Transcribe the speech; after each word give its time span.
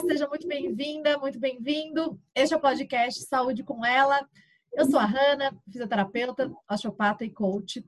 Seja 0.00 0.26
muito 0.26 0.48
bem-vinda, 0.48 1.18
muito 1.18 1.38
bem-vindo. 1.38 2.18
Este 2.34 2.54
é 2.54 2.56
o 2.56 2.60
podcast 2.60 3.24
Saúde 3.24 3.62
com 3.62 3.84
Ela. 3.84 4.26
Eu 4.72 4.86
sou 4.86 4.98
a 4.98 5.04
Hanna, 5.04 5.54
fisioterapeuta, 5.70 6.50
osteopata 6.68 7.26
e 7.26 7.30
coach. 7.30 7.84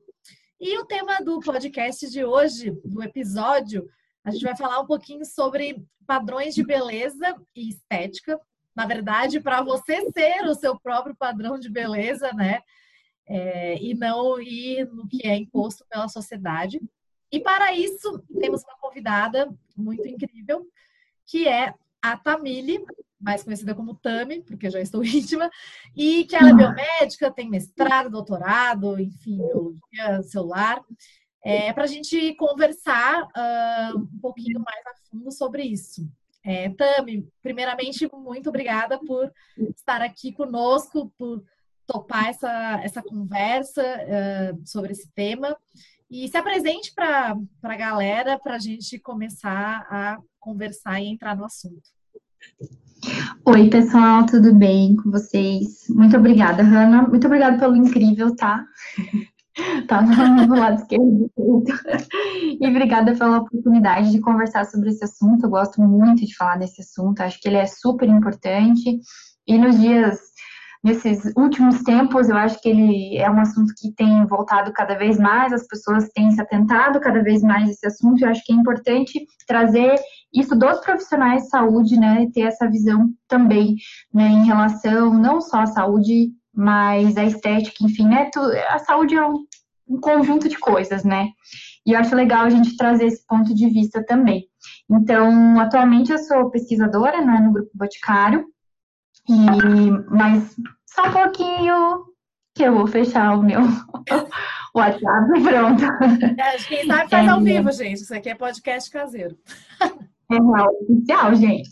E 0.60 0.78
o 0.78 0.84
tema 0.84 1.20
do 1.20 1.40
podcast 1.40 2.10
de 2.10 2.22
hoje, 2.22 2.72
do 2.84 3.02
episódio, 3.02 3.88
a 4.22 4.30
gente 4.30 4.44
vai 4.44 4.54
falar 4.54 4.80
um 4.80 4.86
pouquinho 4.86 5.24
sobre 5.24 5.82
padrões 6.06 6.54
de 6.54 6.62
beleza 6.62 7.40
e 7.56 7.70
estética. 7.70 8.38
Na 8.76 8.84
verdade, 8.84 9.40
para 9.40 9.62
você 9.62 10.10
ser 10.10 10.44
o 10.44 10.54
seu 10.54 10.78
próprio 10.78 11.16
padrão 11.16 11.58
de 11.58 11.70
beleza, 11.70 12.30
né? 12.34 12.60
É, 13.26 13.82
e 13.82 13.94
não 13.94 14.38
ir 14.38 14.86
no 14.92 15.08
que 15.08 15.26
é 15.26 15.34
imposto 15.34 15.86
pela 15.88 16.06
sociedade. 16.08 16.78
E 17.32 17.40
para 17.40 17.72
isso, 17.72 18.22
temos 18.38 18.62
uma 18.62 18.76
convidada 18.76 19.50
muito 19.74 20.06
incrível, 20.06 20.68
que 21.24 21.48
é 21.48 21.72
a 22.04 22.18
Tamile, 22.18 22.84
mais 23.18 23.42
conhecida 23.42 23.74
como 23.74 23.94
Tami, 23.94 24.42
porque 24.42 24.68
já 24.68 24.78
estou 24.78 25.02
íntima, 25.04 25.50
e 25.96 26.24
que 26.24 26.36
ela 26.36 26.50
é 26.50 26.54
biomédica, 26.54 27.30
tem 27.30 27.48
mestrado, 27.48 28.10
doutorado, 28.10 29.00
enfim, 29.00 29.38
biologia 29.38 30.22
celular, 30.24 30.82
é, 31.42 31.72
para 31.72 31.84
a 31.84 31.86
gente 31.86 32.34
conversar 32.34 33.22
uh, 33.22 33.98
um 33.98 34.18
pouquinho 34.20 34.60
mais 34.60 34.86
a 34.86 35.10
fundo 35.10 35.32
sobre 35.32 35.62
isso. 35.62 36.06
É, 36.44 36.68
Tami, 36.70 37.26
primeiramente, 37.42 38.06
muito 38.12 38.50
obrigada 38.50 38.98
por 38.98 39.32
estar 39.74 40.02
aqui 40.02 40.30
conosco, 40.30 41.10
por 41.16 41.42
topar 41.86 42.28
essa, 42.28 42.80
essa 42.82 43.02
conversa 43.02 43.82
uh, 43.82 44.66
sobre 44.66 44.92
esse 44.92 45.10
tema. 45.12 45.56
E 46.10 46.28
se 46.28 46.36
apresente 46.36 46.92
para 46.94 47.34
a 47.62 47.76
galera 47.76 48.38
para 48.38 48.56
a 48.56 48.58
gente 48.58 48.98
começar 48.98 49.86
a 49.90 50.18
conversar 50.38 51.00
e 51.00 51.06
entrar 51.06 51.34
no 51.34 51.44
assunto. 51.44 51.94
Oi, 53.44 53.68
pessoal, 53.68 54.24
tudo 54.26 54.54
bem 54.54 54.96
com 54.96 55.10
vocês? 55.10 55.84
Muito 55.90 56.16
obrigada, 56.16 56.62
Hanna. 56.62 57.02
Muito 57.02 57.26
obrigada 57.26 57.58
pelo 57.58 57.76
incrível, 57.76 58.34
tá? 58.34 58.64
tá 59.86 60.02
no 60.02 60.54
lado 60.56 60.80
esquerdo. 60.80 61.30
E 62.60 62.66
obrigada 62.66 63.14
pela 63.14 63.38
oportunidade 63.38 64.10
de 64.10 64.20
conversar 64.20 64.64
sobre 64.64 64.90
esse 64.90 65.04
assunto. 65.04 65.44
Eu 65.44 65.50
gosto 65.50 65.80
muito 65.80 66.24
de 66.24 66.34
falar 66.34 66.56
desse 66.56 66.80
assunto, 66.80 67.20
acho 67.20 67.40
que 67.40 67.48
ele 67.48 67.58
é 67.58 67.66
super 67.66 68.08
importante. 68.08 68.98
E 69.46 69.58
nos 69.58 69.78
dias 69.78 70.18
nesses 70.84 71.32
últimos 71.34 71.82
tempos, 71.82 72.28
eu 72.28 72.36
acho 72.36 72.60
que 72.60 72.68
ele 72.68 73.16
é 73.16 73.30
um 73.30 73.40
assunto 73.40 73.72
que 73.74 73.90
tem 73.92 74.26
voltado 74.26 74.70
cada 74.70 74.94
vez 74.94 75.18
mais, 75.18 75.50
as 75.50 75.66
pessoas 75.66 76.10
têm 76.10 76.30
se 76.30 76.40
atentado 76.40 77.00
cada 77.00 77.22
vez 77.22 77.42
mais 77.42 77.68
a 77.68 77.72
esse 77.72 77.86
assunto, 77.86 78.22
eu 78.22 78.28
acho 78.28 78.44
que 78.44 78.52
é 78.52 78.56
importante 78.56 79.26
trazer 79.48 79.94
isso 80.34 80.56
dos 80.56 80.80
profissionais 80.80 81.44
de 81.44 81.48
saúde, 81.48 81.96
né, 81.96 82.26
ter 82.34 82.42
essa 82.42 82.68
visão 82.68 83.08
também, 83.28 83.76
né, 84.12 84.28
em 84.28 84.44
relação 84.44 85.14
não 85.14 85.40
só 85.40 85.60
à 85.60 85.66
saúde, 85.66 86.32
mas 86.52 87.16
à 87.16 87.24
estética, 87.24 87.84
enfim, 87.84 88.08
né, 88.08 88.30
a 88.68 88.78
saúde 88.80 89.14
é 89.14 89.24
um, 89.24 89.44
um 89.88 90.00
conjunto 90.00 90.48
de 90.48 90.58
coisas, 90.58 91.04
né, 91.04 91.28
e 91.86 91.92
eu 91.92 91.98
acho 92.00 92.14
legal 92.16 92.44
a 92.44 92.50
gente 92.50 92.76
trazer 92.76 93.06
esse 93.06 93.24
ponto 93.26 93.54
de 93.54 93.68
vista 93.68 94.04
também. 94.04 94.46
Então, 94.90 95.60
atualmente 95.60 96.10
eu 96.10 96.18
sou 96.18 96.50
pesquisadora, 96.50 97.24
né, 97.24 97.38
no 97.40 97.52
Grupo 97.52 97.70
Boticário, 97.74 98.44
e, 99.28 99.90
mas 100.10 100.56
só 100.86 101.08
um 101.08 101.12
pouquinho 101.12 102.04
que 102.54 102.62
eu 102.62 102.74
vou 102.74 102.86
fechar 102.86 103.36
o 103.36 103.42
meu 103.42 103.60
WhatsApp 104.74 105.38
e 105.38 105.42
pronto. 105.42 105.84
É, 106.40 106.56
quem 106.58 106.86
sabe 106.86 107.10
faz 107.10 107.26
é, 107.26 107.30
ao 107.30 107.40
vivo, 107.40 107.72
gente. 107.72 108.02
Isso 108.02 108.14
aqui 108.14 108.28
é 108.28 108.34
podcast 108.34 108.90
caseiro. 108.90 109.36
É 110.30 110.34
real 110.34 110.72
oficial, 110.82 111.34
gente. 111.34 111.70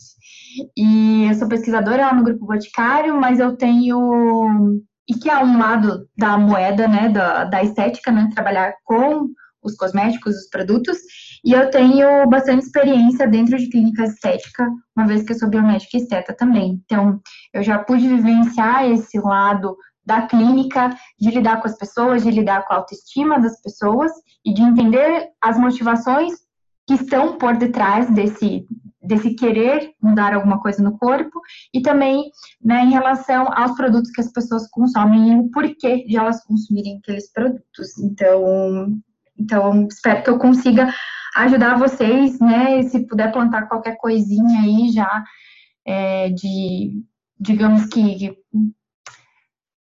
E 0.76 1.24
eu 1.28 1.34
sou 1.34 1.48
pesquisadora 1.48 2.06
lá 2.06 2.14
no 2.14 2.24
Grupo 2.24 2.46
Boticário, 2.46 3.18
mas 3.20 3.40
eu 3.40 3.56
tenho. 3.56 4.82
E 5.08 5.14
que 5.14 5.30
é 5.30 5.38
um 5.42 5.58
lado 5.58 6.08
da 6.16 6.38
moeda, 6.38 6.86
né, 6.86 7.08
da, 7.08 7.44
da 7.44 7.62
estética, 7.62 8.12
né, 8.12 8.28
trabalhar 8.32 8.74
com 8.84 9.28
os 9.62 9.76
cosméticos, 9.76 10.36
os 10.36 10.48
produtos, 10.48 10.98
e 11.44 11.52
eu 11.52 11.70
tenho 11.70 12.26
bastante 12.28 12.64
experiência 12.64 13.28
dentro 13.28 13.56
de 13.56 13.68
clínica 13.68 14.04
estética, 14.04 14.68
uma 14.96 15.06
vez 15.06 15.22
que 15.22 15.32
eu 15.32 15.38
sou 15.38 15.48
biomédica 15.48 15.96
esteta 15.96 16.34
também. 16.34 16.80
Então, 16.84 17.20
eu 17.54 17.62
já 17.62 17.78
pude 17.78 18.08
vivenciar 18.08 18.90
esse 18.90 19.18
lado 19.18 19.76
da 20.04 20.22
clínica, 20.22 20.90
de 21.18 21.30
lidar 21.30 21.60
com 21.60 21.68
as 21.68 21.78
pessoas, 21.78 22.24
de 22.24 22.30
lidar 22.30 22.64
com 22.64 22.74
a 22.74 22.76
autoestima 22.76 23.40
das 23.40 23.60
pessoas 23.60 24.10
e 24.44 24.52
de 24.52 24.62
entender 24.62 25.28
as 25.40 25.56
motivações 25.56 26.32
que 26.86 26.94
estão 26.94 27.38
por 27.38 27.56
detrás 27.56 28.10
desse, 28.10 28.66
desse 29.02 29.34
querer 29.34 29.92
mudar 30.00 30.34
alguma 30.34 30.60
coisa 30.60 30.82
no 30.82 30.98
corpo 30.98 31.40
e 31.72 31.80
também 31.80 32.30
né, 32.62 32.84
em 32.84 32.90
relação 32.90 33.46
aos 33.52 33.76
produtos 33.76 34.10
que 34.10 34.20
as 34.20 34.32
pessoas 34.32 34.68
consomem 34.70 35.32
e 35.32 35.38
o 35.38 35.50
porquê 35.50 36.04
de 36.04 36.16
elas 36.16 36.44
consumirem 36.44 36.98
aqueles 36.98 37.30
produtos. 37.32 37.98
Então, 37.98 38.98
então 39.38 39.86
espero 39.86 40.22
que 40.22 40.30
eu 40.30 40.38
consiga 40.38 40.92
ajudar 41.36 41.78
vocês, 41.78 42.38
né? 42.40 42.82
Se 42.84 43.06
puder 43.06 43.32
plantar 43.32 43.68
qualquer 43.68 43.96
coisinha 43.96 44.60
aí 44.60 44.90
já 44.90 45.24
é, 45.86 46.28
de, 46.30 47.02
digamos 47.38 47.86
que, 47.86 48.36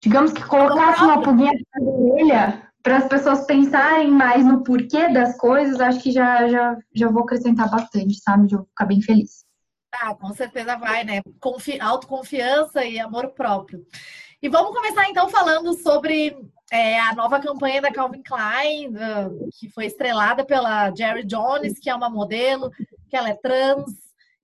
digamos 0.02 0.34
que 0.34 0.44
colocasse 0.44 1.02
uma 1.04 1.22
pulguinha 1.22 1.52
na 1.52 1.82
orelha 1.82 2.69
para 2.82 2.98
as 2.98 3.08
pessoas 3.08 3.46
pensarem 3.46 4.10
mais 4.10 4.46
no 4.46 4.64
porquê 4.64 5.10
das 5.10 5.38
coisas, 5.38 5.80
acho 5.80 6.02
que 6.02 6.12
já, 6.12 6.48
já, 6.48 6.78
já 6.94 7.10
vou 7.10 7.24
acrescentar 7.24 7.70
bastante, 7.70 8.16
sabe? 8.16 8.50
Já 8.50 8.58
vou 8.58 8.66
ficar 8.68 8.86
bem 8.86 9.02
feliz. 9.02 9.46
Ah, 9.92 10.14
com 10.16 10.34
certeza 10.34 10.78
vai, 10.78 11.04
né? 11.04 11.22
Confi 11.40 11.80
autoconfiança 11.80 12.86
e 12.86 13.00
amor 13.00 13.32
próprio. 13.32 13.86
E 14.42 14.48
vamos 14.48 14.74
começar 14.74 15.10
então 15.10 15.28
falando 15.28 15.74
sobre 15.74 16.38
é, 16.72 17.00
a 17.00 17.14
nova 17.14 17.40
campanha 17.40 17.82
da 17.82 17.92
Calvin 17.92 18.22
Klein, 18.22 18.90
uh, 18.90 19.50
que 19.60 19.70
foi 19.70 19.86
estrelada 19.86 20.46
pela 20.46 20.94
Jerry 20.96 21.26
Jones, 21.26 21.78
que 21.80 21.90
é 21.90 21.96
uma 21.96 22.10
modelo, 22.10 22.72
que 23.10 23.18
ela 23.18 23.30
é 23.30 23.34
trans, 23.34 23.92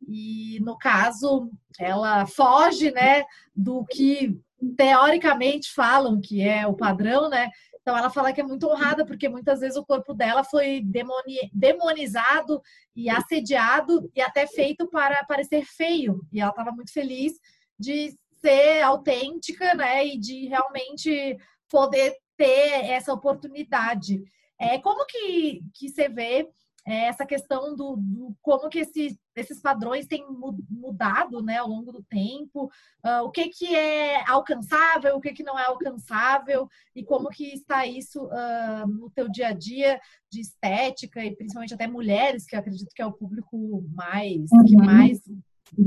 e 0.07 0.59
no 0.62 0.78
caso 0.78 1.50
ela 1.79 2.25
foge, 2.25 2.91
né, 2.91 3.23
do 3.56 3.85
que 3.85 4.38
teoricamente 4.75 5.72
falam 5.72 6.19
que 6.19 6.41
é 6.41 6.66
o 6.66 6.73
padrão, 6.73 7.29
né? 7.29 7.50
Então 7.85 7.96
ela 7.96 8.09
fala 8.09 8.34
que 8.34 8.41
é 8.41 8.44
muito 8.44 8.68
honrada 8.68 9.06
porque 9.06 9.29
muitas 9.29 9.59
vezes 9.59 9.78
o 9.78 9.85
corpo 9.85 10.12
dela 10.12 10.44
foi 10.44 10.81
demoni 10.84 11.51
demonizado 11.53 12.59
e 12.96 13.07
assediado 13.12 14.09
e 14.16 14.22
até 14.22 14.47
feito 14.47 14.90
para 14.90 15.23
parecer 15.25 15.63
feio. 15.63 16.19
E 16.34 16.41
ela 16.41 16.50
estava 16.50 16.72
muito 16.72 16.91
feliz 16.91 17.34
de 17.78 18.18
ser 18.41 18.81
autêntica, 18.81 19.75
né? 19.75 20.03
E 20.03 20.18
de 20.18 20.47
realmente 20.47 21.38
poder 21.69 22.16
ter 22.35 22.90
essa 22.90 23.13
oportunidade. 23.13 24.19
É, 24.59 24.79
como 24.79 25.06
que, 25.06 25.62
que 25.72 25.88
você 25.88 26.09
vê 26.09 26.50
é, 26.85 27.06
essa 27.06 27.25
questão 27.25 27.75
do, 27.75 27.96
do 27.96 28.35
como 28.41 28.69
que 28.69 28.79
esse, 28.79 29.19
esses 29.35 29.59
padrões 29.59 30.06
têm 30.06 30.23
mudado 30.69 31.41
né, 31.41 31.57
ao 31.57 31.68
longo 31.68 31.91
do 31.91 32.03
tempo, 32.03 32.72
uh, 33.03 33.23
o 33.23 33.31
que, 33.31 33.50
que 33.50 33.75
é 33.75 34.23
alcançável, 34.29 35.16
o 35.16 35.22
que, 35.22 35.34
que 35.34 35.44
não 35.44 35.57
é 35.57 35.66
alcançável, 35.66 36.69
e 36.96 37.03
como 37.03 37.29
que 37.29 37.53
está 37.53 37.88
isso 37.88 38.25
uh, 38.25 38.88
no 38.88 39.09
teu 39.09 39.28
dia 39.28 39.47
a 39.47 39.53
dia 39.53 40.00
de 40.31 40.41
estética, 40.41 41.25
e 41.25 41.35
principalmente 41.35 41.73
até 41.73 41.88
mulheres, 41.88 42.46
que 42.46 42.56
eu 42.56 42.59
acredito 42.59 42.94
que 42.94 43.02
é 43.02 43.06
o 43.06 43.13
público 43.13 43.84
mais 43.91 44.52
uhum. 44.52 44.66
que 44.66 44.75
mais 44.78 45.22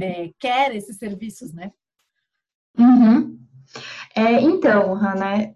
é, 0.00 0.32
quer 0.36 0.74
esses 0.74 0.96
serviços, 0.96 1.52
né? 1.52 1.70
Uhum. 2.76 3.38
É, 4.16 4.40
então, 4.40 4.94
Hannah, 4.94 5.54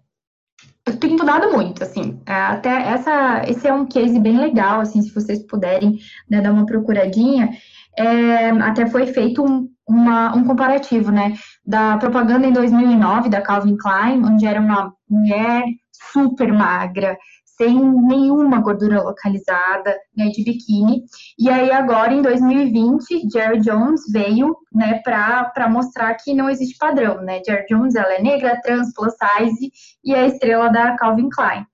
tenho 0.99 1.17
mudado 1.17 1.51
muito, 1.51 1.83
assim, 1.83 2.19
é, 2.25 2.33
até 2.33 2.69
essa, 2.89 3.43
esse 3.47 3.67
é 3.67 3.73
um 3.73 3.85
case 3.85 4.19
bem 4.19 4.37
legal, 4.37 4.81
assim, 4.81 5.01
se 5.01 5.13
vocês 5.13 5.45
puderem 5.45 5.97
né, 6.29 6.41
dar 6.41 6.51
uma 6.51 6.65
procuradinha, 6.65 7.49
é, 7.97 8.49
até 8.49 8.85
foi 8.85 9.07
feito 9.07 9.43
um, 9.43 9.69
uma, 9.87 10.35
um 10.35 10.43
comparativo, 10.43 11.11
né, 11.11 11.33
da 11.65 11.97
propaganda 11.97 12.47
em 12.47 12.51
2009 12.51 13.29
da 13.29 13.41
Calvin 13.41 13.77
Klein, 13.77 14.25
onde 14.25 14.45
era 14.45 14.59
uma 14.59 14.93
mulher 15.09 15.63
super 16.11 16.51
magra, 16.51 17.17
sem 17.57 17.79
nenhuma 17.79 18.59
gordura 18.59 19.01
localizada, 19.01 19.95
né, 20.15 20.29
de 20.29 20.43
biquíni. 20.43 21.03
E 21.37 21.49
aí 21.49 21.71
agora, 21.71 22.13
em 22.13 22.21
2020, 22.21 23.29
Jerry 23.31 23.59
Jones 23.59 24.01
veio, 24.11 24.55
né, 24.73 25.01
para 25.03 25.69
mostrar 25.69 26.13
que 26.15 26.33
não 26.33 26.49
existe 26.49 26.77
padrão, 26.77 27.21
né? 27.21 27.41
Jerry 27.45 27.65
Jones, 27.69 27.95
ela 27.95 28.13
é 28.13 28.21
negra, 28.21 28.59
trans, 28.61 28.93
plus 28.93 29.13
size 29.13 29.71
e 30.03 30.13
é 30.13 30.21
a 30.21 30.27
estrela 30.27 30.69
da 30.69 30.95
Calvin 30.95 31.29
Klein. 31.29 31.65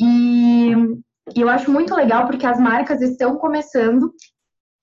E, 0.00 0.72
e 1.34 1.40
eu 1.40 1.48
acho 1.48 1.70
muito 1.70 1.94
legal 1.94 2.26
porque 2.26 2.46
as 2.46 2.60
marcas 2.60 3.00
estão 3.00 3.36
começando 3.36 4.12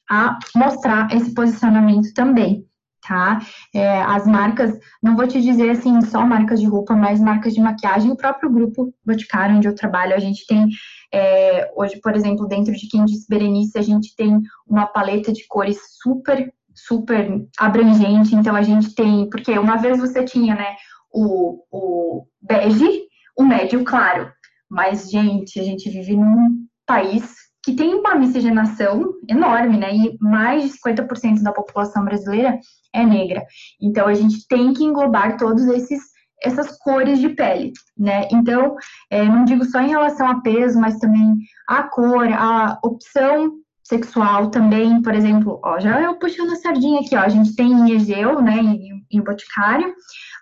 a 0.10 0.38
mostrar 0.56 1.08
esse 1.12 1.34
posicionamento 1.34 2.14
também 2.14 2.66
tá? 3.08 3.40
É, 3.74 4.02
as 4.02 4.26
marcas, 4.26 4.78
não 5.02 5.16
vou 5.16 5.28
te 5.28 5.42
dizer 5.42 5.70
assim, 5.72 6.02
só 6.02 6.26
marcas 6.26 6.60
de 6.60 6.66
roupa, 6.66 6.96
mas 6.96 7.20
marcas 7.20 7.54
de 7.54 7.62
maquiagem, 7.62 8.12
o 8.12 8.18
próprio 8.18 8.50
grupo 8.50 8.94
Boticário, 9.06 9.56
onde 9.56 9.68
eu 9.68 9.76
trabalho, 9.76 10.14
a 10.14 10.20
gente 10.20 10.46
tem, 10.48 10.68
é, 11.14 11.72
hoje, 11.76 12.00
por 12.02 12.16
exemplo, 12.16 12.48
dentro 12.48 12.74
de 12.74 12.88
quem 12.88 13.06
disse 13.06 13.28
Berenice, 13.30 13.78
a 13.78 13.82
gente 13.82 14.16
tem 14.16 14.42
uma 14.68 14.86
paleta 14.86 15.32
de 15.32 15.46
cores 15.48 15.78
super 16.02 16.54
super 16.76 17.48
abrangente. 17.58 18.36
Então 18.36 18.54
a 18.54 18.62
gente 18.62 18.94
tem, 18.94 19.30
porque 19.30 19.58
uma 19.58 19.78
vez 19.78 19.98
você 19.98 20.24
tinha, 20.26 20.56
né, 20.56 20.76
o, 21.12 21.64
o 21.72 22.28
bege, 22.42 23.08
o 23.38 23.44
médio 23.44 23.84
claro. 23.84 24.30
Mas, 24.70 25.10
gente, 25.10 25.60
a 25.60 25.64
gente 25.64 25.90
vive 25.90 26.18
num 26.18 26.66
país 26.86 27.34
que 27.66 27.74
tem 27.74 27.96
uma 27.96 28.14
miscigenação 28.14 29.16
enorme, 29.28 29.78
né? 29.78 29.96
E 29.96 30.18
mais 30.22 30.64
de 30.64 30.78
50% 30.78 31.42
da 31.42 31.52
população 31.52 32.06
brasileira 32.06 32.60
é 32.94 33.04
negra. 33.04 33.44
Então, 33.82 34.08
a 34.08 34.14
gente 34.14 34.48
tem 34.48 34.72
que 34.72 34.84
englobar 34.84 35.36
todos 35.36 35.66
esses 35.68 36.14
essas 36.44 36.78
cores 36.78 37.18
de 37.20 37.30
pele, 37.30 37.72
né? 37.98 38.28
Então, 38.32 38.76
é, 39.10 39.26
não 39.26 39.46
digo 39.46 39.66
só 39.66 39.80
em 39.80 39.88
relação 39.88 40.28
a 40.28 40.42
peso, 40.42 40.80
mas 40.80 41.00
também 41.00 41.38
a 41.68 41.82
cor, 41.84 42.28
a 42.32 42.78
opção 42.84 43.54
sexual 43.82 44.52
também, 44.52 45.02
por 45.02 45.16
exemplo, 45.16 45.60
ó, 45.64 45.80
já 45.80 46.02
eu 46.02 46.20
puxando 46.20 46.52
a 46.52 46.56
sardinha 46.58 47.00
aqui, 47.00 47.16
ó, 47.16 47.22
a 47.22 47.30
gente 47.30 47.56
tem 47.56 47.72
em 47.72 47.92
Egeu, 47.94 48.42
né, 48.42 48.58
em, 48.58 49.06
em 49.12 49.22
Boticário, 49.24 49.94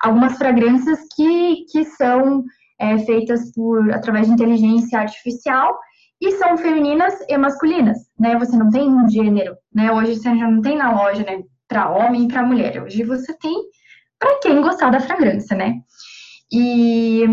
algumas 0.02 0.38
fragrâncias 0.38 1.00
que, 1.16 1.66
que 1.72 1.86
são 1.86 2.44
é, 2.80 2.98
feitas 3.00 3.54
por 3.54 3.92
através 3.94 4.28
de 4.28 4.34
inteligência 4.34 5.00
artificial 5.00 5.78
e 6.24 6.32
são 6.38 6.58
femininas 6.58 7.16
e 7.28 7.38
masculinas, 7.38 7.98
né? 8.18 8.38
Você 8.40 8.56
não 8.56 8.70
tem 8.70 8.88
um 8.88 9.10
gênero, 9.10 9.58
né? 9.76 9.92
Hoje 9.92 10.16
você 10.16 10.30
já 10.38 10.50
não 10.50 10.62
tem 10.62 10.78
na 10.78 10.96
loja, 10.96 11.22
né, 11.22 11.44
para 11.68 11.90
homem 11.90 12.24
e 12.24 12.28
para 12.30 12.46
mulher. 12.46 12.82
Hoje 12.82 13.04
você 13.04 13.38
tem 13.38 13.54
para 14.18 14.40
quem 14.40 14.62
gostar 14.62 14.90
da 14.90 15.02
fragrância, 15.02 15.58
né? 15.58 15.82
E, 16.50 17.26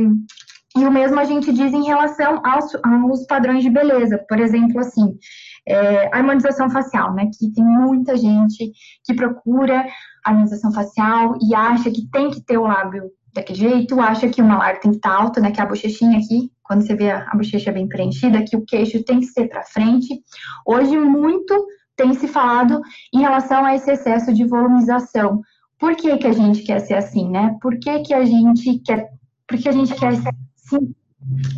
e 0.77 0.85
o 0.85 0.91
mesmo 0.91 1.21
a 1.21 1.25
gente 1.25 1.53
diz 1.53 1.73
em 1.73 1.85
relação 1.85 2.43
aos, 2.45 2.75
aos 2.85 3.27
padrões 3.27 3.63
de 3.63 3.71
beleza. 3.71 4.19
Por 4.29 4.41
exemplo, 4.41 4.81
assim, 4.81 5.17
é, 5.69 6.09
a 6.13 6.17
harmonização 6.17 6.69
facial, 6.69 7.15
né? 7.15 7.31
Que 7.39 7.53
tem 7.53 7.65
muita 7.65 8.17
gente 8.17 8.73
que 9.05 9.15
procura 9.15 9.87
harmonização 10.25 10.73
facial 10.73 11.39
e 11.41 11.55
acha 11.55 11.93
que 11.93 12.11
tem 12.11 12.29
que 12.29 12.45
ter 12.45 12.59
o 12.59 12.65
lábio 12.65 13.05
daquele 13.32 13.59
jeito, 13.59 14.00
acha 14.00 14.29
que 14.29 14.43
o 14.43 14.44
malar 14.44 14.81
tem 14.81 14.91
que 14.91 14.99
estar 14.99 15.15
alto, 15.15 15.41
né? 15.41 15.50
Que 15.50 15.61
a 15.61 15.67
bochechinha 15.67 16.19
aqui, 16.19 16.50
quando 16.62 16.82
você 16.82 16.94
vê 16.94 17.11
a, 17.11 17.27
a 17.31 17.37
bochecha 17.37 17.73
bem 17.73 17.88
preenchida, 17.88 18.44
que 18.44 18.56
o 18.56 18.65
queixo 18.65 19.03
tem 19.05 19.21
que 19.21 19.27
ser 19.27 19.49
para 19.49 19.65
frente. 19.65 20.23
Hoje, 20.67 20.99
muito 20.99 21.67
tem 21.97 22.15
se 22.15 22.27
falado 22.29 22.81
em 23.12 23.21
relação 23.21 23.65
a 23.65 23.75
esse 23.75 23.91
excesso 23.91 24.32
de 24.32 24.44
volumização. 24.44 25.41
Por 25.79 25.97
que, 25.97 26.17
que 26.19 26.27
a 26.27 26.32
gente 26.32 26.62
quer 26.62 26.81
ser 26.81 26.94
assim, 26.94 27.29
né? 27.29 27.56
Por 27.61 27.79
que, 27.79 28.00
que 28.00 28.15
a 28.15 28.25
gente 28.25 28.79
quer. 28.81 29.09
Porque 29.47 29.69
a 29.69 29.73
gente 29.73 29.94
quer 29.94 30.09
assim, 30.09 30.94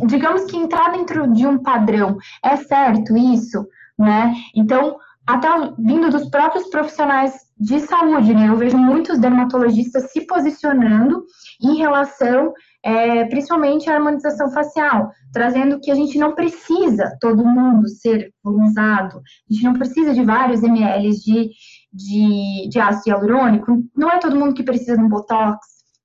digamos 0.07 0.45
que 0.45 0.57
entrar 0.57 0.91
dentro 0.91 1.31
de 1.31 1.45
um 1.45 1.61
padrão. 1.61 2.17
É 2.43 2.55
certo 2.55 3.15
isso? 3.15 3.65
né? 3.97 4.33
Então, 4.55 4.97
até 5.25 5.47
vindo 5.79 6.09
dos 6.09 6.29
próprios 6.29 6.67
profissionais 6.67 7.33
de 7.57 7.79
saúde, 7.79 8.33
né? 8.33 8.49
Eu 8.49 8.57
vejo 8.57 8.77
muitos 8.77 9.19
dermatologistas 9.19 10.11
se 10.11 10.25
posicionando 10.25 11.23
em 11.63 11.77
relação, 11.77 12.53
é, 12.83 13.25
principalmente 13.25 13.89
à 13.89 13.95
harmonização 13.95 14.51
facial, 14.51 15.09
trazendo 15.31 15.79
que 15.79 15.89
a 15.89 15.95
gente 15.95 16.17
não 16.17 16.35
precisa 16.35 17.17
todo 17.21 17.45
mundo 17.45 17.87
ser 17.87 18.33
volumizado, 18.43 19.17
a 19.17 19.53
gente 19.53 19.63
não 19.63 19.73
precisa 19.73 20.13
de 20.13 20.23
vários 20.23 20.61
ml 20.61 21.09
de, 21.11 21.49
de, 21.91 22.69
de 22.69 22.79
ácido 22.79 23.09
hialurônico, 23.09 23.83
não 23.95 24.11
é 24.11 24.19
todo 24.19 24.35
mundo 24.35 24.53
que 24.53 24.63
precisa 24.63 24.97
de 24.97 25.03
um 25.03 25.09
botox, 25.09 25.57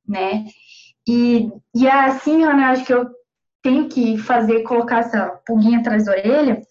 né? 0.06 0.44
E, 1.06 1.50
e 1.75 1.87
é 1.87 2.05
assim, 2.05 2.44
Ana, 2.44 2.70
acho 2.70 2.84
que 2.84 2.94
eu 2.94 3.08
tenho 3.62 3.88
que 3.88 4.16
fazer, 4.19 4.62
colocar 4.62 5.00
essa 5.00 5.26
pulguinha 5.46 5.81
atrás 5.81 6.05
da 6.05 6.12
orelha, 6.12 6.62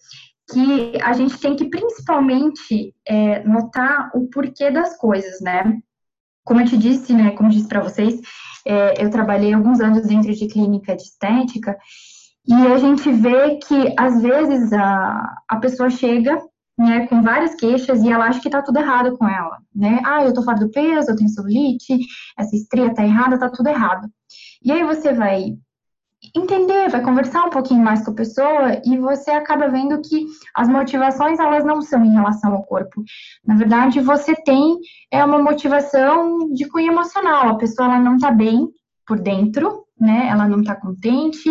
que 0.50 0.98
a 1.02 1.12
gente 1.12 1.38
tem 1.38 1.54
que 1.54 1.66
principalmente 1.68 2.94
é, 3.06 3.44
notar 3.44 4.10
o 4.14 4.28
porquê 4.28 4.70
das 4.70 4.96
coisas, 4.96 5.40
né? 5.40 5.78
Como 6.48 6.62
eu 6.62 6.64
te 6.64 6.78
disse, 6.78 7.12
né? 7.12 7.32
Como 7.32 7.50
eu 7.50 7.52
disse 7.52 7.68
para 7.68 7.82
vocês, 7.82 8.18
é, 8.64 9.04
eu 9.04 9.10
trabalhei 9.10 9.52
alguns 9.52 9.80
anos 9.80 10.06
dentro 10.06 10.32
de 10.32 10.46
clínica 10.46 10.96
de 10.96 11.02
estética 11.02 11.76
e 12.46 12.54
a 12.54 12.78
gente 12.78 13.12
vê 13.12 13.56
que 13.56 13.94
às 13.98 14.22
vezes 14.22 14.72
a, 14.72 15.36
a 15.46 15.56
pessoa 15.56 15.90
chega 15.90 16.42
né, 16.78 17.06
com 17.06 17.20
várias 17.20 17.54
queixas 17.54 18.02
e 18.02 18.10
ela 18.10 18.24
acha 18.24 18.40
que 18.40 18.48
tá 18.48 18.62
tudo 18.62 18.78
errado 18.78 19.18
com 19.18 19.28
ela, 19.28 19.58
né? 19.74 20.00
Ah, 20.06 20.24
eu 20.24 20.32
tô 20.32 20.42
fora 20.42 20.58
do 20.58 20.70
peso, 20.70 21.10
eu 21.10 21.16
tenho 21.16 21.28
celulite, 21.28 21.98
essa 22.38 22.56
estria 22.56 22.94
tá 22.94 23.04
errada, 23.04 23.38
tá 23.38 23.50
tudo 23.50 23.68
errado. 23.68 24.08
E 24.64 24.72
aí 24.72 24.82
você 24.84 25.12
vai 25.12 25.54
entender, 26.34 26.88
vai 26.88 27.02
conversar 27.02 27.44
um 27.44 27.50
pouquinho 27.50 27.82
mais 27.82 28.04
com 28.04 28.10
a 28.10 28.14
pessoa 28.14 28.80
e 28.84 28.96
você 28.98 29.30
acaba 29.30 29.68
vendo 29.68 30.00
que 30.00 30.26
as 30.54 30.68
motivações 30.68 31.38
elas 31.38 31.64
não 31.64 31.80
são 31.80 32.04
em 32.04 32.12
relação 32.12 32.52
ao 32.54 32.64
corpo. 32.64 33.02
Na 33.46 33.56
verdade, 33.56 34.00
você 34.00 34.34
tem 34.34 34.78
é 35.10 35.24
uma 35.24 35.38
motivação 35.38 36.52
de 36.52 36.66
cunho 36.68 36.92
emocional. 36.92 37.50
A 37.50 37.58
pessoa 37.58 37.88
ela 37.88 38.00
não 38.00 38.16
está 38.16 38.30
bem 38.30 38.68
por 39.06 39.20
dentro, 39.20 39.84
né? 39.98 40.28
Ela 40.28 40.48
não 40.48 40.60
está 40.60 40.74
contente. 40.74 41.48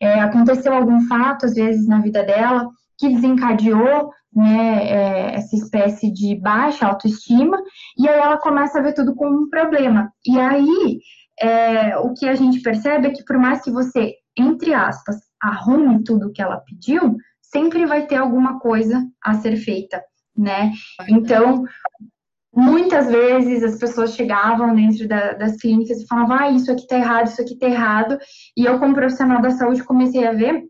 É, 0.00 0.20
aconteceu 0.20 0.74
algum 0.74 1.00
fato 1.02 1.46
às 1.46 1.54
vezes 1.54 1.86
na 1.86 2.00
vida 2.00 2.22
dela 2.22 2.68
que 2.98 3.08
desencadeou 3.08 4.10
né, 4.32 4.84
é, 4.86 5.34
essa 5.36 5.56
espécie 5.56 6.12
de 6.12 6.36
baixa 6.36 6.86
autoestima 6.86 7.58
e 7.98 8.08
aí 8.08 8.18
ela 8.18 8.38
começa 8.38 8.78
a 8.78 8.82
ver 8.82 8.94
tudo 8.94 9.14
como 9.14 9.44
um 9.44 9.48
problema. 9.48 10.12
E 10.26 10.38
aí 10.38 11.00
é, 11.40 11.96
o 11.98 12.12
que 12.12 12.28
a 12.28 12.34
gente 12.34 12.60
percebe 12.60 13.08
é 13.08 13.10
que 13.10 13.24
por 13.24 13.38
mais 13.38 13.62
que 13.62 13.70
você, 13.70 14.14
entre 14.36 14.74
aspas, 14.74 15.16
arrume 15.42 16.04
tudo 16.04 16.32
que 16.32 16.42
ela 16.42 16.58
pediu, 16.58 17.16
sempre 17.40 17.86
vai 17.86 18.06
ter 18.06 18.16
alguma 18.16 18.60
coisa 18.60 19.02
a 19.22 19.34
ser 19.34 19.56
feita, 19.56 20.02
né? 20.36 20.70
Então, 21.08 21.64
muitas 22.54 23.08
vezes 23.08 23.62
as 23.62 23.78
pessoas 23.78 24.14
chegavam 24.14 24.74
dentro 24.74 25.08
da, 25.08 25.32
das 25.32 25.56
clínicas 25.56 26.00
e 26.00 26.06
falavam, 26.06 26.36
ah, 26.36 26.50
isso 26.50 26.70
aqui 26.70 26.86
tá 26.86 26.96
errado, 26.96 27.26
isso 27.26 27.40
aqui 27.40 27.56
tá 27.56 27.66
errado, 27.66 28.18
e 28.56 28.64
eu, 28.64 28.78
como 28.78 28.94
profissional 28.94 29.40
da 29.40 29.50
saúde, 29.50 29.84
comecei 29.84 30.26
a 30.26 30.32
ver 30.32 30.62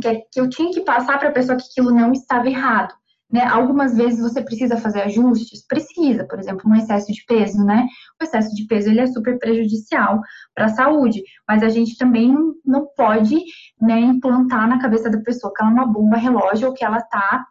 que, 0.00 0.08
é, 0.08 0.20
que 0.32 0.40
eu 0.40 0.48
tinha 0.48 0.70
que 0.72 0.80
passar 0.82 1.18
para 1.18 1.28
a 1.28 1.32
pessoa 1.32 1.58
que 1.58 1.64
aquilo 1.64 1.94
não 1.94 2.12
estava 2.12 2.48
errado. 2.48 2.94
Né? 3.30 3.42
Algumas 3.44 3.96
vezes 3.96 4.20
você 4.20 4.42
precisa 4.42 4.76
fazer 4.76 5.02
ajustes, 5.02 5.66
precisa, 5.66 6.24
por 6.24 6.38
exemplo, 6.38 6.70
um 6.70 6.76
excesso 6.76 7.12
de 7.12 7.24
peso, 7.26 7.64
né? 7.64 7.86
O 8.20 8.24
excesso 8.24 8.54
de 8.54 8.66
peso 8.66 8.90
ele 8.90 9.00
é 9.00 9.06
super 9.06 9.38
prejudicial 9.38 10.20
para 10.54 10.66
a 10.66 10.74
saúde, 10.74 11.22
mas 11.48 11.62
a 11.62 11.68
gente 11.68 11.96
também 11.96 12.32
não 12.64 12.86
pode 12.96 13.40
né, 13.80 13.98
implantar 13.98 14.68
na 14.68 14.78
cabeça 14.78 15.10
da 15.10 15.20
pessoa 15.20 15.52
que 15.52 15.62
ela 15.62 15.72
é 15.72 15.74
uma 15.74 15.86
bomba 15.86 16.16
relógio 16.16 16.68
ou 16.68 16.74
que 16.74 16.84
ela 16.84 16.98
está 16.98 17.44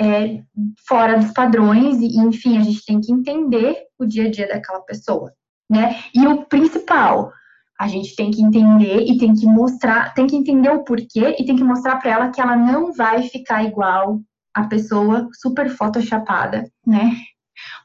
é, 0.00 0.42
fora 0.86 1.18
dos 1.18 1.32
padrões, 1.32 2.00
e 2.00 2.18
enfim, 2.18 2.58
a 2.58 2.62
gente 2.62 2.84
tem 2.84 3.00
que 3.00 3.12
entender 3.12 3.76
o 3.98 4.04
dia 4.04 4.26
a 4.26 4.30
dia 4.30 4.46
daquela 4.46 4.80
pessoa, 4.80 5.32
né? 5.70 5.96
E 6.14 6.26
o 6.26 6.44
principal, 6.44 7.32
a 7.78 7.88
gente 7.88 8.14
tem 8.14 8.30
que 8.30 8.42
entender 8.42 9.00
e 9.02 9.18
tem 9.18 9.34
que 9.34 9.46
mostrar, 9.46 10.14
tem 10.14 10.26
que 10.26 10.36
entender 10.36 10.70
o 10.70 10.84
porquê 10.84 11.36
e 11.38 11.44
tem 11.44 11.56
que 11.56 11.64
mostrar 11.64 11.96
para 11.96 12.10
ela 12.10 12.30
que 12.30 12.40
ela 12.40 12.56
não 12.56 12.92
vai 12.92 13.22
ficar 13.22 13.64
igual 13.64 14.20
a 14.56 14.64
pessoa 14.64 15.28
super 15.34 15.68
photoshopada, 15.68 16.64
né? 16.84 17.12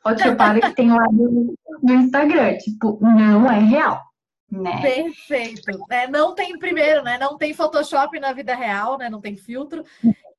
Photoshopada 0.02 0.62
que 0.62 0.74
tem 0.74 0.90
lá 0.90 1.04
do, 1.12 1.54
do 1.84 1.94
Instagram, 1.94 2.58
tipo, 2.60 2.98
não 3.02 3.52
é 3.52 3.60
real. 3.60 4.02
Né? 4.50 4.82
Perfeito. 4.82 5.86
É, 5.90 6.08
não 6.08 6.34
tem 6.34 6.58
primeiro, 6.58 7.04
né? 7.04 7.18
Não 7.18 7.38
tem 7.38 7.54
Photoshop 7.54 8.18
na 8.22 8.32
vida 8.32 8.56
real, 8.56 8.98
né? 8.98 9.10
Não 9.10 9.20
tem 9.20 9.36
filtro. 9.36 9.84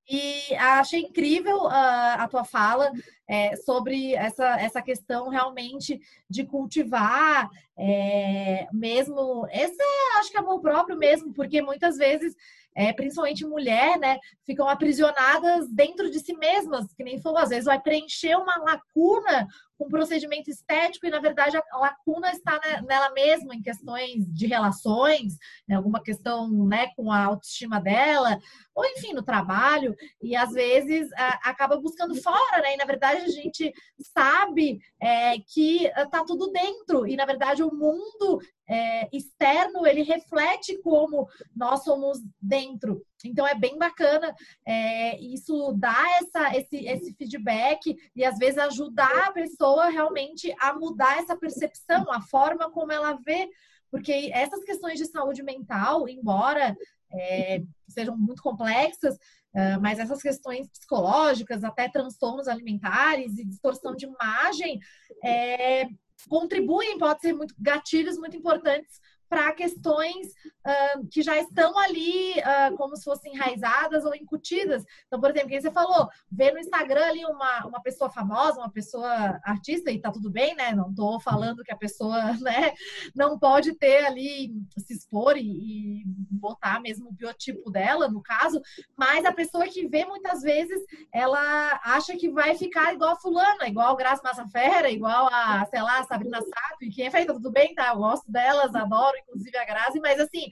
E 0.09 0.55
achei 0.57 1.01
incrível 1.01 1.65
uh, 1.65 2.17
a 2.19 2.27
tua 2.29 2.45
fala 2.45 2.91
é, 3.29 3.55
sobre 3.57 4.15
essa, 4.15 4.59
essa 4.59 4.83
questão 4.83 5.29
realmente 5.29 6.01
de 6.29 6.45
cultivar 6.45 7.51
é, 7.77 8.67
mesmo. 8.73 9.47
Esse 9.51 9.81
é, 9.81 10.19
acho 10.19 10.31
que 10.31 10.37
é 10.39 10.41
amor 10.41 10.61
próprio 10.61 10.97
mesmo, 10.97 11.33
porque 11.33 11.61
muitas 11.61 11.97
vezes 11.99 12.35
é, 12.75 12.93
principalmente 12.93 13.45
mulher, 13.45 13.99
né, 13.99 14.19
ficam 14.45 14.69
aprisionadas 14.69 15.69
dentro 15.71 16.11
de 16.11 16.21
si 16.21 16.35
mesmas, 16.37 16.93
que 16.95 17.05
nem 17.05 17.21
falou, 17.21 17.39
às 17.39 17.51
vezes 17.51 17.65
vai 17.65 17.81
preencher 17.81 18.37
uma 18.37 18.57
lacuna 18.59 19.47
com 19.79 19.87
um 19.87 19.91
procedimento 19.91 20.51
estético 20.51 21.07
e, 21.07 21.11
na 21.11 21.19
verdade, 21.19 21.57
a 21.57 21.79
lacuna 21.79 22.31
está 22.31 22.61
nela 22.87 23.11
mesma, 23.13 23.55
em 23.55 23.63
questões 23.63 24.27
de 24.33 24.47
relações, 24.47 25.37
né, 25.67 25.77
alguma 25.77 26.03
questão 26.03 26.49
né, 26.67 26.89
com 26.97 27.11
a 27.11 27.25
autoestima 27.25 27.81
dela, 27.81 28.39
ou 28.75 28.85
enfim, 28.87 29.13
no 29.13 29.23
trabalho, 29.23 29.95
e 30.21 30.35
às 30.35 30.53
vezes 30.53 31.11
a, 31.13 31.51
acaba 31.51 31.77
buscando 31.77 32.15
fora, 32.15 32.63
né? 32.63 32.75
E 32.75 32.77
na 32.77 32.85
verdade 32.85 33.23
a 33.23 33.29
gente 33.29 33.73
sabe 34.15 34.81
é, 35.01 35.39
que 35.39 35.87
está 35.87 36.25
tudo 36.25 36.51
dentro, 36.51 37.07
e 37.07 37.17
na 37.17 37.27
verdade 37.27 37.63
o 37.63 37.75
mundo 37.75 38.41
é, 38.69 39.09
externo 39.13 39.87
ele 39.87 40.03
reflete 40.03 40.79
como 40.83 41.29
nós 41.55 41.83
somos 41.85 42.19
dentro. 42.41 43.05
Então 43.25 43.47
é 43.47 43.55
bem 43.55 43.79
bacana 43.79 44.35
é, 44.67 45.21
isso 45.21 45.73
dar 45.77 46.05
essa, 46.21 46.57
esse, 46.57 46.77
esse 46.87 47.15
feedback 47.15 47.97
e 48.15 48.25
às 48.25 48.39
vezes 48.39 48.59
ajudar 48.59 49.29
a 49.29 49.33
pessoa 49.33 49.89
realmente 49.89 50.55
a 50.61 50.75
mudar 50.75 51.19
essa 51.19 51.37
percepção, 51.37 52.11
a 52.11 52.21
forma 52.21 52.71
como 52.71 52.93
ela 52.93 53.19
vê, 53.25 53.49
porque 53.91 54.31
essas 54.33 54.65
questões 54.65 54.99
de 54.99 55.07
saúde 55.07 55.43
mental, 55.43 56.09
embora 56.09 56.77
é, 57.13 57.63
sejam 57.89 58.17
muito 58.17 58.43
complexas, 58.43 59.19
Uh, 59.55 59.79
mas 59.83 59.99
essas 59.99 60.23
questões 60.23 60.67
psicológicas, 60.67 61.63
até 61.63 61.87
transtornos 61.87 62.49
alimentares 62.49 63.37
e 63.37 63.45
distorção 63.45 63.95
de 63.95 64.07
imagem, 64.07 64.81
é, 65.23 65.87
contribuem, 66.29 66.99
pode 66.99 67.21
ser 67.21 67.33
muito 67.33 67.55
gatilhos 67.59 68.19
muito 68.19 68.37
importantes 68.37 69.01
para 69.33 69.51
questões 69.53 70.27
uh, 70.27 71.09
que 71.11 71.23
já 71.23 71.39
estão 71.39 71.79
ali 71.79 72.33
uh, 72.33 72.77
como 72.77 72.95
se 72.95 73.05
fossem 73.05 73.33
enraizadas 73.33 74.05
ou 74.05 74.15
incutidas. 74.15 74.85
Então, 75.07 75.19
por 75.19 75.31
exemplo, 75.31 75.49
quem 75.49 75.59
você 75.59 75.71
falou, 75.71 76.07
ver 76.31 76.53
no 76.53 76.59
Instagram 76.59 77.07
ali 77.07 77.25
uma, 77.25 77.65
uma 77.65 77.81
pessoa 77.81 78.11
famosa, 78.11 78.61
uma 78.61 78.71
pessoa 78.71 79.41
artista, 79.43 79.91
e 79.91 79.99
tá 79.99 80.13
tudo 80.13 80.31
bem, 80.31 80.55
né? 80.55 80.75
Não 80.75 80.95
tô 80.95 81.19
falando 81.19 81.65
que 81.65 81.73
a 81.73 81.77
pessoa, 81.79 82.35
né, 82.43 82.75
não 83.17 83.39
pode 83.39 83.73
ter 83.73 84.05
ali, 84.05 84.53
se 84.77 84.93
expor 84.93 85.39
e, 85.39 86.03
e 86.03 86.03
botar 86.07 86.79
mesmo 86.79 87.09
o 87.09 87.15
biotipo 87.15 87.71
dela, 87.71 88.11
no 88.11 88.21
caso, 88.21 88.61
mas 88.95 89.25
a 89.25 89.33
pessoa 89.33 89.67
que 89.67 89.89
vê 89.89 90.05
muitas 90.05 90.43
vezes, 90.43 90.79
ela 91.11 91.81
acha 91.83 92.15
que 92.19 92.29
vai 92.29 92.55
ficar 92.55 92.93
igual 92.93 93.13
a 93.13 93.21
fulana, 93.21 93.67
igual 93.67 93.95
a 93.95 93.97
Graça 93.97 94.21
Massa 94.23 94.47
Ferra, 94.49 94.91
igual 94.91 95.31
a, 95.33 95.65
sei 95.71 95.81
lá, 95.81 96.01
a 96.01 96.05
Sabrina 96.05 96.43
Sato, 96.43 96.83
e 96.83 96.91
quem 96.91 97.07
é 97.07 97.11
feita, 97.11 97.33
tudo 97.33 97.51
bem, 97.51 97.75
tá? 97.75 97.89
Eu 97.89 97.97
gosto 97.97 98.31
delas, 98.31 98.75
adoro, 98.75 99.22
inclusive 99.23 99.57
a 99.57 99.65
Grazi, 99.65 100.01
mas 100.01 100.21
assim, 100.21 100.49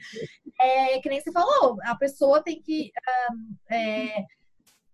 é, 0.61 0.99
que 1.00 1.09
nem 1.09 1.21
você 1.21 1.33
falou, 1.33 1.77
a 1.83 1.95
pessoa 1.97 2.43
tem 2.43 2.61
que 2.61 2.91
um, 3.33 3.75
é, 3.75 4.25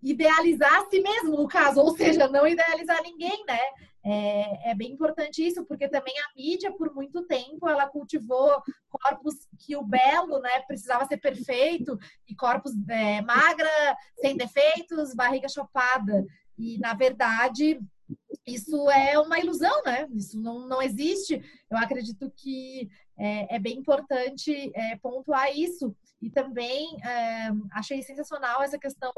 idealizar 0.02 0.80
a 0.80 0.86
si 0.88 1.00
mesmo, 1.00 1.36
no 1.36 1.48
caso, 1.48 1.80
ou 1.80 1.96
seja, 1.96 2.28
não 2.28 2.46
idealizar 2.46 3.02
ninguém, 3.02 3.44
né? 3.46 3.60
É, 4.08 4.70
é, 4.70 4.74
bem 4.74 4.92
importante 4.92 5.44
isso, 5.44 5.64
porque 5.66 5.88
também 5.88 6.14
a 6.16 6.38
mídia, 6.40 6.70
por 6.70 6.94
muito 6.94 7.26
tempo, 7.26 7.68
ela 7.68 7.88
cultivou 7.88 8.62
corpos 8.88 9.34
que 9.58 9.74
o 9.74 9.82
belo, 9.82 10.38
né, 10.38 10.60
precisava 10.60 11.04
ser 11.06 11.16
perfeito, 11.16 11.98
e 12.28 12.32
corpos 12.36 12.70
é, 12.88 13.20
magra, 13.22 13.96
sem 14.20 14.36
defeitos, 14.36 15.12
barriga 15.12 15.48
chopada. 15.48 16.24
E, 16.56 16.78
na 16.78 16.94
verdade, 16.94 17.80
isso 18.46 18.88
é 18.90 19.18
uma 19.18 19.40
ilusão, 19.40 19.82
né? 19.84 20.06
Isso 20.14 20.40
não, 20.40 20.68
não 20.68 20.80
existe. 20.80 21.42
Eu 21.68 21.76
acredito 21.76 22.32
que 22.36 22.88
é, 23.18 23.56
é 23.56 23.58
bem 23.58 23.78
importante 23.78 24.70
é, 24.74 24.96
pontuar 24.96 25.56
isso. 25.56 25.94
E 26.20 26.30
também 26.30 26.96
é, 27.04 27.50
achei 27.72 28.02
sensacional 28.02 28.62
essa 28.62 28.78
questão 28.78 29.12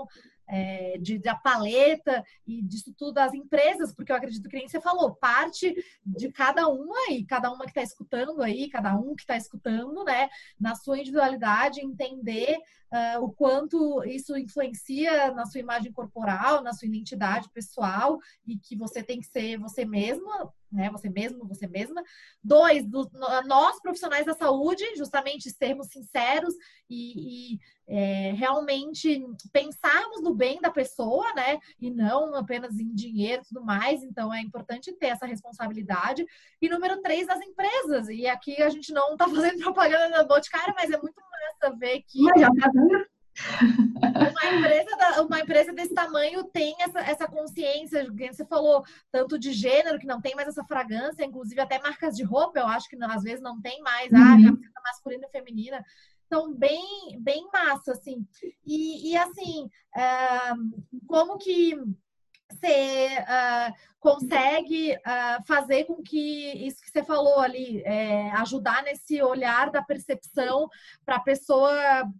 é, 0.49 0.99
de, 0.99 1.19
da 1.19 1.35
paleta 1.35 2.25
e 2.47 2.61
disso 2.62 2.93
tudo 2.97 3.12
das 3.12 3.33
empresas, 3.35 3.95
porque 3.95 4.11
eu 4.11 4.17
acredito 4.17 4.49
que 4.49 4.57
nem 4.57 4.69
você 4.69 4.81
falou, 4.81 5.14
parte 5.14 5.75
de 6.05 6.33
cada 6.33 6.67
uma 6.69 7.11
e 7.11 7.25
cada 7.25 7.50
uma 7.52 7.64
que 7.64 7.71
está 7.71 7.83
escutando 7.83 8.43
aí, 8.43 8.69
cada 8.69 8.97
um 8.97 9.14
que 9.14 9.23
está 9.23 9.37
escutando, 9.37 10.05
né, 10.05 10.28
na 10.59 10.75
sua 10.75 10.99
individualidade, 10.99 11.81
entender 11.81 12.59
uh, 12.92 13.23
o 13.23 13.30
quanto 13.33 14.02
isso 14.04 14.37
influencia 14.37 15.33
na 15.33 15.47
sua 15.47 15.61
imagem 15.61 15.92
corporal, 15.92 16.62
na 16.62 16.73
sua 16.73 16.87
identidade 16.87 17.49
pessoal 17.50 18.18
e 18.47 18.57
que 18.57 18.76
você 18.76 19.02
tem 19.02 19.21
que 19.21 19.26
ser 19.26 19.59
você 19.59 19.85
mesma, 19.85 20.52
né? 20.71 20.90
Você 20.90 21.09
mesmo, 21.09 21.47
você 21.47 21.66
mesma. 21.66 22.02
Dois, 22.42 22.87
do, 22.87 23.09
nós 23.47 23.80
profissionais 23.80 24.26
da 24.26 24.35
saúde, 24.35 24.85
justamente 24.97 25.50
sermos 25.50 25.88
sinceros 25.88 26.54
e, 26.88 27.54
e 27.54 27.61
é, 27.88 28.33
realmente 28.33 29.25
pensarmos 29.50 30.23
no 30.23 30.35
bem 30.35 30.61
da 30.61 30.71
pessoa, 30.71 31.33
né? 31.35 31.59
E 31.80 31.90
não 31.90 32.35
apenas 32.35 32.78
em 32.78 32.95
dinheiro 32.95 33.42
e 33.42 33.47
tudo 33.47 33.64
mais. 33.64 34.02
Então 34.02 34.33
é 34.33 34.40
importante 34.40 34.92
ter 34.92 35.07
essa 35.07 35.26
responsabilidade. 35.26 36.26
E 36.61 36.68
número 36.68 37.00
três, 37.00 37.26
das 37.26 37.40
empresas. 37.40 38.09
E 38.09 38.26
aqui 38.26 38.62
a 38.62 38.68
gente 38.68 38.92
não 38.92 39.12
está 39.12 39.26
fazendo 39.28 39.59
propaganda 39.61 40.18
da 40.18 40.25
Boticário, 40.25 40.75
mas 40.76 40.90
é 40.90 41.00
muito 41.00 41.21
massa 41.21 41.75
ver 41.76 42.02
que. 42.07 42.23
Mas 42.23 42.40
já 42.40 42.49
tá 42.49 42.71
uma 43.40 44.52
empresa, 44.52 45.23
uma 45.23 45.40
empresa 45.40 45.73
desse 45.73 45.95
tamanho 45.95 46.45
tem 46.45 46.75
essa, 46.80 47.00
essa 47.00 47.28
consciência, 47.28 48.04
você 48.12 48.45
falou 48.45 48.85
tanto 49.12 49.38
de 49.38 49.52
gênero, 49.52 49.99
que 49.99 50.07
não 50.07 50.21
tem 50.21 50.35
mais 50.35 50.49
essa 50.49 50.64
fragrância, 50.64 51.25
inclusive 51.25 51.61
até 51.61 51.80
marcas 51.80 52.16
de 52.16 52.25
roupa, 52.25 52.59
eu 52.59 52.66
acho 52.66 52.88
que 52.88 52.97
não, 52.97 53.11
às 53.11 53.23
vezes 53.23 53.40
não 53.40 53.61
tem 53.61 53.80
mais 53.80 54.12
ah, 54.12 54.35
uhum. 54.35 54.59
a 54.76 54.83
masculina 54.83 55.26
e 55.26 55.30
feminina. 55.30 55.85
Então, 56.29 56.55
bem, 56.55 57.19
bem 57.21 57.49
massa, 57.51 57.93
assim. 57.93 58.27
E, 58.65 59.13
e 59.13 59.17
assim, 59.17 59.65
uh, 59.97 61.07
como 61.07 61.39
que 61.39 61.75
você 62.51 63.09
uh, 63.19 63.75
consegue 63.99 64.93
uh, 64.93 65.43
fazer 65.47 65.85
com 65.85 66.03
que 66.03 66.67
isso 66.67 66.83
que 66.83 66.91
você 66.91 67.03
falou 67.03 67.41
ali, 67.41 67.83
é, 67.85 68.31
ajudar 68.33 68.83
nesse 68.83 69.23
olhar 69.23 69.71
da 69.71 69.83
percepção 69.83 70.69
para 71.05 71.17
a 71.17 71.21
pessoa 71.21 71.73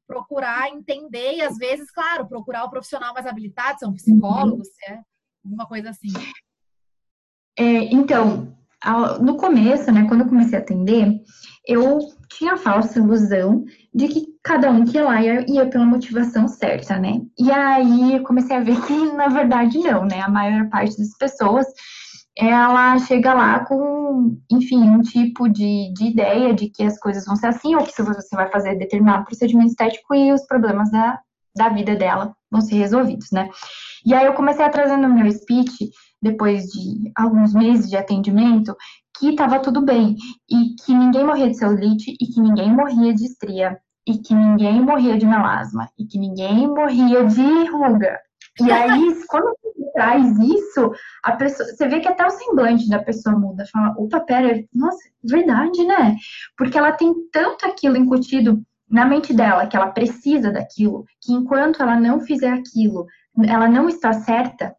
procurar 0.07 0.71
entender 0.71 1.37
e, 1.37 1.43
às 1.43 1.59
vezes, 1.59 1.91
claro, 1.91 2.27
procurar 2.27 2.65
o 2.65 2.71
profissional 2.71 3.13
mais 3.13 3.27
habilitado, 3.27 3.79
ser 3.79 3.87
um 3.87 3.95
psicólogo, 3.95 4.59
uhum. 4.59 4.65
se 4.65 4.91
é 4.91 5.01
alguma 5.45 5.67
coisa 5.67 5.91
assim. 5.91 6.13
É, 7.59 7.93
então, 7.93 8.57
no 9.21 9.37
começo, 9.37 9.91
né, 9.93 10.07
quando 10.09 10.23
eu 10.23 10.29
comecei 10.29 10.59
a 10.59 10.63
atender, 10.63 11.21
eu 11.67 11.99
tinha 12.29 12.55
a 12.55 12.59
falsa 12.59 12.99
ilusão 12.99 13.65
de 13.99 14.07
que 14.07 14.27
cada 14.45 14.71
um 14.71 14.85
que 14.85 14.97
ia 14.97 15.03
lá 15.03 15.21
ia, 15.21 15.45
ia, 15.51 15.69
pela 15.69 15.85
motivação 15.85 16.47
certa, 16.47 16.97
né? 16.97 17.21
E 17.37 17.51
aí 17.51 18.15
eu 18.15 18.23
comecei 18.23 18.55
a 18.55 18.61
ver 18.61 18.81
que, 18.83 18.95
na 19.13 19.27
verdade, 19.27 19.77
não, 19.79 20.05
né? 20.05 20.21
A 20.21 20.31
maior 20.31 20.69
parte 20.71 20.97
das 20.97 21.17
pessoas, 21.19 21.67
ela 22.37 22.97
chega 23.01 23.35
lá 23.35 23.65
com, 23.65 24.39
enfim, 24.49 24.89
um 24.89 25.03
tipo 25.03 25.49
de, 25.49 25.93
de 25.95 26.11
ideia 26.11 26.55
de 26.55 26.71
que 26.71 26.85
as 26.85 26.97
coisas 27.01 27.25
vão 27.25 27.35
ser 27.35 27.49
assim, 27.49 27.75
ou 27.75 27.83
que 27.83 28.01
você 28.01 28.37
vai 28.37 28.49
fazer 28.53 28.77
determinado 28.77 29.25
procedimento 29.25 29.71
estético 29.71 30.15
e 30.15 30.33
os 30.33 30.47
problemas 30.47 30.93
da, 30.93 31.19
da 31.57 31.69
vida 31.69 31.97
dela 31.97 32.33
vão 32.49 32.61
ser 32.61 32.77
resolvidos, 32.77 33.33
né? 33.33 33.51
E 34.07 34.15
aí 34.15 34.27
eu 34.27 34.35
comecei 34.35 34.65
a 34.65 34.71
trazer 34.71 34.97
no 34.97 35.13
meu 35.13 35.29
speech, 35.33 35.91
depois 36.23 36.67
de 36.67 37.11
alguns 37.17 37.53
meses 37.53 37.91
de 37.91 37.97
atendimento, 37.97 38.77
que 39.19 39.31
estava 39.31 39.59
tudo 39.59 39.85
bem 39.85 40.15
e 40.49 40.77
que 40.85 40.95
ninguém 40.95 41.25
morria 41.25 41.51
de 41.51 41.57
celulite 41.57 42.13
e 42.21 42.27
que 42.27 42.41
ninguém 42.41 42.73
morria 42.73 43.13
de 43.13 43.25
estria 43.25 43.77
e 44.09 44.17
que 44.19 44.35
ninguém 44.35 44.81
morria 44.81 45.19
de 45.19 45.27
melasma 45.27 45.91
e 45.99 46.07
que 46.07 46.19
ninguém 46.19 46.67
morria 46.67 47.27
de 47.27 47.67
ruga. 47.71 48.19
E 48.59 48.73
aí, 48.73 49.15
quando 49.29 49.55
você 49.63 49.93
traz 49.93 50.39
isso, 50.39 50.91
a 51.23 51.33
pessoa, 51.33 51.69
você 51.69 51.87
vê 51.87 52.01
que 52.01 52.09
até 52.09 52.27
o 52.27 52.31
semblante 52.31 52.89
da 52.89 53.01
pessoa 53.01 53.39
muda. 53.39 53.67
Fala, 53.71 53.95
opa, 53.99 54.21
pera, 54.21 54.65
nossa, 54.75 54.99
verdade, 55.23 55.85
né? 55.85 56.17
Porque 56.57 56.79
ela 56.79 56.93
tem 56.93 57.13
tanto 57.31 57.67
aquilo 57.67 57.99
incutido 57.99 58.63
na 58.91 59.05
mente 59.05 59.35
dela, 59.35 59.67
que 59.67 59.77
ela 59.77 59.89
precisa 59.89 60.51
daquilo, 60.51 61.05
que 61.21 61.35
enquanto 61.35 61.83
ela 61.83 62.01
não 62.01 62.21
fizer 62.21 62.51
aquilo, 62.51 63.07
ela 63.47 63.69
não 63.69 63.87
está 63.87 64.15
certa, 64.15 64.75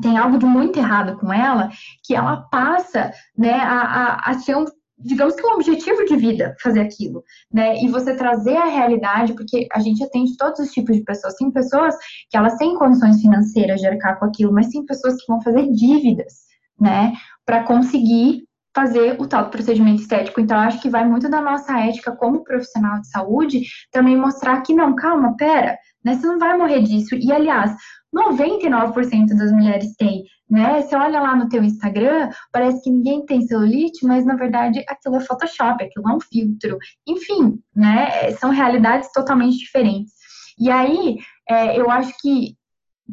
tem 0.00 0.16
algo 0.16 0.38
de 0.38 0.46
muito 0.46 0.78
errado 0.78 1.18
com 1.18 1.32
ela, 1.32 1.68
que 2.04 2.14
ela 2.14 2.36
passa 2.42 3.12
né, 3.36 3.54
a, 3.54 3.80
a, 3.80 4.30
a 4.30 4.34
ser 4.34 4.56
um 4.56 4.64
digamos 5.02 5.34
que 5.34 5.46
um 5.46 5.54
objetivo 5.54 6.04
de 6.04 6.16
vida 6.16 6.54
fazer 6.62 6.80
aquilo, 6.80 7.24
né? 7.52 7.82
E 7.82 7.88
você 7.88 8.14
trazer 8.14 8.56
a 8.56 8.66
realidade, 8.66 9.34
porque 9.34 9.66
a 9.72 9.80
gente 9.80 10.02
atende 10.04 10.36
todos 10.36 10.60
os 10.60 10.70
tipos 10.70 10.96
de 10.96 11.02
pessoas. 11.02 11.34
Tem 11.34 11.50
pessoas 11.50 11.94
que 12.28 12.36
elas 12.36 12.56
têm 12.56 12.76
condições 12.76 13.20
financeiras 13.20 13.80
de 13.80 13.86
arcar 13.86 14.18
com 14.18 14.26
aquilo, 14.26 14.52
mas 14.52 14.68
tem 14.68 14.84
pessoas 14.84 15.14
que 15.16 15.26
vão 15.26 15.40
fazer 15.42 15.70
dívidas, 15.72 16.34
né? 16.78 17.12
Para 17.44 17.64
conseguir 17.64 18.44
fazer 18.74 19.16
o 19.20 19.26
tal 19.26 19.50
procedimento 19.50 20.02
estético. 20.02 20.40
Então, 20.40 20.58
acho 20.58 20.80
que 20.80 20.88
vai 20.88 21.04
muito 21.04 21.28
da 21.28 21.40
nossa 21.40 21.78
ética 21.78 22.12
como 22.12 22.44
profissional 22.44 23.00
de 23.00 23.08
saúde 23.08 23.62
também 23.90 24.16
mostrar 24.16 24.60
que 24.62 24.74
não, 24.74 24.94
calma, 24.94 25.36
pera, 25.36 25.76
né? 26.04 26.14
Você 26.14 26.26
não 26.26 26.38
vai 26.38 26.56
morrer 26.56 26.82
disso. 26.82 27.14
E, 27.14 27.32
aliás, 27.32 27.74
99% 28.14 29.36
das 29.36 29.52
mulheres 29.52 29.94
têm, 29.96 30.24
né? 30.48 30.82
Você 30.82 30.94
olha 30.96 31.20
lá 31.20 31.36
no 31.36 31.48
teu 31.48 31.62
Instagram, 31.62 32.30
parece 32.52 32.82
que 32.82 32.90
ninguém 32.90 33.24
tem 33.24 33.42
celulite, 33.42 34.04
mas 34.06 34.24
na 34.24 34.34
verdade 34.34 34.84
aquilo 34.88 35.16
é 35.16 35.20
Photoshop, 35.20 35.82
aquilo 35.82 36.08
é 36.08 36.14
um 36.14 36.20
filtro. 36.20 36.78
Enfim, 37.06 37.58
né? 37.74 38.32
São 38.32 38.50
realidades 38.50 39.12
totalmente 39.12 39.58
diferentes. 39.58 40.12
E 40.58 40.70
aí, 40.70 41.18
é, 41.48 41.78
eu 41.78 41.90
acho 41.90 42.12
que 42.20 42.56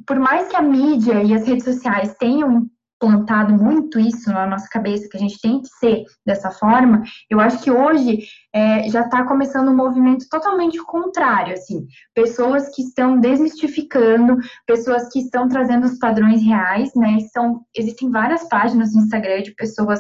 por 0.06 0.20
mais 0.20 0.48
que 0.48 0.56
a 0.56 0.62
mídia 0.62 1.24
e 1.24 1.34
as 1.34 1.48
redes 1.48 1.64
sociais 1.64 2.16
tenham 2.20 2.68
plantado 3.00 3.54
muito 3.54 4.00
isso 4.00 4.32
na 4.32 4.48
nossa 4.48 4.68
cabeça, 4.70 5.08
que 5.10 5.18
a 5.18 5.20
gente 5.20 5.39
tem 5.39 5.62
que 5.62 5.68
ser 5.68 6.04
dessa 6.25 6.51
forma, 6.51 7.04
eu 7.30 7.39
acho 7.39 7.62
que 7.63 7.72
hoje 7.72 8.27
é, 8.54 8.89
já 8.89 9.01
está 9.01 9.24
começando 9.25 9.70
um 9.70 9.75
movimento 9.75 10.25
totalmente 10.30 10.77
contrário, 10.84 11.54
assim, 11.54 11.86
pessoas 12.13 12.70
que 12.75 12.82
estão 12.82 13.20
desmistificando, 13.20 14.38
pessoas 14.66 15.10
que 15.10 15.20
estão 15.20 15.48
trazendo 15.48 15.86
os 15.86 16.00
padrões 16.00 16.42
reais, 16.44 16.92
né, 16.96 17.20
são, 17.34 17.62
existem 17.75 18.10
várias 18.10 18.48
páginas 18.48 18.94
no 18.94 19.01
Instagram 19.01 19.42
de 19.44 19.54
pessoas 19.56 20.00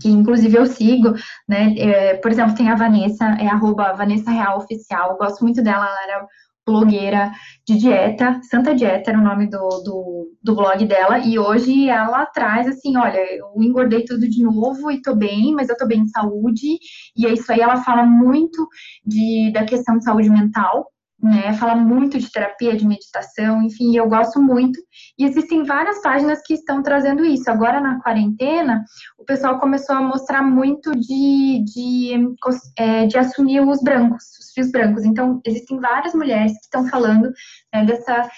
que 0.00 0.08
inclusive 0.08 0.56
eu 0.56 0.66
sigo, 0.66 1.12
né, 1.48 1.74
é, 1.76 2.14
por 2.18 2.30
exemplo, 2.30 2.54
tem 2.54 2.70
a 2.70 2.76
Vanessa, 2.76 3.24
é 3.40 3.48
arroba 3.48 3.92
Vanessa 3.94 4.30
Real 4.30 4.58
Oficial, 4.58 5.16
gosto 5.18 5.42
muito 5.42 5.60
dela, 5.60 5.86
ela 5.86 6.04
era 6.04 6.26
blogueira 6.68 7.32
de 7.66 7.78
dieta, 7.78 8.40
Santa 8.42 8.74
Dieta 8.74 9.10
era 9.10 9.18
o 9.18 9.24
nome 9.24 9.46
do, 9.48 9.58
do, 9.82 10.36
do, 10.42 10.54
blog 10.54 10.84
dela, 10.84 11.18
e 11.18 11.38
hoje 11.38 11.88
ela 11.88 12.26
traz 12.26 12.66
assim, 12.66 12.96
olha, 12.96 13.18
eu 13.34 13.52
engordei 13.62 14.04
tudo 14.04 14.28
de 14.28 14.42
novo 14.42 14.90
e 14.90 15.00
tô 15.00 15.14
bem, 15.14 15.54
mas 15.54 15.70
eu 15.70 15.76
tô 15.76 15.86
bem 15.86 16.00
em 16.00 16.08
saúde, 16.08 16.78
e 17.16 17.26
é 17.26 17.32
isso 17.32 17.50
aí, 17.50 17.60
ela 17.60 17.82
fala 17.82 18.04
muito 18.04 18.68
de, 19.04 19.50
da 19.52 19.64
questão 19.64 19.96
de 19.96 20.04
saúde 20.04 20.28
mental, 20.28 20.86
né? 21.20 21.52
Fala 21.54 21.74
muito 21.74 22.18
de 22.18 22.30
terapia, 22.30 22.76
de 22.76 22.86
meditação, 22.86 23.62
enfim, 23.62 23.96
eu 23.96 24.08
gosto 24.08 24.40
muito. 24.40 24.78
E 25.18 25.24
existem 25.24 25.64
várias 25.64 26.00
páginas 26.00 26.40
que 26.44 26.54
estão 26.54 26.82
trazendo 26.82 27.24
isso. 27.24 27.50
Agora, 27.50 27.80
na 27.80 28.00
quarentena, 28.00 28.84
o 29.18 29.24
pessoal 29.24 29.58
começou 29.58 29.96
a 29.96 30.00
mostrar 30.00 30.42
muito 30.42 30.92
de, 30.92 31.64
de, 31.64 32.34
é, 32.76 33.06
de 33.06 33.18
assumir 33.18 33.60
os 33.60 33.82
brancos, 33.82 34.24
os 34.40 34.52
fios 34.54 34.70
brancos. 34.70 35.04
Então, 35.04 35.40
existem 35.44 35.80
várias 35.80 36.14
mulheres 36.14 36.52
que 36.52 36.64
estão 36.64 36.86
falando 36.86 37.30
né, 37.72 37.84
dessa 37.84 38.28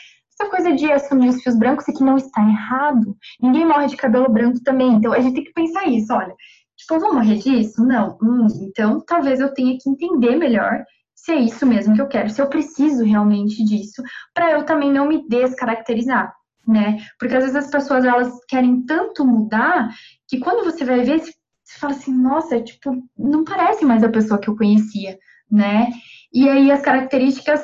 essa 0.41 0.51
coisa 0.51 0.75
de 0.75 0.91
assumir 0.91 1.29
os 1.29 1.43
fios 1.43 1.55
brancos 1.55 1.87
e 1.87 1.93
que 1.93 2.03
não 2.03 2.17
está 2.17 2.41
errado. 2.41 3.15
Ninguém 3.43 3.67
morre 3.67 3.89
de 3.89 3.97
cabelo 3.97 4.33
branco 4.33 4.59
também. 4.65 4.95
Então, 4.95 5.13
a 5.13 5.21
gente 5.21 5.35
tem 5.35 5.45
que 5.45 5.53
pensar 5.53 5.87
isso, 5.87 6.15
olha. 6.15 6.35
Tipo, 6.79 6.95
eu 6.95 7.01
vou 7.01 7.15
morrer 7.15 7.37
disso? 7.37 7.85
Não. 7.85 8.17
Hum, 8.23 8.47
então, 8.63 9.05
talvez 9.07 9.39
eu 9.39 9.53
tenha 9.53 9.77
que 9.79 9.91
entender 9.91 10.37
melhor 10.37 10.83
se 11.23 11.33
é 11.33 11.41
isso 11.41 11.67
mesmo 11.67 11.95
que 11.95 12.01
eu 12.01 12.09
quero, 12.09 12.31
se 12.31 12.41
eu 12.41 12.49
preciso 12.49 13.05
realmente 13.05 13.63
disso, 13.63 14.03
para 14.35 14.53
eu 14.53 14.65
também 14.65 14.91
não 14.91 15.07
me 15.07 15.29
descaracterizar, 15.29 16.33
né? 16.67 16.99
Porque 17.19 17.37
às 17.37 17.45
vezes 17.45 17.57
as 17.57 17.71
pessoas 17.71 18.05
elas 18.05 18.33
querem 18.49 18.83
tanto 18.87 19.27
mudar 19.27 19.91
que 20.27 20.39
quando 20.39 20.65
você 20.65 20.83
vai 20.83 21.03
ver, 21.03 21.21
você 21.21 21.79
fala 21.79 21.93
assim, 21.93 22.13
nossa, 22.13 22.61
tipo, 22.63 22.97
não 23.19 23.45
parece 23.45 23.85
mais 23.85 24.03
a 24.03 24.09
pessoa 24.09 24.41
que 24.41 24.49
eu 24.49 24.57
conhecia, 24.57 25.19
né? 25.51 25.91
E 26.33 26.49
aí 26.49 26.71
as 26.73 26.81
características 26.81 27.61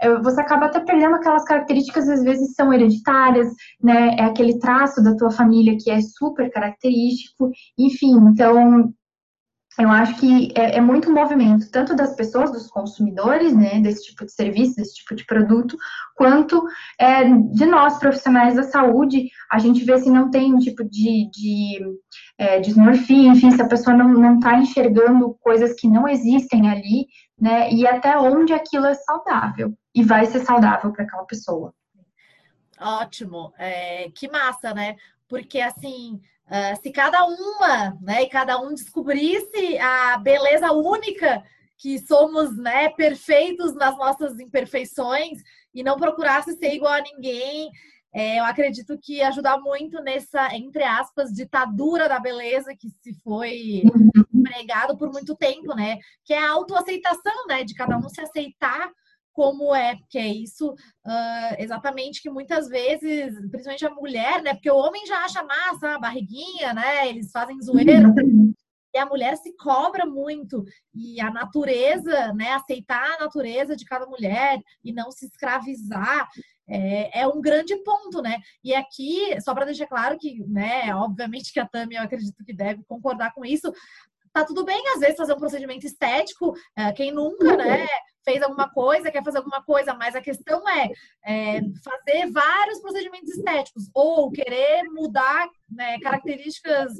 é, 0.00 0.16
você 0.20 0.40
acaba 0.40 0.66
até 0.66 0.80
perdendo 0.80 1.16
aquelas 1.16 1.44
características 1.44 2.08
às 2.08 2.22
vezes 2.22 2.54
são 2.54 2.72
hereditárias, 2.72 3.48
né? 3.82 4.14
É 4.18 4.22
aquele 4.22 4.58
traço 4.60 5.02
da 5.02 5.16
tua 5.16 5.32
família 5.32 5.76
que 5.78 5.90
é 5.90 6.00
super 6.00 6.48
característico, 6.50 7.50
enfim. 7.76 8.16
Então, 8.30 8.94
eu 9.78 9.88
acho 9.88 10.18
que 10.18 10.52
é, 10.56 10.76
é, 10.76 10.80
muito 10.80 11.12
movimento, 11.12 11.70
tanto 11.70 11.94
das 11.94 12.14
pessoas, 12.16 12.50
dos 12.50 12.68
consumidores, 12.68 13.54
né, 13.54 13.80
desse 13.80 14.04
tipo 14.04 14.24
de 14.24 14.32
serviço, 14.32 14.76
desse 14.76 14.94
tipo 14.94 15.14
de 15.14 15.24
produto, 15.24 15.76
quanto 16.16 16.62
é, 16.98 17.24
de 17.24 17.66
nós, 17.66 17.98
profissionais 17.98 18.56
da 18.56 18.64
saúde, 18.64 19.30
a 19.50 19.58
gente 19.58 19.84
vê 19.84 19.96
se 19.98 20.10
não 20.10 20.30
tem 20.30 20.52
um 20.52 20.58
tipo 20.58 20.82
de, 20.84 21.30
de 21.30 21.80
é, 22.36 22.58
dismorfia, 22.58 23.30
enfim, 23.30 23.50
se 23.52 23.62
a 23.62 23.68
pessoa 23.68 23.96
não 23.96 24.34
está 24.34 24.58
enxergando 24.58 25.36
coisas 25.40 25.72
que 25.74 25.88
não 25.88 26.08
existem 26.08 26.68
ali, 26.68 27.06
né, 27.40 27.72
e 27.72 27.86
até 27.86 28.18
onde 28.18 28.52
aquilo 28.52 28.86
é 28.86 28.94
saudável, 28.94 29.72
e 29.94 30.02
vai 30.02 30.26
ser 30.26 30.40
saudável 30.40 30.92
para 30.92 31.04
aquela 31.04 31.24
pessoa. 31.24 31.72
Ótimo, 32.80 33.52
é, 33.58 34.10
que 34.10 34.28
massa, 34.28 34.72
né? 34.72 34.96
Porque 35.28 35.60
assim, 35.60 36.20
Uh, 36.50 36.74
se 36.82 36.90
cada 36.90 37.24
uma, 37.24 37.96
né, 38.02 38.24
e 38.24 38.28
cada 38.28 38.60
um 38.60 38.74
descobrisse 38.74 39.78
a 39.78 40.18
beleza 40.18 40.72
única 40.72 41.44
que 41.78 41.96
somos, 42.00 42.56
né, 42.56 42.88
perfeitos 42.88 43.72
nas 43.76 43.96
nossas 43.96 44.40
imperfeições 44.40 45.38
e 45.72 45.84
não 45.84 45.96
procurasse 45.96 46.56
ser 46.56 46.74
igual 46.74 46.94
a 46.94 47.02
ninguém, 47.02 47.70
é, 48.12 48.40
eu 48.40 48.44
acredito 48.44 48.98
que 48.98 49.22
ajudar 49.22 49.58
muito 49.58 50.02
nessa, 50.02 50.52
entre 50.56 50.82
aspas, 50.82 51.30
ditadura 51.30 52.08
da 52.08 52.18
beleza 52.18 52.74
que 52.76 52.90
se 53.00 53.14
foi 53.22 53.84
uhum. 53.84 54.42
pregado 54.42 54.98
por 54.98 55.12
muito 55.12 55.36
tempo, 55.36 55.72
né? 55.76 55.98
Que 56.24 56.34
é 56.34 56.38
a 56.38 56.50
autoaceitação, 56.50 57.46
né? 57.46 57.62
De 57.62 57.74
cada 57.74 57.96
um 57.96 58.08
se 58.08 58.20
aceitar 58.20 58.90
como 59.32 59.74
é, 59.74 59.96
porque 59.96 60.18
é 60.18 60.26
isso 60.26 60.70
uh, 60.70 61.54
exatamente 61.58 62.22
que 62.22 62.30
muitas 62.30 62.68
vezes, 62.68 63.34
principalmente 63.50 63.86
a 63.86 63.94
mulher, 63.94 64.42
né? 64.42 64.54
Porque 64.54 64.70
o 64.70 64.76
homem 64.76 65.06
já 65.06 65.24
acha 65.24 65.42
massa, 65.42 65.94
a 65.94 65.98
barriguinha, 65.98 66.74
né? 66.74 67.08
Eles 67.08 67.30
fazem 67.30 67.60
zoeira. 67.62 68.08
Uhum. 68.08 68.52
E 68.92 68.98
a 68.98 69.06
mulher 69.06 69.36
se 69.36 69.54
cobra 69.56 70.04
muito. 70.04 70.64
E 70.92 71.20
a 71.20 71.30
natureza, 71.30 72.32
né? 72.34 72.52
Aceitar 72.52 73.16
a 73.16 73.20
natureza 73.20 73.76
de 73.76 73.84
cada 73.84 74.06
mulher 74.06 74.58
e 74.84 74.92
não 74.92 75.10
se 75.12 75.26
escravizar 75.26 76.28
é, 76.70 77.22
é 77.22 77.26
um 77.26 77.40
grande 77.40 77.76
ponto, 77.82 78.22
né? 78.22 78.38
E 78.62 78.72
aqui, 78.74 79.38
só 79.40 79.52
para 79.52 79.66
deixar 79.66 79.86
claro 79.86 80.16
que, 80.16 80.44
né, 80.46 80.94
obviamente 80.94 81.52
que 81.52 81.58
a 81.58 81.66
Tami, 81.66 81.96
eu 81.96 82.02
acredito 82.02 82.44
que 82.44 82.54
deve 82.54 82.84
concordar 82.84 83.34
com 83.34 83.44
isso, 83.44 83.72
tá 84.32 84.44
tudo 84.44 84.64
bem, 84.64 84.82
às 84.94 85.00
vezes, 85.00 85.16
fazer 85.16 85.32
um 85.32 85.38
procedimento 85.38 85.86
estético, 85.86 86.54
é, 86.76 86.92
quem 86.92 87.12
nunca, 87.12 87.56
né? 87.56 87.86
fez 88.24 88.42
alguma 88.42 88.68
coisa, 88.70 89.10
quer 89.10 89.24
fazer 89.24 89.38
alguma 89.38 89.62
coisa, 89.62 89.94
mas 89.94 90.14
a 90.14 90.20
questão 90.20 90.62
é, 90.68 90.90
é 91.24 91.60
fazer 91.82 92.30
vários 92.30 92.80
procedimentos 92.80 93.30
estéticos 93.30 93.88
ou 93.94 94.30
querer 94.30 94.84
mudar 94.92 95.48
né, 95.70 95.98
características 96.00 96.92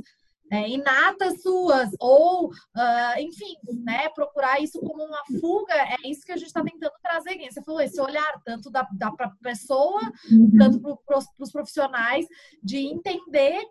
é, 0.53 0.69
inatas 0.69 1.41
suas, 1.43 1.91
ou, 2.01 2.49
uh, 2.49 3.21
enfim, 3.21 3.55
né, 3.85 4.09
procurar 4.09 4.61
isso 4.61 4.81
como 4.81 5.05
uma 5.05 5.23
fuga, 5.41 5.75
é 5.75 6.09
isso 6.09 6.27
que 6.27 6.33
a 6.33 6.37
gente 6.37 6.49
está 6.49 6.61
tentando 6.61 6.93
trazer. 7.01 7.37
Quem 7.37 7.51
você 7.51 7.63
falou, 7.63 7.81
esse 7.81 8.01
olhar, 8.01 8.41
tanto 8.45 8.69
da, 8.69 8.85
da 8.93 9.13
pessoa, 9.41 10.01
uhum. 10.29 10.51
tanto 10.59 10.99
para 11.07 11.19
os 11.39 11.53
profissionais, 11.53 12.27
de 12.61 12.79
entender 12.79 13.65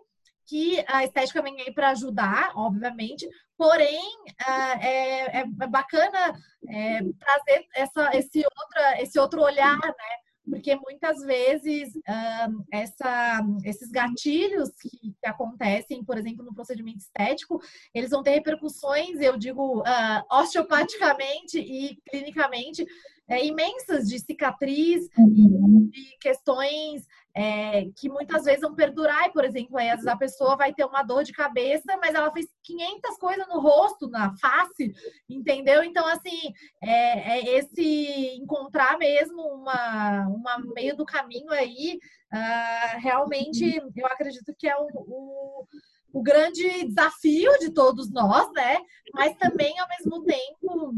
que 0.50 0.84
a 0.88 1.04
estética 1.04 1.40
vem 1.40 1.60
aí 1.60 1.72
para 1.72 1.90
ajudar, 1.90 2.50
obviamente, 2.56 3.28
porém 3.56 4.02
uh, 4.26 4.80
é, 4.80 5.40
é, 5.40 5.46
bacana 5.68 6.34
é, 6.68 6.98
trazer 7.20 7.66
essa, 7.76 8.10
esse, 8.16 8.44
outra, 8.44 9.00
esse 9.00 9.18
outro 9.20 9.42
olhar, 9.42 9.78
né? 9.78 10.16
Porque 10.44 10.74
muitas 10.74 11.22
vezes 11.22 11.94
uh, 11.94 12.64
essa, 12.72 13.40
esses 13.64 13.92
gatilhos 13.92 14.70
que, 14.80 14.90
que, 14.90 15.26
acontecem, 15.26 16.04
por 16.04 16.18
exemplo, 16.18 16.44
no 16.44 16.52
procedimento 16.52 16.98
estético, 16.98 17.60
eles 17.94 18.10
vão 18.10 18.20
ter 18.20 18.32
repercussões, 18.32 19.20
eu 19.20 19.36
digo, 19.36 19.82
uh, 19.82 20.24
osteopaticamente 20.28 21.60
e 21.60 21.96
clinicamente, 22.10 22.84
é, 23.30 23.46
imensas 23.46 24.08
de 24.08 24.18
cicatriz, 24.18 25.08
uhum. 25.16 25.88
de 25.88 26.18
questões 26.20 27.06
é, 27.32 27.84
que 27.96 28.08
muitas 28.08 28.44
vezes 28.44 28.60
vão 28.60 28.74
perdurar. 28.74 29.28
E, 29.28 29.32
por 29.32 29.44
exemplo, 29.44 29.78
aí, 29.78 29.88
às 29.88 29.96
vezes 29.96 30.08
a 30.08 30.16
pessoa 30.16 30.56
vai 30.56 30.74
ter 30.74 30.84
uma 30.84 31.04
dor 31.04 31.22
de 31.22 31.32
cabeça, 31.32 31.96
mas 32.02 32.12
ela 32.12 32.32
fez 32.32 32.46
500 32.64 33.16
coisas 33.18 33.46
no 33.46 33.60
rosto, 33.60 34.08
na 34.08 34.36
face, 34.36 34.92
entendeu? 35.28 35.84
Então, 35.84 36.04
assim, 36.08 36.52
é, 36.82 37.38
é 37.38 37.58
esse 37.58 38.36
encontrar 38.36 38.98
mesmo 38.98 39.40
uma, 39.42 40.26
uma 40.26 40.58
meio 40.74 40.96
do 40.96 41.06
caminho 41.06 41.52
aí, 41.52 42.00
uh, 42.34 43.00
realmente, 43.00 43.80
eu 43.96 44.06
acredito 44.06 44.52
que 44.58 44.68
é 44.68 44.76
o, 44.76 44.88
o 44.92 45.66
o 46.12 46.22
grande 46.22 46.86
desafio 46.86 47.56
de 47.58 47.70
todos 47.70 48.10
nós, 48.10 48.52
né? 48.52 48.78
Mas 49.14 49.36
também, 49.36 49.78
ao 49.78 49.88
mesmo 49.88 50.24
tempo, 50.24 50.92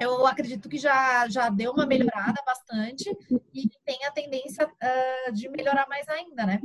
eu 0.00 0.26
acredito 0.26 0.68
que 0.68 0.78
já, 0.78 1.28
já 1.28 1.48
deu 1.48 1.72
uma 1.72 1.86
melhorada 1.86 2.40
bastante 2.44 3.08
e 3.54 3.68
tem 3.84 4.04
a 4.04 4.10
tendência 4.10 4.66
uh, 4.66 5.32
de 5.32 5.48
melhorar 5.48 5.86
mais 5.88 6.08
ainda, 6.08 6.44
né? 6.46 6.60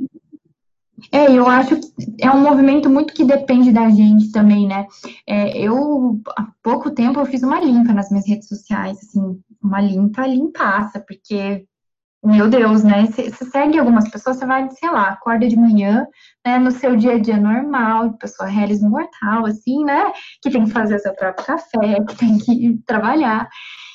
É, 1.12 1.32
eu 1.32 1.46
acho 1.46 1.76
que 1.76 1.88
é 2.20 2.30
um 2.30 2.42
movimento 2.42 2.90
muito 2.90 3.14
que 3.14 3.24
depende 3.24 3.72
da 3.72 3.88
gente 3.88 4.30
também, 4.30 4.66
né? 4.66 4.86
É, 5.26 5.56
eu, 5.58 6.20
há 6.36 6.48
pouco 6.62 6.90
tempo, 6.90 7.18
eu 7.18 7.26
fiz 7.26 7.42
uma 7.42 7.60
limpa 7.60 7.92
nas 7.92 8.10
minhas 8.10 8.28
redes 8.28 8.48
sociais, 8.48 8.98
assim, 8.98 9.40
uma 9.62 9.80
limpa 9.80 10.26
limpaça, 10.26 11.00
porque 11.00 11.66
meu 12.22 12.48
Deus, 12.48 12.84
né? 12.84 13.06
Você 13.06 13.30
segue 13.30 13.78
algumas 13.78 14.08
pessoas, 14.10 14.36
você 14.36 14.46
vai, 14.46 14.70
sei 14.70 14.90
lá, 14.90 15.08
acorda 15.08 15.48
de 15.48 15.56
manhã, 15.56 16.06
né, 16.44 16.58
no 16.58 16.70
seu 16.70 16.94
dia 16.94 17.14
a 17.14 17.18
dia 17.18 17.38
normal, 17.38 18.12
pessoa 18.18 18.48
reles 18.48 18.82
mortal, 18.82 19.46
assim, 19.46 19.84
né? 19.84 20.12
Que 20.42 20.50
tem 20.50 20.64
que 20.64 20.70
fazer 20.70 20.98
seu 20.98 21.14
próprio 21.14 21.46
café, 21.46 22.04
que 22.06 22.16
tem 22.16 22.38
que 22.38 22.78
trabalhar. 22.86 23.48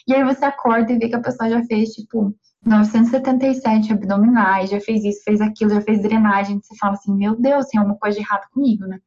E 0.07 0.13
aí 0.13 0.23
você 0.23 0.45
acorda 0.45 0.91
e 0.91 0.97
vê 0.97 1.09
que 1.09 1.15
a 1.15 1.21
pessoa 1.21 1.49
já 1.49 1.63
fez, 1.65 1.89
tipo, 1.89 2.35
977 2.65 3.93
abdominais, 3.93 4.71
já 4.71 4.79
fez 4.81 5.03
isso, 5.03 5.23
fez 5.23 5.39
aquilo, 5.39 5.71
já 5.71 5.81
fez 5.81 6.01
drenagem. 6.01 6.59
Você 6.61 6.75
fala 6.77 6.93
assim, 6.93 7.15
meu 7.15 7.35
Deus, 7.39 7.67
tem 7.67 7.79
alguma 7.79 7.97
coisa 7.97 8.17
de 8.17 8.23
errado 8.23 8.47
comigo, 8.51 8.87
né? 8.87 8.99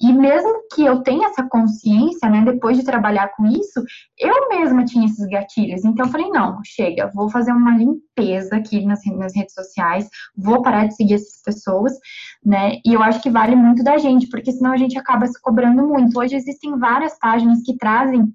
E 0.00 0.12
mesmo 0.12 0.62
que 0.72 0.84
eu 0.84 1.02
tenha 1.02 1.28
essa 1.28 1.42
consciência, 1.48 2.28
né, 2.28 2.42
depois 2.44 2.76
de 2.76 2.84
trabalhar 2.84 3.28
com 3.36 3.46
isso, 3.46 3.82
eu 4.18 4.48
mesma 4.48 4.84
tinha 4.84 5.06
esses 5.06 5.26
gatilhos. 5.26 5.84
Então 5.84 6.06
eu 6.06 6.12
falei, 6.12 6.28
não, 6.28 6.60
chega, 6.64 7.10
vou 7.12 7.28
fazer 7.28 7.52
uma 7.52 7.76
limpeza 7.76 8.56
aqui 8.56 8.84
nas, 8.84 9.04
nas 9.06 9.34
redes 9.34 9.54
sociais, 9.54 10.08
vou 10.36 10.62
parar 10.62 10.86
de 10.86 10.94
seguir 10.94 11.14
essas 11.14 11.42
pessoas, 11.42 11.92
né? 12.44 12.76
E 12.84 12.94
eu 12.94 13.02
acho 13.02 13.20
que 13.20 13.30
vale 13.30 13.56
muito 13.56 13.82
da 13.82 13.98
gente, 13.98 14.28
porque 14.28 14.52
senão 14.52 14.72
a 14.72 14.76
gente 14.76 14.98
acaba 14.98 15.26
se 15.26 15.40
cobrando 15.40 15.86
muito. 15.86 16.18
Hoje 16.18 16.36
existem 16.36 16.78
várias 16.78 17.18
páginas 17.18 17.62
que 17.62 17.76
trazem 17.76 18.32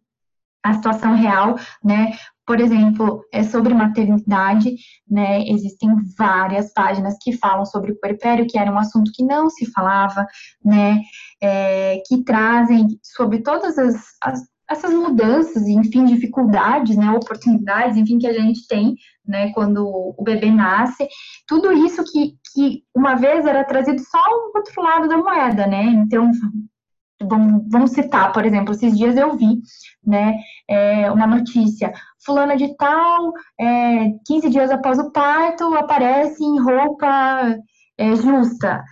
a 0.64 0.74
situação 0.74 1.14
real, 1.14 1.56
né? 1.84 2.14
Por 2.46 2.60
exemplo, 2.60 3.24
é 3.32 3.42
sobre 3.44 3.74
maternidade, 3.74 4.76
né? 5.10 5.44
Existem 5.48 5.90
várias 6.18 6.74
páginas 6.74 7.16
que 7.22 7.38
falam 7.38 7.66
sobre 7.66 7.94
o 7.94 8.00
puerpério, 8.00 8.46
que 8.48 8.58
era 8.58 8.72
um 8.72 8.78
assunto 8.78 9.12
que 9.14 9.24
não 9.24 9.50
se 9.50 9.66
falava, 9.72 10.26
né? 10.64 11.02
É, 11.42 12.02
que 12.06 12.24
trazem 12.24 12.88
sobre 13.02 13.40
todas 13.40 13.78
as, 13.78 13.96
as, 14.22 14.42
essas 14.70 14.94
mudanças, 14.94 15.68
enfim, 15.68 16.04
dificuldades, 16.04 16.98
né? 16.98 17.12
Oportunidades, 17.12 17.96
enfim, 17.96 18.18
que 18.18 18.28
a 18.28 18.34
gente 18.34 18.68
tem, 18.68 18.96
né? 19.26 19.52
Quando 19.54 19.86
o 19.86 20.22
bebê 20.22 20.52
nasce, 20.52 21.08
tudo 21.48 21.72
isso 21.72 22.04
que, 22.04 22.36
que 22.54 22.84
uma 22.94 23.16
vez 23.16 23.46
era 23.46 23.64
trazido 23.64 24.02
só 24.02 24.20
um 24.20 24.58
outro 24.58 24.82
lado 24.82 25.08
da 25.08 25.18
moeda, 25.18 25.66
né? 25.66 25.84
Então 25.86 26.30
vamos, 27.28 27.64
vamos 27.70 27.92
citar, 27.92 28.32
por 28.32 28.46
exemplo, 28.46 28.74
esses 28.74 28.98
dias 28.98 29.16
eu 29.18 29.36
vi, 29.38 29.62
né, 30.06 30.36
é, 30.70 31.12
uma 31.12 31.28
notícia, 31.28 31.92
fulana 32.26 32.56
de 32.56 32.76
tal, 32.78 33.34
é, 33.60 34.12
15 34.26 34.50
dias 34.50 34.72
após 34.72 35.00
o 35.00 35.12
parto, 35.12 35.74
aparece 35.76 36.44
em 36.44 36.60
roupa 36.60 37.58
é, 37.98 38.16
justa. 38.16 38.84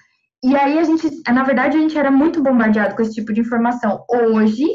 E 0.44 0.56
aí 0.56 0.80
a 0.80 0.84
gente, 0.84 1.10
na 1.32 1.44
verdade, 1.44 1.78
a 1.78 1.80
gente 1.80 1.98
era 1.98 2.10
muito 2.10 2.42
bombardeado 2.42 2.96
com 2.96 3.02
esse 3.02 3.14
tipo 3.14 3.32
de 3.32 3.42
informação. 3.42 4.04
Hoje, 4.10 4.66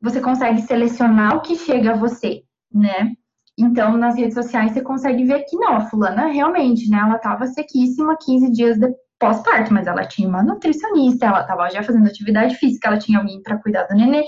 você 0.00 0.20
consegue 0.20 0.60
selecionar 0.62 1.36
o 1.36 1.40
que 1.40 1.56
chega 1.56 1.92
a 1.92 1.96
você, 1.96 2.42
né? 2.72 3.12
Então, 3.58 3.96
nas 3.96 4.16
redes 4.16 4.34
sociais, 4.34 4.72
você 4.72 4.82
consegue 4.82 5.24
ver 5.24 5.44
que 5.44 5.56
não, 5.56 5.76
a 5.76 5.88
fulana 5.88 6.26
realmente, 6.26 6.90
né? 6.90 6.98
Ela 6.98 7.16
estava 7.16 7.46
sequíssima 7.46 8.18
15 8.20 8.50
dias 8.50 8.78
de 8.78 8.92
pós-parto, 9.24 9.72
mas 9.72 9.86
ela 9.86 10.06
tinha 10.06 10.28
uma 10.28 10.42
nutricionista, 10.42 11.26
ela 11.26 11.40
estava 11.40 11.70
já 11.70 11.82
fazendo 11.82 12.06
atividade 12.06 12.56
física, 12.56 12.88
ela 12.88 12.98
tinha 12.98 13.18
alguém 13.18 13.42
para 13.42 13.58
cuidar 13.58 13.84
do 13.84 13.94
nenê. 13.94 14.22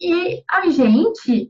E 0.00 0.42
a 0.50 0.68
gente, 0.68 1.48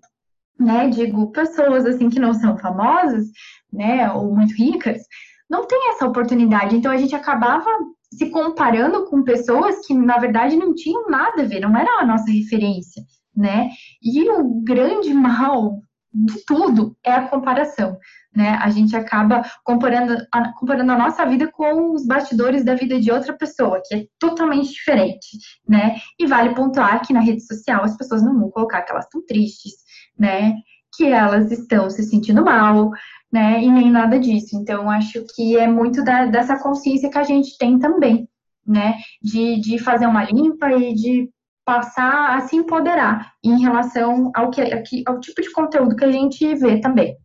né, 0.61 0.89
digo, 0.89 1.33
pessoas 1.33 1.87
assim 1.87 2.11
que 2.11 2.21
não 2.21 2.35
são 2.35 2.59
famosas, 2.59 3.27
né, 3.73 4.13
ou 4.13 4.35
muito 4.35 4.55
ricas, 4.55 5.01
não 5.49 5.67
tem 5.67 5.91
essa 5.91 6.07
oportunidade. 6.07 6.77
Então 6.77 6.93
a 6.93 6.97
gente 6.99 7.15
acabava 7.15 7.71
se 8.13 8.31
comparando 8.31 9.07
com 9.07 9.25
pessoas 9.25 9.87
que 9.87 9.95
na 9.95 10.19
verdade 10.19 10.57
não 10.57 10.75
tinham 10.75 11.09
nada 11.09 11.43
a 11.43 11.47
ver, 11.47 11.61
não 11.61 11.77
era 11.77 12.01
a 12.01 12.07
nossa 12.07 12.31
referência, 12.31 13.03
né? 13.35 13.71
E 14.03 14.29
o 14.31 14.63
grande 14.63 15.13
mal 15.13 15.81
de 16.15 16.45
tudo 16.47 16.97
é 17.03 17.11
a 17.13 17.27
comparação, 17.27 17.99
né? 18.35 18.51
A 18.63 18.71
gente 18.71 18.95
acaba 18.95 19.43
comparando 19.65 20.17
a, 20.33 20.53
comparando 20.53 20.93
a 20.93 20.99
nossa 20.99 21.27
vida 21.27 21.51
com 21.51 21.93
os 21.93 22.07
bastidores 22.07 22.65
da 22.65 22.77
vida 22.77 23.01
de 23.01 23.11
outra 23.11 23.33
pessoa, 23.33 23.83
que 23.85 23.95
é 23.95 24.07
totalmente 24.19 24.71
diferente, 24.71 25.39
né? 25.69 25.97
E 26.19 26.27
vale 26.27 26.55
pontuar 26.55 27.05
que 27.05 27.13
na 27.13 27.21
rede 27.21 27.45
social 27.45 27.83
as 27.83 27.97
pessoas 27.97 28.23
não 28.23 28.39
vão 28.39 28.51
colocar 28.51 28.83
que 28.83 28.93
elas 28.93 29.07
estão 29.07 29.25
tristes, 29.27 29.73
né? 30.17 30.55
Que 30.97 31.07
elas 31.07 31.51
estão 31.51 31.91
se 31.91 32.05
sentindo 32.05 32.45
mal, 32.45 32.93
né? 33.33 33.61
E 33.61 33.69
nem 33.69 33.91
nada 33.91 34.17
disso. 34.17 34.57
Então, 34.57 34.89
acho 34.89 35.25
que 35.35 35.57
é 35.57 35.67
muito 35.67 36.05
da, 36.05 36.27
dessa 36.27 36.57
consciência 36.63 37.11
que 37.11 37.19
a 37.19 37.25
gente 37.25 37.59
tem 37.59 37.79
também, 37.81 38.29
né? 38.65 38.95
De, 39.21 39.61
de 39.61 39.79
fazer 39.81 40.07
uma 40.07 40.23
limpa 40.25 40.71
e 40.71 40.95
de 40.95 41.34
passar 41.65 42.37
a 42.37 42.41
se 42.43 42.57
empoderar 42.57 43.35
em 43.43 43.61
relação 43.61 44.31
ao, 44.35 44.51
que, 44.51 44.63
ao 45.07 45.21
tipo 45.21 45.41
de 45.41 45.51
conteúdo 45.53 45.97
que 45.97 46.05
a 46.05 46.13
gente 46.13 46.55
vê 46.55 46.81
também. 46.81 47.17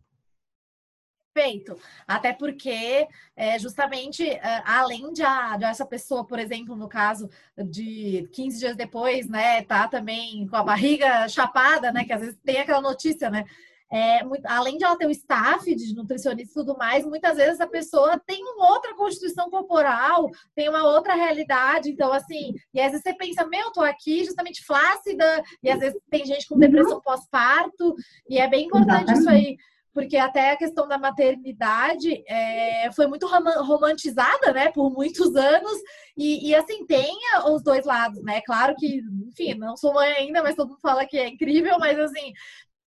Perfeito. 1.32 1.76
Até 2.08 2.32
porque, 2.32 3.06
é, 3.36 3.58
justamente, 3.58 4.28
é, 4.28 4.62
além 4.64 5.12
de, 5.12 5.22
a, 5.22 5.56
de, 5.56 5.64
essa 5.64 5.86
pessoa, 5.86 6.26
por 6.26 6.38
exemplo, 6.38 6.74
no 6.74 6.88
caso 6.88 7.30
de 7.56 8.28
15 8.32 8.58
dias 8.58 8.76
depois, 8.76 9.28
né, 9.28 9.62
tá 9.62 9.86
também 9.86 10.46
com 10.48 10.56
a 10.56 10.62
barriga 10.64 11.28
chapada, 11.28 11.92
né, 11.92 12.04
que 12.04 12.12
às 12.12 12.20
vezes 12.20 12.38
tem 12.44 12.58
aquela 12.58 12.80
notícia, 12.80 13.30
né, 13.30 13.44
é, 13.90 14.22
muito, 14.24 14.46
além 14.46 14.78
de 14.78 14.84
ela 14.84 14.96
ter 14.96 15.06
o 15.06 15.10
staff 15.10 15.74
de 15.74 15.94
nutricionista 15.94 16.52
e 16.52 16.54
tudo 16.54 16.78
mais, 16.78 17.04
muitas 17.04 17.36
vezes 17.36 17.60
a 17.60 17.66
pessoa 17.66 18.20
tem 18.24 18.42
uma 18.44 18.72
outra 18.72 18.94
constituição 18.94 19.50
corporal, 19.50 20.30
tem 20.54 20.68
uma 20.68 20.84
outra 20.84 21.14
realidade. 21.14 21.90
Então, 21.90 22.12
assim, 22.12 22.54
e 22.72 22.80
às 22.80 22.92
vezes 22.92 23.02
você 23.02 23.14
pensa, 23.14 23.44
meu, 23.46 23.60
eu 23.60 23.72
tô 23.72 23.80
aqui 23.80 24.24
justamente 24.24 24.64
flácida, 24.64 25.42
e 25.62 25.70
às 25.70 25.80
vezes 25.80 26.00
tem 26.08 26.24
gente 26.24 26.46
com 26.46 26.58
depressão 26.58 26.94
uhum. 26.94 27.02
pós-parto, 27.02 27.94
e 28.28 28.38
é 28.38 28.48
bem 28.48 28.66
importante 28.66 29.10
Exatamente. 29.10 29.20
isso 29.20 29.28
aí 29.28 29.56
porque 29.92 30.16
até 30.16 30.52
a 30.52 30.56
questão 30.56 30.86
da 30.86 30.96
maternidade 30.96 32.22
é, 32.28 32.90
foi 32.92 33.06
muito 33.06 33.26
romantizada, 33.26 34.52
né, 34.52 34.70
por 34.70 34.90
muitos 34.90 35.34
anos, 35.34 35.78
e, 36.16 36.48
e, 36.48 36.54
assim, 36.54 36.86
tem 36.86 37.12
os 37.46 37.62
dois 37.62 37.84
lados, 37.84 38.22
né, 38.22 38.40
claro 38.42 38.74
que, 38.76 39.02
enfim, 39.28 39.54
não 39.54 39.76
sou 39.76 39.92
mãe 39.92 40.12
ainda, 40.12 40.42
mas 40.42 40.54
todo 40.54 40.68
mundo 40.68 40.80
fala 40.80 41.06
que 41.06 41.18
é 41.18 41.28
incrível, 41.28 41.76
mas 41.78 41.98
assim, 41.98 42.32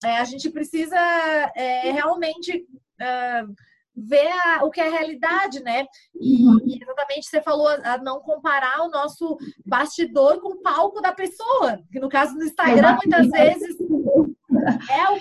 é, 0.03 0.17
a 0.17 0.23
gente 0.23 0.49
precisa 0.49 0.97
é, 1.55 1.91
realmente 1.91 2.65
uh, 3.01 3.53
ver 3.95 4.27
a, 4.27 4.63
o 4.63 4.69
que 4.69 4.79
é 4.79 4.87
a 4.87 4.91
realidade, 4.91 5.59
né? 5.61 5.85
E, 6.13 6.45
uhum. 6.45 6.59
e, 6.65 6.79
exatamente 6.81 7.27
você 7.27 7.41
falou 7.41 7.67
a 7.67 7.97
não 7.97 8.19
comparar 8.19 8.81
o 8.81 8.89
nosso 8.89 9.37
bastidor 9.65 10.39
com 10.39 10.49
o 10.49 10.61
palco 10.61 11.01
da 11.01 11.11
pessoa, 11.11 11.81
que 11.91 11.99
no 11.99 12.07
caso 12.07 12.35
do 12.35 12.43
Instagram, 12.43 12.97
muitas 13.03 13.27
vezes 13.29 13.75
é 14.91 15.11
o 15.11 15.19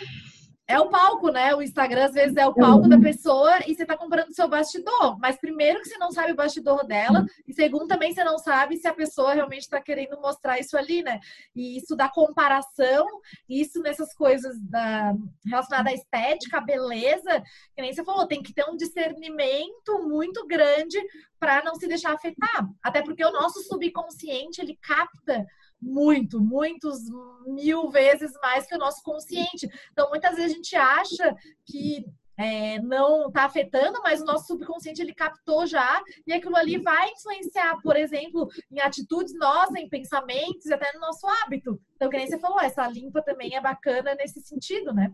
é 0.68 0.81
o 0.81 0.88
palco, 0.88 1.31
né? 1.31 1.55
O 1.55 1.62
Instagram 1.62 2.07
às 2.07 2.12
vezes 2.12 2.37
é 2.37 2.46
o 2.46 2.55
palco 2.55 2.88
da 2.88 2.98
pessoa 2.98 3.59
e 3.68 3.74
você 3.74 3.83
está 3.83 3.96
comprando 3.96 4.31
o 4.31 4.35
seu 4.35 4.48
bastidor. 4.48 5.16
Mas 5.20 5.38
primeiro 5.38 5.81
que 5.81 5.88
você 5.88 5.96
não 5.96 6.11
sabe 6.11 6.33
o 6.33 6.37
bastidor 6.37 6.85
dela, 6.85 7.24
e 7.46 7.52
segundo 7.52 7.87
também 7.87 8.12
você 8.12 8.24
não 8.24 8.37
sabe 8.37 8.76
se 8.76 8.88
a 8.88 8.94
pessoa 8.94 9.33
realmente 9.33 9.62
está 9.62 9.81
querendo 9.81 10.20
mostrar 10.20 10.59
isso 10.59 10.76
ali, 10.76 11.02
né? 11.02 11.20
E 11.55 11.76
isso 11.79 11.94
da 11.94 12.09
comparação, 12.09 13.07
isso 13.48 13.81
nessas 13.81 14.12
coisas 14.12 14.61
da, 14.61 15.14
relacionadas 15.44 15.92
à 15.92 15.94
estética, 15.94 16.59
à 16.59 16.61
beleza, 16.61 17.42
que 17.74 17.83
nem 17.83 17.92
você 17.92 18.05
falou, 18.05 18.26
tem 18.26 18.42
que 18.42 18.52
ter 18.52 18.68
um 18.68 18.76
discernimento 18.76 20.02
muito 20.02 20.44
grande 20.48 20.98
para 21.38 21.62
não 21.62 21.76
se 21.76 21.87
deixar 21.87 22.12
afetar. 22.12 22.68
Até 22.83 23.02
porque 23.02 23.24
o 23.24 23.33
nosso 23.33 23.62
subconsciente 23.62 24.61
ele 24.61 24.76
capta 24.83 25.46
muito, 25.87 26.40
muitos 26.40 26.99
mil 27.46 27.88
vezes 27.90 28.33
mais 28.42 28.66
que 28.66 28.75
o 28.75 28.79
nosso 28.79 29.03
consciente. 29.03 29.68
Então, 29.92 30.09
muitas 30.11 30.37
vezes 30.37 30.53
a 30.53 30.55
gente 30.55 30.77
acha 30.77 31.35
que 31.64 32.05
é, 32.38 32.79
não 32.83 33.29
está 33.29 33.44
afetando, 33.44 34.01
mas 34.03 34.20
o 34.20 34.25
nosso 34.25 34.46
subconsciente 34.49 35.01
ele 35.01 35.14
captou 35.14 35.66
já 35.66 36.03
e 36.27 36.33
aquilo 36.33 36.57
ali 36.57 36.79
vai 36.79 37.11
influenciar, 37.11 37.81
por 37.83 37.96
exemplo, 37.96 38.49
em 38.70 38.81
atitudes 38.81 39.35
nossas, 39.38 39.77
em 39.77 39.88
pensamentos 39.88 40.66
e 40.66 40.75
até 40.75 40.92
no 40.92 41.01
nosso 41.01 41.27
hábito. 41.27 41.81
Então, 41.94 42.11
que 42.11 42.16
nem 42.16 42.27
você 42.27 42.38
falou, 42.38 42.61
essa 42.61 42.87
limpa 42.88 43.22
também 43.22 43.57
é 43.57 43.61
bacana 43.61 44.14
nesse 44.14 44.40
sentido, 44.40 44.92
né? 44.92 45.12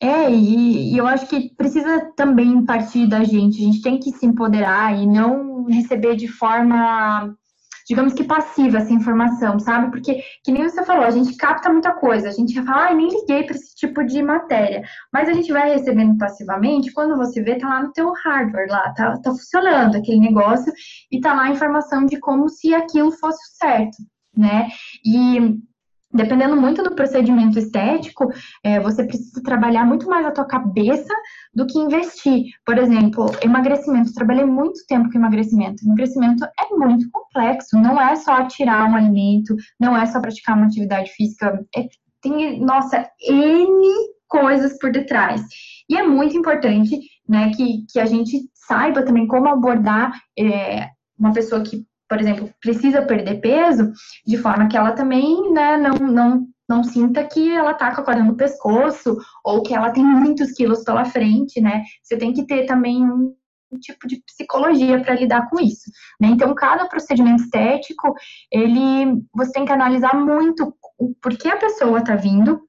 É, 0.00 0.30
e, 0.30 0.94
e 0.94 0.98
eu 0.98 1.06
acho 1.06 1.26
que 1.26 1.54
precisa 1.54 2.12
também 2.16 2.64
partir 2.64 3.08
da 3.08 3.24
gente. 3.24 3.60
A 3.60 3.64
gente 3.64 3.82
tem 3.82 3.98
que 3.98 4.12
se 4.12 4.26
empoderar 4.26 4.96
e 4.96 5.06
não 5.06 5.64
receber 5.64 6.16
de 6.16 6.28
forma 6.28 7.36
digamos 7.88 8.12
que 8.12 8.24
passiva 8.24 8.78
essa 8.78 8.92
informação, 8.92 9.58
sabe? 9.58 9.90
Porque, 9.90 10.22
que 10.44 10.52
nem 10.52 10.68
você 10.68 10.84
falou, 10.84 11.04
a 11.04 11.10
gente 11.10 11.36
capta 11.36 11.72
muita 11.72 11.92
coisa, 11.94 12.28
a 12.28 12.32
gente 12.32 12.60
fala, 12.62 12.88
ah, 12.88 12.94
nem 12.94 13.08
liguei 13.08 13.44
para 13.44 13.56
esse 13.56 13.74
tipo 13.74 14.04
de 14.04 14.22
matéria, 14.22 14.82
mas 15.12 15.28
a 15.28 15.32
gente 15.32 15.50
vai 15.52 15.70
recebendo 15.72 16.18
passivamente, 16.18 16.92
quando 16.92 17.16
você 17.16 17.42
vê, 17.42 17.56
tá 17.56 17.68
lá 17.68 17.82
no 17.82 17.92
teu 17.92 18.12
hardware, 18.24 18.68
lá, 18.68 18.92
tá, 18.92 19.16
tá 19.18 19.30
funcionando 19.30 19.96
aquele 19.96 20.20
negócio, 20.20 20.72
e 21.10 21.20
tá 21.20 21.32
lá 21.32 21.44
a 21.44 21.50
informação 21.50 22.04
de 22.04 22.18
como 22.18 22.48
se 22.48 22.74
aquilo 22.74 23.10
fosse 23.12 23.56
certo, 23.56 23.96
né? 24.36 24.68
E 25.04 25.58
dependendo 26.12 26.56
muito 26.56 26.82
do 26.82 26.94
procedimento 26.94 27.58
estético, 27.58 28.32
é, 28.64 28.80
você 28.80 29.04
precisa 29.04 29.42
trabalhar 29.42 29.84
muito 29.84 30.08
mais 30.08 30.26
a 30.26 30.30
tua 30.30 30.46
cabeça 30.46 31.12
do 31.54 31.66
que 31.66 31.78
investir. 31.78 32.44
Por 32.64 32.78
exemplo, 32.78 33.26
emagrecimento. 33.42 34.14
Trabalhei 34.14 34.44
muito 34.44 34.80
tempo 34.86 35.10
com 35.10 35.18
emagrecimento. 35.18 35.84
Emagrecimento 35.84 36.44
é 36.44 36.74
muito 36.74 37.08
complexo. 37.10 37.78
Não 37.78 38.00
é 38.00 38.16
só 38.16 38.46
tirar 38.46 38.90
um 38.90 38.96
alimento, 38.96 39.54
não 39.78 39.96
é 39.96 40.06
só 40.06 40.20
praticar 40.20 40.56
uma 40.56 40.66
atividade 40.66 41.10
física. 41.12 41.64
É, 41.76 41.86
tem, 42.22 42.60
nossa, 42.60 43.08
N 43.20 44.18
coisas 44.28 44.78
por 44.78 44.92
detrás. 44.92 45.42
E 45.88 45.96
é 45.96 46.02
muito 46.02 46.36
importante, 46.36 47.00
né, 47.26 47.50
que, 47.54 47.86
que 47.90 47.98
a 47.98 48.04
gente 48.04 48.48
saiba 48.54 49.02
também 49.02 49.26
como 49.26 49.48
abordar 49.48 50.12
é, 50.38 50.88
uma 51.18 51.32
pessoa 51.32 51.62
que 51.62 51.86
por 52.08 52.20
exemplo, 52.20 52.50
precisa 52.60 53.02
perder 53.02 53.40
peso, 53.40 53.92
de 54.26 54.38
forma 54.38 54.68
que 54.68 54.76
ela 54.76 54.92
também 54.92 55.52
né, 55.52 55.76
não, 55.76 55.94
não, 56.06 56.48
não 56.68 56.82
sinta 56.82 57.24
que 57.24 57.50
ela 57.50 57.74
tá 57.74 57.94
com 57.94 58.00
a 58.00 58.04
corda 58.04 58.22
no 58.22 58.36
pescoço 58.36 59.16
ou 59.44 59.62
que 59.62 59.74
ela 59.74 59.90
tem 59.90 60.04
muitos 60.04 60.52
quilos 60.52 60.82
pela 60.84 61.04
frente, 61.04 61.60
né? 61.60 61.82
Você 62.02 62.16
tem 62.16 62.32
que 62.32 62.46
ter 62.46 62.66
também 62.66 63.04
um 63.04 63.34
tipo 63.80 64.06
de 64.08 64.22
psicologia 64.24 65.00
para 65.00 65.14
lidar 65.14 65.48
com 65.50 65.60
isso, 65.60 65.90
né? 66.20 66.28
Então, 66.28 66.54
cada 66.54 66.86
procedimento 66.86 67.42
estético, 67.42 68.14
ele 68.50 69.22
você 69.34 69.52
tem 69.52 69.66
que 69.66 69.72
analisar 69.72 70.14
muito 70.14 70.74
o 70.98 71.14
porquê 71.22 71.48
a 71.48 71.56
pessoa 71.56 72.02
tá 72.02 72.16
vindo 72.16 72.60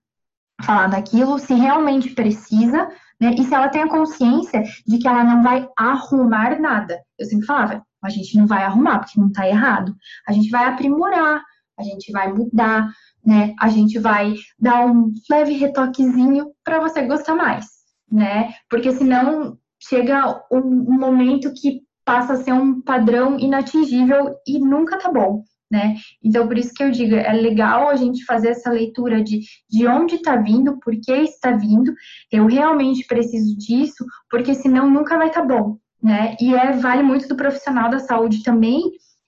falar 0.61 0.87
daquilo, 0.87 1.39
se 1.39 1.53
realmente 1.53 2.09
precisa, 2.09 2.89
né? 3.19 3.33
E 3.37 3.43
se 3.43 3.53
ela 3.53 3.69
tem 3.69 3.83
a 3.83 3.89
consciência 3.89 4.63
de 4.85 4.97
que 4.97 5.07
ela 5.07 5.23
não 5.23 5.41
vai 5.41 5.67
arrumar 5.77 6.59
nada. 6.59 6.99
Eu 7.17 7.25
sempre 7.25 7.45
falava, 7.45 7.85
a 8.03 8.09
gente 8.09 8.37
não 8.37 8.47
vai 8.47 8.63
arrumar, 8.63 8.99
porque 8.99 9.19
não 9.19 9.27
está 9.27 9.47
errado. 9.47 9.95
A 10.27 10.33
gente 10.33 10.49
vai 10.49 10.65
aprimorar, 10.65 11.43
a 11.77 11.83
gente 11.83 12.11
vai 12.11 12.31
mudar, 12.31 12.91
né? 13.25 13.53
A 13.59 13.69
gente 13.69 13.97
vai 13.99 14.35
dar 14.57 14.85
um 14.85 15.13
leve 15.29 15.53
retoquezinho 15.53 16.51
para 16.63 16.79
você 16.79 17.01
gostar 17.03 17.35
mais, 17.35 17.65
né? 18.11 18.53
Porque 18.69 18.91
senão 18.91 19.57
chega 19.81 20.43
um, 20.51 20.97
momento 20.99 21.53
que 21.53 21.81
passa 22.03 22.33
a 22.33 22.37
ser 22.37 22.53
um 22.53 22.81
padrão 22.81 23.39
inatingível 23.39 24.35
e 24.45 24.59
nunca 24.59 24.97
tá 24.97 25.11
bom, 25.11 25.43
né? 25.71 25.95
Então, 26.23 26.47
por 26.47 26.57
isso 26.57 26.73
que 26.73 26.83
eu 26.83 26.91
digo, 26.91 27.15
é 27.15 27.31
legal 27.31 27.87
a 27.87 27.95
gente 27.95 28.25
fazer 28.25 28.49
essa 28.49 28.71
leitura 28.71 29.23
de, 29.23 29.41
de 29.69 29.87
onde 29.87 30.15
está 30.15 30.35
vindo, 30.35 30.79
por 30.79 30.93
que 30.99 31.13
está 31.13 31.51
vindo, 31.51 31.93
eu 32.31 32.45
realmente 32.45 33.05
preciso 33.05 33.55
disso, 33.57 34.03
porque 34.29 34.53
senão 34.53 34.89
nunca 34.89 35.17
vai 35.17 35.27
estar 35.27 35.41
tá 35.41 35.47
bom, 35.47 35.77
né? 36.01 36.35
E 36.39 36.55
é, 36.55 36.71
vale 36.73 37.03
muito 37.03 37.27
do 37.27 37.35
profissional 37.35 37.89
da 37.89 37.99
saúde 37.99 38.43
também 38.43 38.81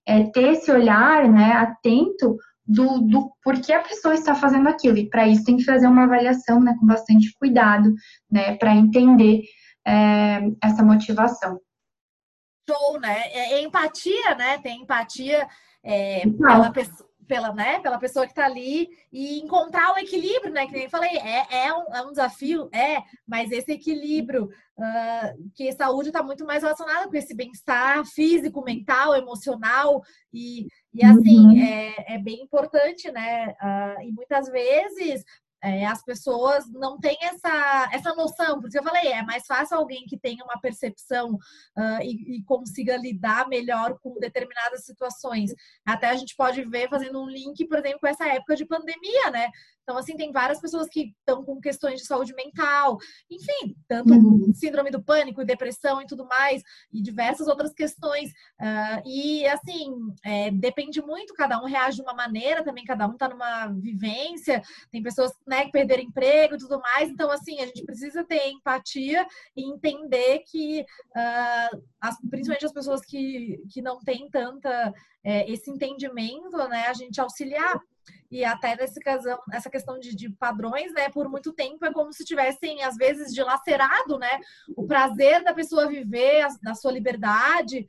é, 0.05 0.23
ter 0.23 0.53
esse 0.53 0.71
olhar, 0.71 1.27
né, 1.29 1.53
atento 1.53 2.37
do, 2.65 2.99
do 2.99 3.31
porquê 3.43 3.73
a 3.73 3.81
pessoa 3.81 4.13
está 4.13 4.33
fazendo 4.33 4.67
aquilo. 4.67 4.97
E 4.97 5.09
para 5.09 5.27
isso 5.27 5.43
tem 5.43 5.57
que 5.57 5.63
fazer 5.63 5.87
uma 5.87 6.03
avaliação, 6.03 6.59
né, 6.59 6.75
com 6.79 6.85
bastante 6.85 7.33
cuidado, 7.37 7.93
né, 8.29 8.55
para 8.55 8.75
entender 8.75 9.43
é, 9.85 10.41
essa 10.63 10.83
motivação. 10.83 11.59
Show, 12.69 12.99
né? 12.99 13.27
É, 13.31 13.53
é 13.53 13.63
empatia, 13.63 14.35
né? 14.35 14.59
Tem 14.59 14.81
empatia 14.81 15.47
é, 15.83 16.21
pela 16.29 16.71
pessoa 16.71 17.10
pela, 17.31 17.53
né, 17.53 17.79
pela 17.79 17.97
pessoa 17.97 18.25
que 18.25 18.33
está 18.33 18.43
ali 18.43 18.89
e 19.09 19.39
encontrar 19.39 19.93
o 19.93 19.97
equilíbrio, 19.97 20.51
né? 20.51 20.65
Que 20.65 20.73
nem 20.73 20.83
eu 20.83 20.89
falei, 20.89 21.11
é, 21.11 21.67
é, 21.67 21.73
um, 21.73 21.95
é 21.95 22.01
um 22.01 22.09
desafio, 22.09 22.67
é, 22.73 23.01
mas 23.25 23.53
esse 23.53 23.71
equilíbrio, 23.71 24.49
uh, 24.77 25.51
que 25.55 25.71
saúde 25.71 26.09
está 26.09 26.21
muito 26.21 26.43
mais 26.43 26.61
relacionada 26.61 27.07
com 27.07 27.15
esse 27.15 27.33
bem-estar 27.33 28.03
físico, 28.05 28.61
mental, 28.65 29.15
emocional, 29.15 30.01
e, 30.33 30.67
e 30.93 31.05
assim, 31.05 31.39
uhum. 31.39 31.57
é, 31.57 32.15
é 32.15 32.17
bem 32.17 32.41
importante, 32.41 33.09
né? 33.09 33.55
Uh, 33.61 34.01
e 34.01 34.11
muitas 34.11 34.49
vezes 34.49 35.23
é, 35.63 35.85
as 35.85 36.03
pessoas 36.03 36.67
não 36.71 36.99
têm 36.99 37.17
essa, 37.21 37.89
essa 37.91 38.15
noção, 38.15 38.59
porque 38.59 38.77
eu 38.77 38.83
falei, 38.83 39.11
é 39.11 39.21
mais 39.21 39.45
fácil 39.45 39.77
alguém 39.77 40.05
que 40.05 40.17
tenha 40.17 40.43
uma 40.43 40.59
percepção 40.59 41.35
uh, 41.35 42.01
e, 42.01 42.37
e, 42.37 42.43
consiga 42.43 42.97
lidar 42.97 43.47
melhor 43.47 43.97
com 43.99 44.19
determinadas 44.19 44.85
situações. 44.85 45.53
Até 45.85 46.09
a 46.09 46.15
gente 46.15 46.35
pode 46.35 46.63
ver 46.65 46.89
fazendo 46.89 47.21
um 47.21 47.29
link, 47.29 47.65
por 47.67 47.77
exemplo, 47.77 47.99
com 47.99 48.07
essa 48.07 48.27
época 48.27 48.55
de 48.55 48.65
pandemia, 48.65 49.29
né? 49.31 49.49
Então, 49.83 49.97
assim, 49.97 50.15
tem 50.15 50.31
várias 50.31 50.59
pessoas 50.59 50.87
que 50.87 51.13
estão 51.19 51.43
com 51.43 51.59
questões 51.59 51.99
de 51.99 52.05
saúde 52.05 52.33
mental, 52.33 52.97
enfim, 53.29 53.75
tanto 53.87 54.13
uhum. 54.13 54.51
síndrome 54.53 54.91
do 54.91 55.03
pânico, 55.03 55.43
depressão 55.43 56.01
e 56.01 56.05
tudo 56.05 56.25
mais, 56.25 56.61
e 56.91 57.01
diversas 57.01 57.47
outras 57.47 57.73
questões. 57.73 58.29
Uh, 58.59 59.01
e, 59.05 59.45
assim, 59.47 59.91
é, 60.23 60.51
depende 60.51 61.01
muito, 61.01 61.33
cada 61.33 61.61
um 61.61 61.65
reage 61.65 61.97
de 61.97 62.03
uma 62.03 62.13
maneira, 62.13 62.63
também 62.63 62.83
cada 62.83 63.07
um 63.07 63.13
está 63.13 63.27
numa 63.27 63.67
vivência, 63.67 64.61
tem 64.91 65.01
pessoas 65.01 65.31
né, 65.47 65.65
que 65.65 65.71
perderam 65.71 66.03
emprego 66.03 66.55
e 66.55 66.59
tudo 66.59 66.79
mais. 66.79 67.09
Então, 67.09 67.31
assim, 67.31 67.59
a 67.59 67.65
gente 67.65 67.83
precisa 67.83 68.23
ter 68.23 68.49
empatia 68.49 69.25
e 69.55 69.63
entender 69.69 70.43
que, 70.49 70.81
uh, 70.81 71.83
as, 71.99 72.19
principalmente 72.29 72.65
as 72.65 72.73
pessoas 72.73 73.01
que, 73.01 73.61
que 73.71 73.81
não 73.81 73.99
têm 73.99 74.29
tanta 74.29 74.93
é, 75.23 75.49
esse 75.51 75.69
entendimento, 75.69 76.57
né, 76.69 76.87
a 76.87 76.93
gente 76.93 77.19
auxiliar 77.21 77.79
e 78.31 78.45
até 78.45 78.75
nesse 78.75 78.99
casão, 78.99 79.37
essa 79.51 79.69
questão 79.69 79.99
de, 79.99 80.15
de, 80.15 80.29
padrões, 80.29 80.93
né? 80.93 81.09
Por 81.09 81.27
muito 81.29 81.51
tempo 81.51 81.85
é 81.85 81.91
como 81.91 82.13
se 82.13 82.23
tivessem, 82.23 82.81
às 82.81 82.95
vezes, 82.95 83.33
dilacerado, 83.33 84.17
né? 84.17 84.39
O 84.75 84.87
prazer 84.87 85.43
da 85.43 85.53
pessoa 85.53 85.87
viver, 85.87 86.41
a, 86.41 86.47
da 86.63 86.73
sua 86.73 86.91
liberdade, 86.91 87.87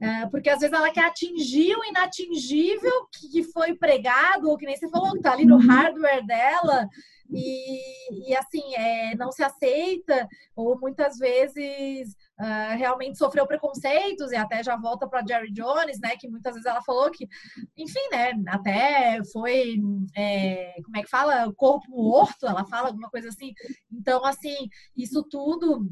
é, 0.00 0.26
porque 0.26 0.50
às 0.50 0.60
vezes 0.60 0.74
ela 0.74 0.90
quer 0.90 1.04
atingir 1.04 1.76
o 1.76 1.84
inatingível 1.84 3.06
que, 3.12 3.28
que 3.28 3.42
foi 3.44 3.74
pregado, 3.74 4.48
ou 4.48 4.56
que 4.56 4.66
nem 4.66 4.76
você 4.76 4.88
falou, 4.88 5.12
que 5.12 5.20
tá 5.20 5.32
ali 5.32 5.44
no 5.44 5.56
uhum. 5.56 5.66
hardware 5.66 6.26
dela, 6.26 6.88
e, 7.30 8.30
e 8.30 8.36
assim, 8.36 8.74
é, 8.74 9.14
não 9.16 9.32
se 9.32 9.42
aceita, 9.42 10.28
ou 10.54 10.78
muitas 10.78 11.18
vezes 11.18 12.14
uh, 12.38 12.76
realmente 12.76 13.18
sofreu 13.18 13.46
preconceitos, 13.46 14.32
e 14.32 14.36
até 14.36 14.62
já 14.62 14.76
volta 14.76 15.08
para 15.08 15.24
Jerry 15.26 15.52
Jones, 15.52 15.98
né? 16.00 16.16
Que 16.16 16.28
muitas 16.28 16.54
vezes 16.54 16.66
ela 16.66 16.82
falou 16.82 17.10
que, 17.10 17.28
enfim, 17.76 18.08
né? 18.10 18.32
Até 18.48 19.22
foi, 19.32 19.76
é, 20.16 20.74
como 20.84 20.96
é 20.96 21.02
que 21.02 21.10
fala? 21.10 21.52
Corpo 21.54 21.90
morto, 21.90 22.46
ela 22.46 22.64
fala 22.66 22.88
alguma 22.88 23.10
coisa 23.10 23.28
assim. 23.28 23.52
Então, 23.92 24.24
assim, 24.24 24.68
isso 24.96 25.22
tudo, 25.24 25.88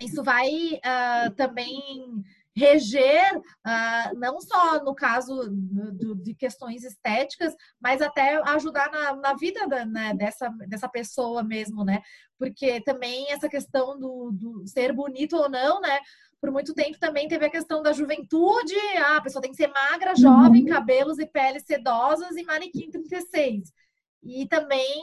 isso 0.00 0.22
vai 0.22 0.48
uh, 0.48 1.34
também 1.34 2.22
reger, 2.58 3.36
uh, 3.36 4.18
não 4.18 4.40
só 4.40 4.82
no 4.82 4.94
caso 4.94 5.48
do, 5.48 6.14
de 6.16 6.34
questões 6.34 6.84
estéticas, 6.84 7.54
mas 7.80 8.02
até 8.02 8.36
ajudar 8.50 8.90
na, 8.90 9.14
na 9.14 9.34
vida 9.34 9.66
da, 9.68 9.84
né, 9.84 10.12
dessa, 10.14 10.48
dessa 10.66 10.88
pessoa 10.88 11.42
mesmo, 11.42 11.84
né? 11.84 12.02
Porque 12.36 12.80
também 12.80 13.30
essa 13.30 13.48
questão 13.48 13.98
do, 13.98 14.30
do 14.32 14.66
ser 14.66 14.92
bonito 14.92 15.36
ou 15.36 15.48
não, 15.48 15.80
né? 15.80 15.98
por 16.40 16.52
muito 16.52 16.72
tempo 16.72 16.98
também 16.98 17.26
teve 17.26 17.44
a 17.44 17.50
questão 17.50 17.82
da 17.82 17.92
juventude. 17.92 18.74
Ah, 18.98 19.16
a 19.16 19.20
pessoa 19.20 19.42
tem 19.42 19.50
que 19.50 19.56
ser 19.56 19.68
magra, 19.68 20.14
jovem, 20.14 20.62
uhum. 20.62 20.68
cabelos 20.68 21.18
e 21.18 21.26
peles 21.26 21.64
sedosas 21.64 22.36
e 22.36 22.44
manequim 22.44 22.90
36. 22.90 23.72
E 24.22 24.46
também, 24.46 25.02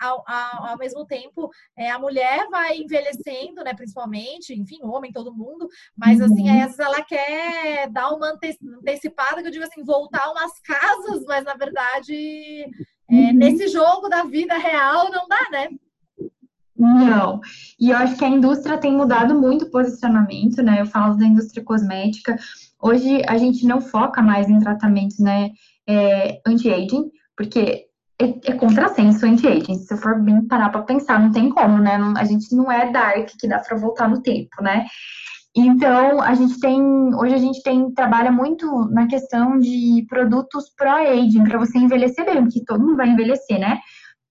ao, 0.00 0.24
ao, 0.26 0.66
ao 0.70 0.78
mesmo 0.78 1.04
tempo, 1.06 1.50
é, 1.76 1.90
a 1.90 1.98
mulher 1.98 2.48
vai 2.50 2.78
envelhecendo, 2.78 3.62
né? 3.62 3.74
Principalmente, 3.74 4.54
enfim, 4.54 4.78
homem, 4.82 5.12
todo 5.12 5.34
mundo, 5.34 5.68
mas 5.96 6.20
assim, 6.20 6.48
uhum. 6.48 6.56
às 6.56 6.64
vezes 6.64 6.78
ela 6.78 7.02
quer 7.02 7.90
dar 7.90 8.10
uma 8.10 8.32
antecipada, 8.80 9.42
que 9.42 9.48
eu 9.48 9.52
digo 9.52 9.64
assim, 9.64 9.84
voltar 9.84 10.30
umas 10.30 10.58
casas, 10.60 11.24
mas 11.26 11.44
na 11.44 11.54
verdade, 11.54 12.64
é, 13.10 13.32
nesse 13.32 13.68
jogo 13.68 14.08
da 14.08 14.24
vida 14.24 14.56
real 14.56 15.10
não 15.10 15.28
dá, 15.28 15.50
né? 15.50 15.68
Não. 16.76 17.40
E 17.78 17.90
eu 17.90 17.96
acho 17.96 18.16
que 18.16 18.24
a 18.24 18.28
indústria 18.28 18.78
tem 18.78 18.92
mudado 18.92 19.34
muito 19.40 19.66
o 19.66 19.70
posicionamento, 19.70 20.62
né? 20.62 20.80
Eu 20.80 20.86
falo 20.86 21.16
da 21.16 21.24
indústria 21.24 21.62
cosmética. 21.62 22.36
Hoje 22.82 23.22
a 23.28 23.38
gente 23.38 23.64
não 23.66 23.80
foca 23.80 24.20
mais 24.20 24.48
em 24.48 24.58
tratamentos, 24.58 25.18
né? 25.18 25.50
É, 25.86 26.40
anti-aging, 26.46 27.10
porque 27.36 27.86
é, 28.20 28.50
é 28.50 28.52
contrassenso 28.54 29.26
anti-aging. 29.26 29.78
Se 29.78 29.96
for 29.96 30.20
bem 30.20 30.46
parar 30.46 30.70
para 30.70 30.82
pensar, 30.82 31.20
não 31.20 31.32
tem 31.32 31.50
como, 31.50 31.78
né? 31.78 31.98
A 32.16 32.24
gente 32.24 32.54
não 32.54 32.70
é 32.70 32.90
dark 32.90 33.28
que 33.38 33.48
dá 33.48 33.58
para 33.58 33.76
voltar 33.76 34.08
no 34.08 34.22
tempo, 34.22 34.62
né? 34.62 34.86
Então, 35.56 36.20
a 36.20 36.34
gente 36.34 36.58
tem, 36.58 36.82
hoje 37.14 37.34
a 37.34 37.38
gente 37.38 37.62
tem, 37.62 37.92
trabalha 37.92 38.32
muito 38.32 38.66
na 38.90 39.06
questão 39.06 39.58
de 39.58 40.04
produtos 40.08 40.64
pró-aging, 40.76 41.44
para 41.44 41.58
você 41.58 41.78
envelhecer 41.78 42.24
bem, 42.24 42.42
porque 42.42 42.64
todo 42.64 42.80
mundo 42.80 42.96
vai 42.96 43.08
envelhecer, 43.08 43.60
né? 43.60 43.78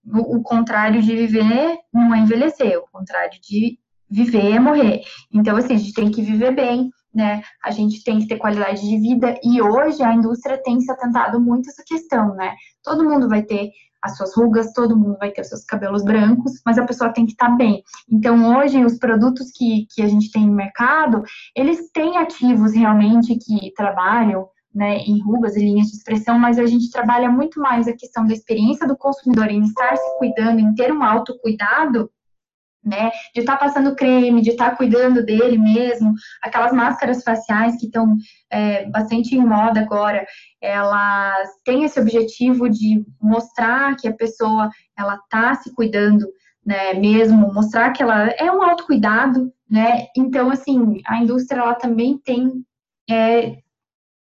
O, 0.06 0.38
o, 0.38 0.44
contrário 0.44 1.02
de 1.02 1.16
viver 1.16 1.78
não 1.94 2.14
é 2.14 2.20
envelhecer, 2.20 2.78
o 2.78 2.86
contrário 2.92 3.40
de 3.42 3.80
viver 4.10 4.52
é 4.52 4.60
morrer. 4.60 5.02
Então, 5.34 5.56
assim, 5.56 5.76
a 5.76 5.78
gente 5.78 5.94
tem 5.94 6.12
que 6.12 6.22
viver 6.22 6.54
bem, 6.54 6.90
né? 7.14 7.42
A 7.64 7.72
gente 7.72 8.04
tem 8.04 8.20
que 8.20 8.28
ter 8.28 8.38
qualidade 8.38 8.82
de 8.82 8.98
vida 8.98 9.40
e 9.44 9.62
hoje 9.62 10.02
a 10.02 10.14
indústria 10.14 10.62
tem 10.62 10.80
se 10.82 10.92
atentado 10.92 11.40
muito 11.40 11.68
a 11.68 11.72
essa 11.72 11.84
questão, 11.86 12.34
né? 12.36 12.54
Todo 12.84 13.04
mundo 13.04 13.30
vai 13.30 13.44
ter 13.44 13.72
as 14.02 14.18
suas 14.18 14.36
rugas, 14.36 14.74
todo 14.74 14.98
mundo 14.98 15.18
vai 15.18 15.32
ter 15.32 15.42
os 15.42 15.48
seus 15.48 15.64
cabelos 15.64 16.04
brancos, 16.04 16.62
mas 16.66 16.78
a 16.78 16.86
pessoa 16.86 17.14
tem 17.14 17.26
que 17.26 17.32
estar 17.32 17.50
bem. 17.56 17.82
Então, 18.12 18.58
hoje, 18.58 18.84
os 18.84 19.00
produtos 19.00 19.50
que, 19.56 19.88
que 19.96 20.02
a 20.02 20.08
gente 20.08 20.30
tem 20.30 20.46
no 20.46 20.54
mercado, 20.54 21.24
eles 21.56 21.90
têm 21.94 22.18
ativos 22.18 22.74
realmente 22.74 23.38
que 23.38 23.72
trabalham 23.74 24.50
né, 24.76 24.98
em 24.98 25.22
rugas 25.22 25.56
e 25.56 25.60
linhas 25.60 25.88
de 25.88 25.98
expressão, 25.98 26.38
mas 26.38 26.58
a 26.58 26.66
gente 26.66 26.92
trabalha 26.92 27.30
muito 27.30 27.62
mais 27.62 27.88
a 27.88 27.94
questão 27.94 28.26
da 28.26 28.34
experiência 28.34 28.88
do 28.88 28.98
consumidor 28.98 29.50
em 29.50 29.62
estar 29.62 29.96
se 29.96 30.18
cuidando, 30.18 30.60
em 30.60 30.74
ter 30.74 30.92
um 30.92 31.04
autocuidado, 31.04 32.10
né? 32.84 33.12
De 33.34 33.42
estar 33.42 33.58
tá 33.58 33.66
passando 33.66 33.96
creme, 33.96 34.42
de 34.42 34.52
estar 34.52 34.72
tá 34.72 34.76
cuidando 34.76 35.24
dele 35.24 35.58
mesmo, 35.58 36.14
aquelas 36.42 36.74
máscaras 36.74 37.24
faciais 37.24 37.78
que 37.78 37.86
estão 37.86 38.18
é, 38.50 38.86
bastante 38.90 39.36
em 39.36 39.46
moda 39.46 39.80
agora, 39.80 40.26
elas 40.62 41.50
têm 41.64 41.84
esse 41.84 42.00
objetivo 42.00 42.70
de 42.70 43.06
mostrar 43.22 43.96
que 43.96 44.08
a 44.08 44.14
pessoa 44.14 44.70
ela 44.98 45.16
está 45.16 45.56
se 45.56 45.74
cuidando, 45.74 46.28
né? 46.66 46.94
Mesmo 46.94 47.54
mostrar 47.54 47.92
que 47.92 48.04
ela 48.04 48.30
é 48.32 48.52
um 48.52 48.62
autocuidado, 48.62 49.52
né? 49.70 50.08
Então 50.16 50.50
assim 50.50 51.02
a 51.06 51.18
indústria 51.18 51.62
ela 51.62 51.76
também 51.76 52.18
tem 52.18 52.64
é, 53.10 53.58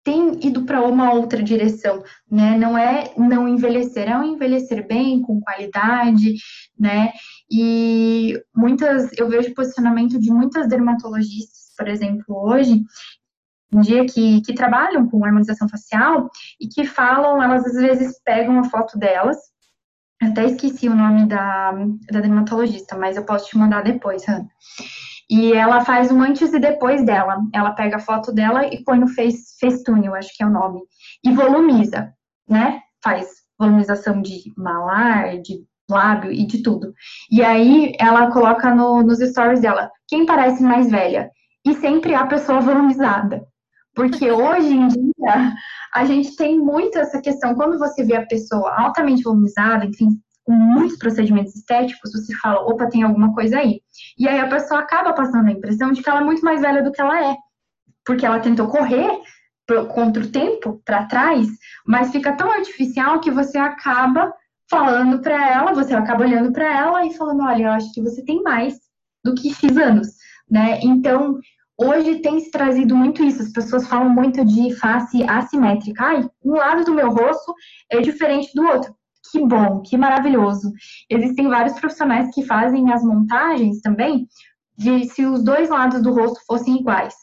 tem 0.05 0.47
ido 0.47 0.65
para 0.65 0.83
uma 0.83 1.13
outra 1.13 1.43
direção, 1.43 2.03
né? 2.31 2.59
Não 2.59 2.77
é 2.77 3.13
não 3.17 3.47
envelhecer, 3.49 4.09
é 4.09 4.17
um 4.17 4.25
envelhecer 4.25 4.87
bem, 4.87 5.23
com 5.23 5.41
qualidade, 5.41 6.35
né? 6.79 7.13
E 7.51 8.41
muitas, 8.55 9.11
eu 9.17 9.29
vejo 9.29 9.55
posicionamento 9.55 10.19
de 10.19 10.31
muitas 10.31 10.69
dermatologistas, 10.69 11.73
por 11.77 11.89
exemplo, 11.89 12.25
hoje, 12.29 12.83
um 13.73 13.81
dia 13.81 14.05
que, 14.05 14.43
que 14.43 14.55
trabalham 14.55 15.09
com 15.09 15.25
harmonização 15.25 15.69
facial 15.69 16.29
e 16.61 16.69
que 16.69 16.85
falam, 16.85 17.43
elas 17.43 17.65
às 17.65 17.75
vezes 17.75 18.21
pegam 18.25 18.59
a 18.59 18.65
foto 18.65 18.99
delas, 18.99 19.39
até 20.21 20.45
esqueci 20.47 20.89
o 20.89 20.95
nome 20.95 21.27
da, 21.27 21.73
da 22.11 22.21
dermatologista, 22.21 22.97
mas 22.97 23.17
eu 23.17 23.25
posso 23.25 23.49
te 23.49 23.59
mandar 23.59 23.83
depois, 23.83 24.25
Hannah 24.27 24.49
e 25.31 25.53
ela 25.53 25.85
faz 25.85 26.11
um 26.11 26.23
antes 26.23 26.53
e 26.53 26.59
depois 26.59 27.05
dela. 27.05 27.39
Ela 27.55 27.73
pega 27.73 27.97
a 27.97 28.01
foto 28.01 28.33
dela 28.33 28.67
e 28.67 28.83
põe 28.85 28.99
no 28.99 29.09
Face, 29.09 29.59
Facetune, 29.61 30.07
eu 30.07 30.15
acho 30.15 30.31
que 30.37 30.43
é 30.43 30.47
o 30.47 30.51
nome. 30.51 30.81
E 31.25 31.33
volumiza, 31.33 32.13
né? 32.49 32.81
Faz 33.03 33.29
volumização 33.59 34.21
de 34.21 34.53
malar, 34.57 35.39
de 35.41 35.65
lábio 35.91 36.33
e 36.33 36.47
de 36.47 36.63
tudo. 36.63 36.93
E 37.31 37.43
aí 37.43 37.93
ela 37.99 38.31
coloca 38.31 38.75
no, 38.75 39.03
nos 39.03 39.19
stories 39.19 39.61
dela, 39.61 39.91
quem 40.09 40.27
parece 40.27 40.63
mais 40.63 40.91
velha? 40.91 41.31
E 41.65 41.75
sempre 41.75 42.15
a 42.15 42.27
pessoa 42.27 42.61
volumizada. 42.61 43.45
Porque 43.95 44.31
hoje 44.33 44.75
em 44.75 44.89
dia 44.89 45.55
a 45.95 46.05
gente 46.05 46.35
tem 46.37 46.59
muito 46.59 46.99
essa 46.99 47.21
questão, 47.21 47.55
quando 47.55 47.79
você 47.79 48.03
vê 48.03 48.17
a 48.17 48.27
pessoa 48.27 48.75
altamente 48.77 49.23
volumizada, 49.23 49.85
enfim, 49.85 50.09
com 50.45 50.53
muitos 50.53 50.99
procedimentos 50.99 51.55
estéticos, 51.55 52.13
você 52.13 52.35
fala, 52.37 52.61
opa, 52.61 52.89
tem 52.89 53.03
alguma 53.03 53.33
coisa 53.35 53.59
aí. 53.59 53.81
E 54.19 54.29
aí 54.29 54.41
a 54.41 54.49
pessoa 54.49 54.81
acaba 54.81 55.13
passando 55.13 55.49
a 55.49 55.53
impressão 55.53 55.93
de 55.93 56.03
que 56.03 56.09
ela 56.09 56.21
é 56.21 56.25
muito 56.25 56.45
mais 56.45 56.61
velha 56.61 56.83
do 56.83 56.93
que 56.93 57.01
ela 57.01 57.31
é. 57.31 57.37
Porque 58.05 58.27
ela 58.27 58.41
tentou 58.41 58.67
correr 58.69 59.21
contra 59.95 60.23
o 60.23 60.29
tempo, 60.29 60.83
para 60.85 61.07
trás, 61.07 61.49
mas 61.87 62.11
fica 62.11 62.37
tão 62.37 62.51
artificial 62.51 63.21
que 63.21 63.31
você 63.31 63.57
acaba 63.57 64.33
falando 64.69 65.21
para 65.21 65.51
ela, 65.51 65.73
você 65.73 65.95
acaba 65.95 66.25
olhando 66.25 66.53
para 66.53 66.67
ela 66.67 67.07
e 67.07 67.15
falando, 67.15 67.43
olha, 67.43 67.65
eu 67.65 67.71
acho 67.71 67.93
que 67.93 68.03
você 68.03 68.25
tem 68.25 68.43
mais 68.43 68.75
do 69.25 69.35
que 69.35 69.53
X 69.55 69.77
anos, 69.77 70.09
né? 70.51 70.81
Então, 70.83 71.39
hoje 71.79 72.21
tem 72.21 72.41
se 72.41 72.51
trazido 72.51 72.97
muito 72.97 73.23
isso, 73.23 73.43
as 73.43 73.53
pessoas 73.53 73.87
falam 73.87 74.11
muito 74.11 74.45
de 74.45 74.75
face 74.75 75.23
assimétrica. 75.23 76.05
Ai, 76.05 76.29
um 76.45 76.53
lado 76.53 76.85
do 76.85 76.95
meu 76.95 77.11
rosto 77.11 77.55
é 77.91 78.01
diferente 78.01 78.51
do 78.55 78.67
outro. 78.67 78.95
Que 79.31 79.47
bom, 79.47 79.81
que 79.83 79.97
maravilhoso. 79.97 80.73
Existem 81.09 81.49
vários 81.49 81.79
profissionais 81.79 82.35
que 82.35 82.45
fazem 82.45 82.93
as 82.93 83.03
montagens 83.05 83.81
também 83.81 84.27
de 84.77 85.05
se 85.07 85.25
os 85.25 85.45
dois 85.45 85.69
lados 85.69 86.03
do 86.03 86.13
rosto 86.13 86.41
fossem 86.47 86.81
iguais. 86.81 87.15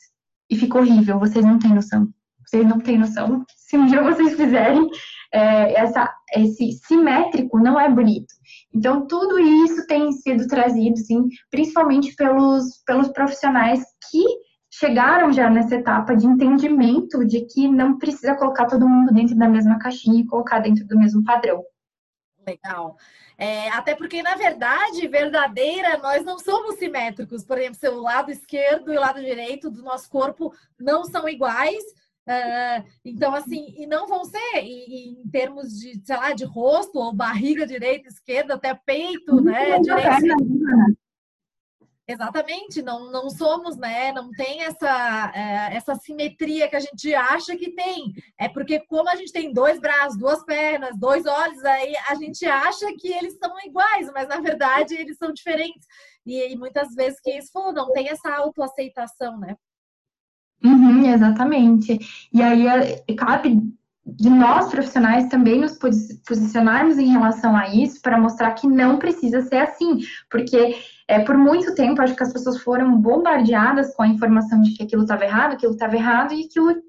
E 0.50 0.56
fica 0.56 0.80
horrível, 0.80 1.20
vocês 1.20 1.44
não 1.44 1.60
têm 1.60 1.74
noção. 1.74 2.08
Vocês 2.46 2.66
não 2.66 2.80
têm 2.80 2.98
noção. 2.98 3.44
Se 3.56 3.78
um 3.78 3.86
dia 3.86 4.02
vocês 4.02 4.36
fizerem, 4.36 4.90
é, 5.32 5.74
essa, 5.80 6.12
esse 6.36 6.72
simétrico 6.84 7.60
não 7.60 7.80
é 7.80 7.90
bonito. 7.90 8.34
Então, 8.74 9.06
tudo 9.06 9.38
isso 9.38 9.86
tem 9.86 10.12
sido 10.12 10.48
trazido, 10.48 10.98
sim, 10.98 11.28
principalmente 11.52 12.16
pelos, 12.16 12.82
pelos 12.86 13.10
profissionais 13.10 13.84
que 14.10 14.24
chegaram 14.72 15.32
já 15.32 15.50
nessa 15.50 15.76
etapa 15.76 16.16
de 16.16 16.26
entendimento 16.26 17.26
de 17.26 17.42
que 17.42 17.68
não 17.68 17.98
precisa 17.98 18.36
colocar 18.36 18.66
todo 18.66 18.88
mundo 18.88 19.14
dentro 19.14 19.36
da 19.36 19.48
mesma 19.48 19.78
caixinha 19.78 20.22
e 20.22 20.26
colocar 20.26 20.60
dentro 20.60 20.88
do 20.88 20.98
mesmo 20.98 21.24
padrão. 21.24 21.64
Legal. 22.50 22.98
É, 23.38 23.70
até 23.70 23.96
porque, 23.96 24.22
na 24.22 24.36
verdade, 24.36 25.08
verdadeira, 25.08 25.98
nós 25.98 26.26
não 26.26 26.40
somos 26.40 26.76
simétricos. 26.76 27.44
Por 27.44 27.58
exemplo, 27.58 27.80
seu 27.80 28.02
lado 28.02 28.32
esquerdo 28.32 28.92
e 28.92 28.98
o 28.98 29.00
lado 29.00 29.22
direito 29.22 29.70
do 29.70 29.82
nosso 29.82 30.10
corpo 30.10 30.54
não 30.78 31.06
são 31.06 31.28
iguais. 31.28 31.84
Uh, 32.28 32.86
então, 33.04 33.34
assim, 33.34 33.74
e 33.78 33.88
não 33.88 34.08
vão 34.08 34.24
ser 34.24 34.62
e, 34.62 34.86
e 34.88 35.22
em 35.22 35.30
termos 35.30 35.80
de, 35.80 36.00
sei 36.06 36.16
lá, 36.16 36.32
de 36.32 36.46
rosto 36.46 37.00
ou 37.00 37.12
barriga 37.12 37.66
direita, 37.66 38.08
esquerda, 38.08 38.54
até 38.54 38.74
peito, 38.74 39.42
né? 39.42 39.80
Direito. 39.80 40.98
Exatamente, 42.10 42.82
não, 42.82 43.12
não 43.12 43.30
somos, 43.30 43.78
né? 43.78 44.12
Não 44.12 44.32
tem 44.32 44.63
essa, 44.63 45.32
é, 45.36 45.76
essa 45.76 45.93
simetria 45.93 46.67
que 46.67 46.76
a 46.76 46.80
gente 46.80 47.13
acha 47.13 47.56
que 47.56 47.69
tem. 47.69 48.12
É 48.36 48.50
porque, 48.50 48.80
como 48.88 49.08
a 49.08 49.15
gente 49.15 49.32
tem 49.32 49.54
dois 49.54 49.80
braços, 49.80 50.17
duas 50.17 50.43
pernas, 50.43 50.98
dois 50.98 51.28
olhos, 51.28 51.63
aí 51.63 51.93
a 52.10 52.15
gente 52.15 52.43
acha 52.48 52.88
que 52.98 53.13
eles 53.13 53.38
são 53.38 53.54
iguais, 53.63 54.10
mas 54.12 54.28
na 54.28 54.39
verdade 54.39 54.95
eles 54.95 55.17
são 55.19 55.32
diferentes. 55.32 55.86
E, 56.26 56.52
e 56.52 56.58
muitas 56.58 56.95
vezes 56.95 57.19
que 57.22 57.30
isso 57.30 57.72
não 57.74 57.93
tem 57.93 58.10
essa 58.10 58.34
autoaceitação, 58.38 59.38
né? 59.38 59.56
Uhum, 60.63 61.06
exatamente. 61.06 62.00
E 62.34 62.41
aí 62.41 62.65
é, 62.67 63.13
cabe 63.13 63.56
de 64.15 64.30
nós 64.30 64.69
profissionais 64.69 65.28
também 65.28 65.60
nos 65.60 65.78
posicionarmos 66.28 66.98
em 66.98 67.08
relação 67.08 67.56
a 67.56 67.69
isso 67.69 68.02
para 68.02 68.19
mostrar 68.19 68.52
que 68.52 68.67
não 68.67 68.98
precisa 68.98 69.41
ser 69.41 69.58
assim, 69.58 70.00
porque 70.30 70.76
é, 71.08 71.19
por 71.19 71.38
muito 71.38 71.74
tempo 71.76 72.02
acho 72.02 72.15
que 72.15 72.24
as 72.24 72.34
pessoas 72.34 72.62
foram 72.62 73.00
bombardeadas 73.00 73.93
com 73.95 74.04
a 74.04 74.08
informação 74.08 74.62
de 74.62 74.74
que 74.74 74.84
aquilo 74.84 75.04
estava 75.04 75.26
errado, 75.26 75.54
aquilo 75.54 75.74
estava 75.74 75.95
errado 75.95 76.34
e 76.34 76.45
aquilo 76.45 76.82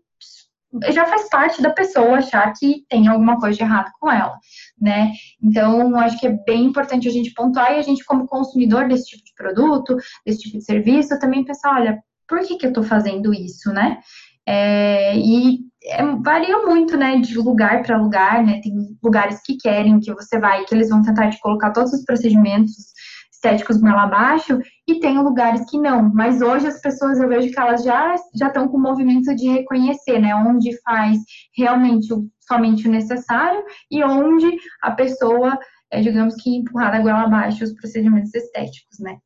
já 0.92 1.04
faz 1.06 1.28
parte 1.28 1.60
da 1.60 1.70
pessoa 1.70 2.18
achar 2.18 2.52
que 2.52 2.84
tem 2.88 3.08
alguma 3.08 3.40
coisa 3.40 3.56
de 3.56 3.62
errado 3.62 3.90
com 3.98 4.10
ela, 4.10 4.38
né? 4.80 5.12
Então, 5.42 5.96
acho 5.98 6.18
que 6.18 6.28
é 6.28 6.38
bem 6.46 6.66
importante 6.66 7.08
a 7.08 7.10
gente 7.10 7.32
pontuar 7.34 7.72
e 7.72 7.78
a 7.78 7.82
gente, 7.82 8.04
como 8.04 8.28
consumidor 8.28 8.86
desse 8.86 9.06
tipo 9.06 9.24
de 9.24 9.34
produto, 9.34 9.96
desse 10.24 10.40
tipo 10.40 10.58
de 10.58 10.64
serviço, 10.64 11.18
também 11.18 11.44
pensar, 11.44 11.74
olha, 11.74 12.00
por 12.28 12.40
que, 12.40 12.56
que 12.56 12.66
eu 12.66 12.70
estou 12.70 12.84
fazendo 12.84 13.34
isso, 13.34 13.72
né? 13.72 13.98
É, 14.46 15.16
e 15.16 15.69
é, 15.84 16.04
varia 16.16 16.58
muito, 16.58 16.96
né, 16.96 17.18
de 17.18 17.36
lugar 17.38 17.82
para 17.82 17.96
lugar, 17.96 18.44
né? 18.44 18.60
Tem 18.62 18.72
lugares 19.02 19.40
que 19.44 19.56
querem 19.56 20.00
que 20.00 20.12
você 20.12 20.38
vai, 20.38 20.64
que 20.64 20.74
eles 20.74 20.88
vão 20.90 21.02
tentar 21.02 21.30
te 21.30 21.40
colocar 21.40 21.72
todos 21.72 21.92
os 21.92 22.04
procedimentos 22.04 22.74
estéticos 23.32 23.80
lá 23.80 24.02
abaixo, 24.02 24.58
e 24.86 25.00
tem 25.00 25.18
lugares 25.18 25.68
que 25.70 25.78
não. 25.78 26.12
Mas 26.12 26.42
hoje 26.42 26.66
as 26.66 26.80
pessoas, 26.80 27.18
eu 27.18 27.28
vejo 27.28 27.50
que 27.50 27.58
elas 27.58 27.82
já 27.82 28.14
já 28.34 28.48
estão 28.48 28.68
com 28.68 28.76
o 28.76 28.80
movimento 28.80 29.34
de 29.34 29.48
reconhecer, 29.48 30.18
né, 30.18 30.34
onde 30.34 30.78
faz 30.82 31.18
realmente 31.56 32.12
o, 32.12 32.28
somente 32.40 32.86
o 32.86 32.90
necessário 32.90 33.64
e 33.90 34.04
onde 34.04 34.50
a 34.82 34.90
pessoa 34.90 35.58
é, 35.90 36.00
digamos 36.00 36.34
que 36.36 36.56
empurrar 36.56 36.94
a 36.94 37.00
goela 37.00 37.22
abaixo 37.22 37.64
os 37.64 37.72
procedimentos 37.72 38.34
estéticos, 38.34 38.98
né? 39.00 39.18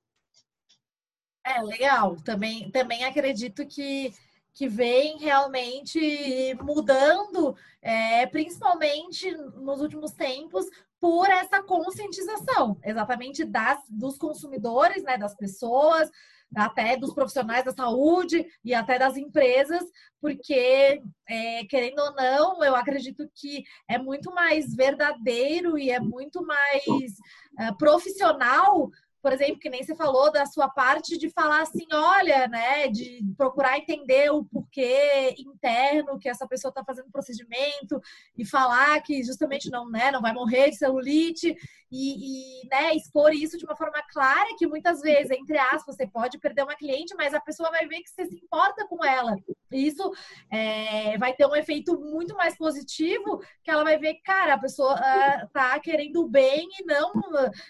É 1.46 1.60
legal. 1.60 2.16
Também, 2.24 2.70
também 2.70 3.04
acredito 3.04 3.66
que 3.66 4.12
que 4.54 4.68
vem 4.68 5.18
realmente 5.18 6.56
mudando, 6.62 7.56
é, 7.82 8.26
principalmente 8.26 9.30
nos 9.32 9.80
últimos 9.80 10.12
tempos, 10.12 10.66
por 11.00 11.28
essa 11.28 11.62
conscientização, 11.62 12.78
exatamente 12.82 13.44
das, 13.44 13.78
dos 13.90 14.16
consumidores, 14.16 15.02
né, 15.02 15.18
das 15.18 15.34
pessoas, 15.34 16.10
até 16.56 16.96
dos 16.96 17.12
profissionais 17.12 17.64
da 17.64 17.72
saúde 17.72 18.46
e 18.64 18.72
até 18.72 18.98
das 18.98 19.16
empresas, 19.16 19.82
porque, 20.20 21.02
é, 21.28 21.64
querendo 21.66 21.98
ou 21.98 22.14
não, 22.14 22.64
eu 22.64 22.74
acredito 22.76 23.28
que 23.34 23.64
é 23.88 23.98
muito 23.98 24.32
mais 24.32 24.74
verdadeiro 24.74 25.76
e 25.76 25.90
é 25.90 25.98
muito 26.00 26.44
mais 26.46 27.12
é, 27.58 27.72
profissional 27.72 28.88
por 29.24 29.32
exemplo, 29.32 29.58
que 29.58 29.70
nem 29.70 29.82
você 29.82 29.94
falou 29.94 30.30
da 30.30 30.44
sua 30.44 30.68
parte 30.68 31.16
de 31.16 31.30
falar 31.30 31.62
assim, 31.62 31.86
olha, 31.90 32.46
né, 32.46 32.88
de 32.88 33.24
procurar 33.38 33.78
entender 33.78 34.30
o 34.30 34.44
porquê 34.44 35.34
interno 35.38 36.18
que 36.18 36.28
essa 36.28 36.46
pessoa 36.46 36.68
está 36.68 36.84
fazendo 36.84 37.10
procedimento 37.10 37.98
e 38.36 38.44
falar 38.44 39.00
que 39.00 39.22
justamente 39.22 39.70
não, 39.70 39.88
né, 39.88 40.10
não 40.10 40.20
vai 40.20 40.34
morrer 40.34 40.68
de 40.68 40.76
celulite 40.76 41.56
e, 41.90 42.64
e, 42.64 42.68
né, 42.68 42.94
expor 42.94 43.32
isso 43.32 43.56
de 43.56 43.64
uma 43.64 43.76
forma 43.76 44.02
clara 44.12 44.54
que 44.58 44.66
muitas 44.66 45.00
vezes, 45.00 45.30
entre 45.30 45.56
aspas, 45.56 45.96
você 45.96 46.06
pode 46.06 46.38
perder 46.38 46.64
uma 46.64 46.74
cliente, 46.74 47.14
mas 47.16 47.32
a 47.32 47.40
pessoa 47.40 47.70
vai 47.70 47.86
ver 47.86 48.00
que 48.00 48.10
você 48.10 48.26
se 48.26 48.36
importa 48.36 48.86
com 48.88 49.02
ela. 49.04 49.36
E 49.70 49.86
isso 49.86 50.12
é, 50.50 51.16
vai 51.18 51.34
ter 51.34 51.46
um 51.46 51.54
efeito 51.54 51.98
muito 51.98 52.34
mais 52.34 52.58
positivo, 52.58 53.40
que 53.62 53.70
ela 53.70 53.84
vai 53.84 53.96
ver 53.96 54.14
que, 54.14 54.22
cara, 54.22 54.54
a 54.54 54.58
pessoa 54.58 54.94
uh, 54.94 55.48
tá 55.52 55.78
querendo 55.78 56.22
o 56.22 56.28
bem 56.28 56.68
e 56.80 56.84
não 56.84 57.12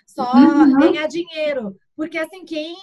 só 0.07 0.33
uhum. 0.33 0.79
ganhar 0.79 1.07
dinheiro. 1.07 1.44
Porque, 1.97 2.19
assim, 2.19 2.45
quem 2.45 2.77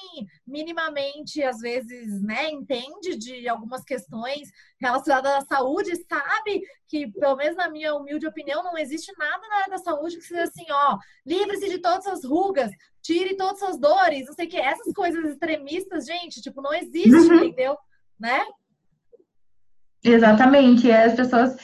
minimamente, 0.47 1.43
às 1.43 1.59
vezes, 1.59 2.21
né, 2.21 2.49
entende 2.49 3.17
de 3.17 3.47
algumas 3.47 3.83
questões 3.83 4.49
relacionadas 4.79 5.31
à 5.31 5.41
saúde, 5.41 5.91
sabe 6.07 6.61
que, 6.87 7.11
pelo 7.11 7.35
menos 7.35 7.57
na 7.57 7.69
minha 7.69 7.93
humilde 7.93 8.25
opinião, 8.25 8.63
não 8.63 8.77
existe 8.77 9.11
nada 9.17 9.47
na 9.47 9.55
área 9.57 9.69
da 9.71 9.77
saúde 9.77 10.17
que 10.17 10.23
seja 10.23 10.43
assim, 10.43 10.65
ó, 10.69 10.97
livre-se 11.25 11.69
de 11.69 11.79
todas 11.79 12.07
as 12.07 12.23
rugas, 12.23 12.71
tire 13.01 13.35
todas 13.35 13.61
as 13.63 13.77
dores, 13.77 14.27
não 14.27 14.33
sei 14.33 14.47
o 14.47 14.49
que. 14.49 14.57
Essas 14.57 14.93
coisas 14.93 15.25
extremistas, 15.25 16.05
gente, 16.05 16.41
tipo, 16.41 16.61
não 16.61 16.73
existe, 16.73 17.09
uhum. 17.09 17.43
entendeu? 17.43 17.77
Né? 18.19 18.45
Exatamente. 20.03 20.91
As 20.91 21.15
pessoas. 21.15 21.55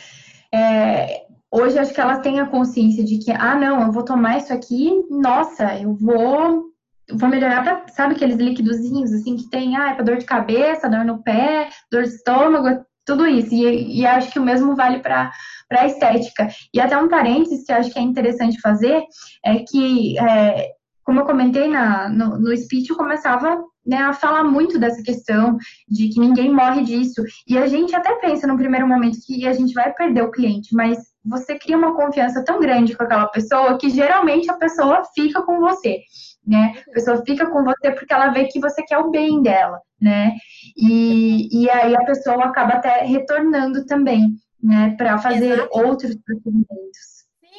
É, 0.53 1.25
hoje 1.51 1.77
acho 1.77 1.93
que 1.93 2.01
elas 2.01 2.19
têm 2.19 2.39
a 2.39 2.47
consciência 2.47 3.03
de 3.03 3.19
que, 3.19 3.31
ah, 3.31 3.55
não, 3.55 3.83
eu 3.83 3.91
vou 3.91 4.03
tomar 4.03 4.37
isso 4.37 4.53
aqui, 4.53 4.91
nossa, 5.09 5.79
eu 5.79 5.93
vou 5.93 6.71
vou 7.13 7.29
melhorar 7.29 7.63
para, 7.63 7.87
sabe, 7.89 8.15
aqueles 8.15 8.35
líquidozinhos, 8.35 9.13
assim, 9.13 9.35
que 9.35 9.49
tem, 9.49 9.77
ah, 9.77 9.91
é 9.91 9.93
para 9.93 10.03
dor 10.03 10.17
de 10.17 10.25
cabeça, 10.25 10.89
dor 10.89 11.05
no 11.05 11.23
pé, 11.23 11.69
dor 11.91 12.03
de 12.03 12.09
estômago, 12.09 12.85
tudo 13.05 13.25
isso. 13.25 13.53
E, 13.53 14.01
e 14.01 14.05
acho 14.05 14.31
que 14.31 14.39
o 14.39 14.43
mesmo 14.43 14.75
vale 14.75 14.99
para 14.99 15.31
a 15.71 15.85
estética. 15.85 16.49
E 16.73 16.79
até 16.79 16.97
um 16.97 17.07
parênteses 17.07 17.65
que 17.65 17.71
acho 17.71 17.91
que 17.91 17.99
é 17.99 18.01
interessante 18.01 18.59
fazer 18.59 19.01
é 19.43 19.59
que, 19.59 20.19
é, 20.19 20.71
como 21.03 21.21
eu 21.21 21.25
comentei 21.25 21.67
na, 21.69 22.09
no, 22.09 22.37
no 22.37 22.55
speech, 22.57 22.89
eu 22.89 22.97
começava 22.97 23.63
né, 23.85 23.99
a 23.99 24.13
falar 24.13 24.43
muito 24.43 24.77
dessa 24.77 25.01
questão 25.01 25.57
de 25.87 26.09
que 26.09 26.19
ninguém 26.19 26.53
morre 26.53 26.83
disso. 26.83 27.23
E 27.47 27.57
a 27.57 27.65
gente 27.67 27.95
até 27.95 28.13
pensa 28.15 28.45
no 28.45 28.57
primeiro 28.57 28.85
momento 28.85 29.19
que 29.25 29.47
a 29.47 29.53
gente 29.53 29.73
vai 29.73 29.93
perder 29.93 30.23
o 30.23 30.31
cliente, 30.31 30.75
mas 30.75 30.97
você 31.27 31.57
cria 31.57 31.77
uma 31.77 31.95
confiança 31.95 32.43
tão 32.43 32.59
grande 32.59 32.95
com 32.95 33.03
aquela 33.03 33.27
pessoa 33.27 33.77
que 33.77 33.89
geralmente 33.89 34.49
a 34.49 34.55
pessoa 34.55 35.03
fica 35.13 35.41
com 35.41 35.59
você 35.59 35.99
né? 36.47 36.73
A 36.87 36.91
pessoa 36.91 37.21
fica 37.25 37.45
com 37.47 37.63
você 37.63 37.91
porque 37.91 38.13
ela 38.13 38.29
vê 38.29 38.45
que 38.45 38.59
você 38.59 38.81
quer 38.83 38.97
o 38.99 39.11
bem 39.11 39.41
dela, 39.41 39.81
né? 39.99 40.33
E, 40.77 41.63
e 41.63 41.69
aí 41.69 41.93
a 41.93 42.05
pessoa 42.05 42.45
acaba 42.45 42.75
até 42.75 43.03
retornando 43.03 43.85
também, 43.85 44.33
né? 44.63 44.95
Para 44.97 45.17
fazer 45.17 45.53
Exato. 45.53 45.69
outros 45.77 46.15
procedimentos. 46.15 47.16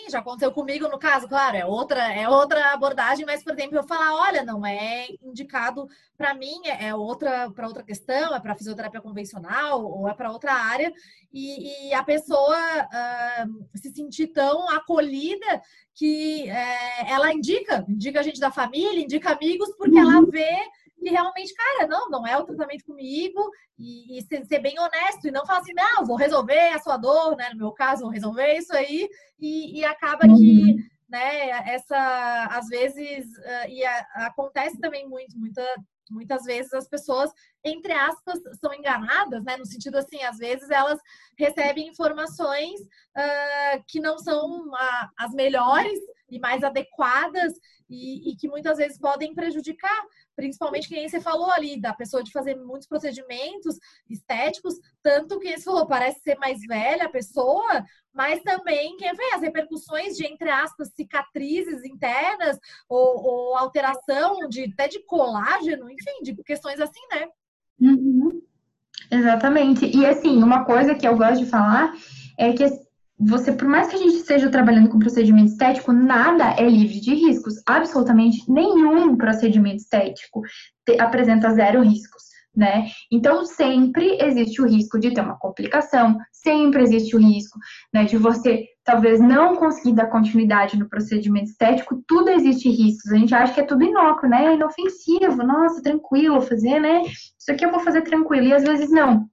Já 0.08 0.20
aconteceu 0.20 0.52
comigo 0.52 0.88
no 0.88 0.98
caso, 0.98 1.28
claro, 1.28 1.56
é 1.56 1.64
outra, 1.64 2.12
é 2.12 2.28
outra 2.28 2.72
abordagem, 2.72 3.26
mas, 3.26 3.42
por 3.42 3.52
exemplo, 3.52 3.76
eu 3.76 3.82
falar, 3.82 4.14
olha, 4.14 4.44
não 4.44 4.64
é 4.64 5.06
indicado 5.22 5.88
para 6.16 6.34
mim, 6.34 6.60
é, 6.64 6.88
é 6.88 6.94
outra 6.94 7.50
para 7.50 7.66
outra 7.66 7.82
questão, 7.82 8.34
é 8.34 8.40
para 8.40 8.56
fisioterapia 8.56 9.00
convencional 9.00 9.84
ou 9.84 10.08
é 10.08 10.14
para 10.14 10.32
outra 10.32 10.52
área, 10.52 10.92
e, 11.32 11.88
e 11.88 11.94
a 11.94 12.02
pessoa 12.02 12.56
uh, 12.58 13.78
se 13.78 13.90
sentir 13.90 14.28
tão 14.28 14.68
acolhida 14.70 15.62
que 15.94 16.48
é, 16.48 17.10
ela 17.10 17.32
indica, 17.32 17.84
indica 17.88 18.20
a 18.20 18.22
gente 18.22 18.40
da 18.40 18.50
família, 18.50 19.02
indica 19.02 19.32
amigos, 19.32 19.74
porque 19.76 20.00
uhum. 20.00 20.12
ela 20.12 20.26
vê 20.26 20.56
e 21.00 21.10
realmente, 21.10 21.54
cara, 21.54 21.86
não, 21.86 22.08
não 22.08 22.26
é 22.26 22.36
o 22.36 22.44
tratamento 22.44 22.84
comigo, 22.84 23.50
e, 23.78 24.18
e 24.18 24.22
ser, 24.22 24.44
ser, 24.44 24.58
bem 24.58 24.78
honesto, 24.78 25.26
e 25.26 25.30
não 25.30 25.46
falar 25.46 25.60
assim, 25.60 25.72
não, 25.74 26.04
vou 26.04 26.16
resolver 26.16 26.70
a 26.70 26.78
sua 26.80 26.96
dor, 26.96 27.36
né? 27.36 27.50
No 27.50 27.58
meu 27.58 27.72
caso, 27.72 28.02
vou 28.02 28.10
resolver 28.10 28.54
isso 28.54 28.74
aí, 28.74 29.08
e, 29.38 29.78
e 29.78 29.84
acaba 29.84 30.22
que, 30.22 30.72
uhum. 30.72 30.76
né, 31.08 31.48
essa, 31.72 32.48
às 32.50 32.68
vezes, 32.68 33.26
uh, 33.26 33.68
e 33.68 33.84
a, 33.84 34.06
acontece 34.26 34.78
também 34.80 35.08
muito, 35.08 35.38
muita, 35.38 35.64
muitas 36.10 36.44
vezes 36.44 36.72
as 36.72 36.88
pessoas, 36.88 37.30
entre 37.64 37.92
aspas, 37.92 38.40
são 38.60 38.72
enganadas, 38.74 39.44
né? 39.44 39.56
No 39.56 39.66
sentido 39.66 39.96
assim, 39.96 40.22
às 40.22 40.38
vezes 40.38 40.70
elas 40.70 41.00
recebem 41.38 41.88
informações 41.88 42.80
uh, 42.80 43.84
que 43.86 44.00
não 44.00 44.18
são 44.18 44.68
uh, 44.68 45.08
as 45.16 45.32
melhores 45.32 45.98
e 46.30 46.38
mais 46.38 46.62
adequadas 46.62 47.54
e, 47.88 48.30
e, 48.30 48.36
que 48.36 48.48
muitas 48.48 48.76
vezes 48.76 48.98
podem 48.98 49.34
prejudicar, 49.34 50.02
principalmente 50.38 50.88
quem 50.88 51.08
você 51.08 51.20
falou 51.20 51.50
ali, 51.50 51.80
da 51.80 51.92
pessoa 51.92 52.22
de 52.22 52.30
fazer 52.30 52.54
muitos 52.54 52.86
procedimentos 52.86 53.76
estéticos, 54.08 54.74
tanto 55.02 55.40
que 55.40 55.58
você 55.58 55.64
falou, 55.64 55.84
parece 55.84 56.20
ser 56.20 56.38
mais 56.38 56.60
velha 56.60 57.06
a 57.06 57.10
pessoa, 57.10 57.84
mas 58.14 58.40
também 58.42 58.96
quer 58.96 59.16
ver 59.16 59.34
as 59.34 59.42
repercussões 59.42 60.16
de, 60.16 60.24
entre 60.24 60.48
aspas, 60.48 60.92
cicatrizes 60.94 61.84
internas 61.84 62.56
ou, 62.88 63.24
ou 63.24 63.56
alteração 63.56 64.48
de 64.48 64.72
até 64.72 64.86
de 64.86 65.04
colágeno, 65.04 65.90
enfim, 65.90 66.22
de 66.22 66.36
questões 66.44 66.78
assim, 66.78 67.00
né? 67.12 67.26
Uhum. 67.80 68.40
Exatamente. 69.10 69.86
E 69.86 70.06
assim, 70.06 70.40
uma 70.40 70.64
coisa 70.64 70.94
que 70.94 71.06
eu 71.06 71.16
gosto 71.16 71.44
de 71.44 71.50
falar 71.50 71.92
é 72.38 72.52
que 72.52 72.62
você, 73.18 73.52
por 73.52 73.66
mais 73.66 73.88
que 73.88 73.96
a 73.96 73.98
gente 73.98 74.14
esteja 74.14 74.48
trabalhando 74.48 74.88
com 74.88 74.98
procedimento 74.98 75.50
estético, 75.50 75.92
nada 75.92 76.54
é 76.56 76.68
livre 76.68 77.00
de 77.00 77.14
riscos. 77.14 77.54
Absolutamente 77.66 78.44
nenhum 78.50 79.16
procedimento 79.16 79.78
estético 79.78 80.42
te, 80.86 81.00
apresenta 81.00 81.52
zero 81.52 81.82
riscos, 81.82 82.22
né? 82.54 82.86
Então, 83.10 83.44
sempre 83.44 84.18
existe 84.20 84.62
o 84.62 84.66
risco 84.66 85.00
de 85.00 85.12
ter 85.12 85.20
uma 85.20 85.36
complicação, 85.36 86.16
sempre 86.32 86.82
existe 86.82 87.16
o 87.16 87.18
risco, 87.18 87.58
né, 87.92 88.04
de 88.04 88.16
você 88.16 88.64
talvez 88.84 89.20
não 89.20 89.56
conseguir 89.56 89.94
dar 89.94 90.06
continuidade 90.06 90.78
no 90.78 90.88
procedimento 90.88 91.50
estético, 91.50 92.02
tudo 92.06 92.30
existe 92.30 92.70
riscos. 92.70 93.12
A 93.12 93.16
gente 93.16 93.34
acha 93.34 93.52
que 93.52 93.60
é 93.60 93.64
tudo 93.64 93.84
inócuo, 93.84 94.28
né? 94.28 94.46
É 94.46 94.54
inofensivo, 94.54 95.42
nossa, 95.44 95.82
tranquilo 95.82 96.40
fazer, 96.40 96.80
né? 96.80 97.02
Isso 97.02 97.50
aqui 97.50 97.66
eu 97.66 97.70
vou 97.70 97.80
fazer 97.80 98.02
tranquilo, 98.02 98.46
e 98.46 98.54
às 98.54 98.62
vezes 98.62 98.90
não 98.90 99.28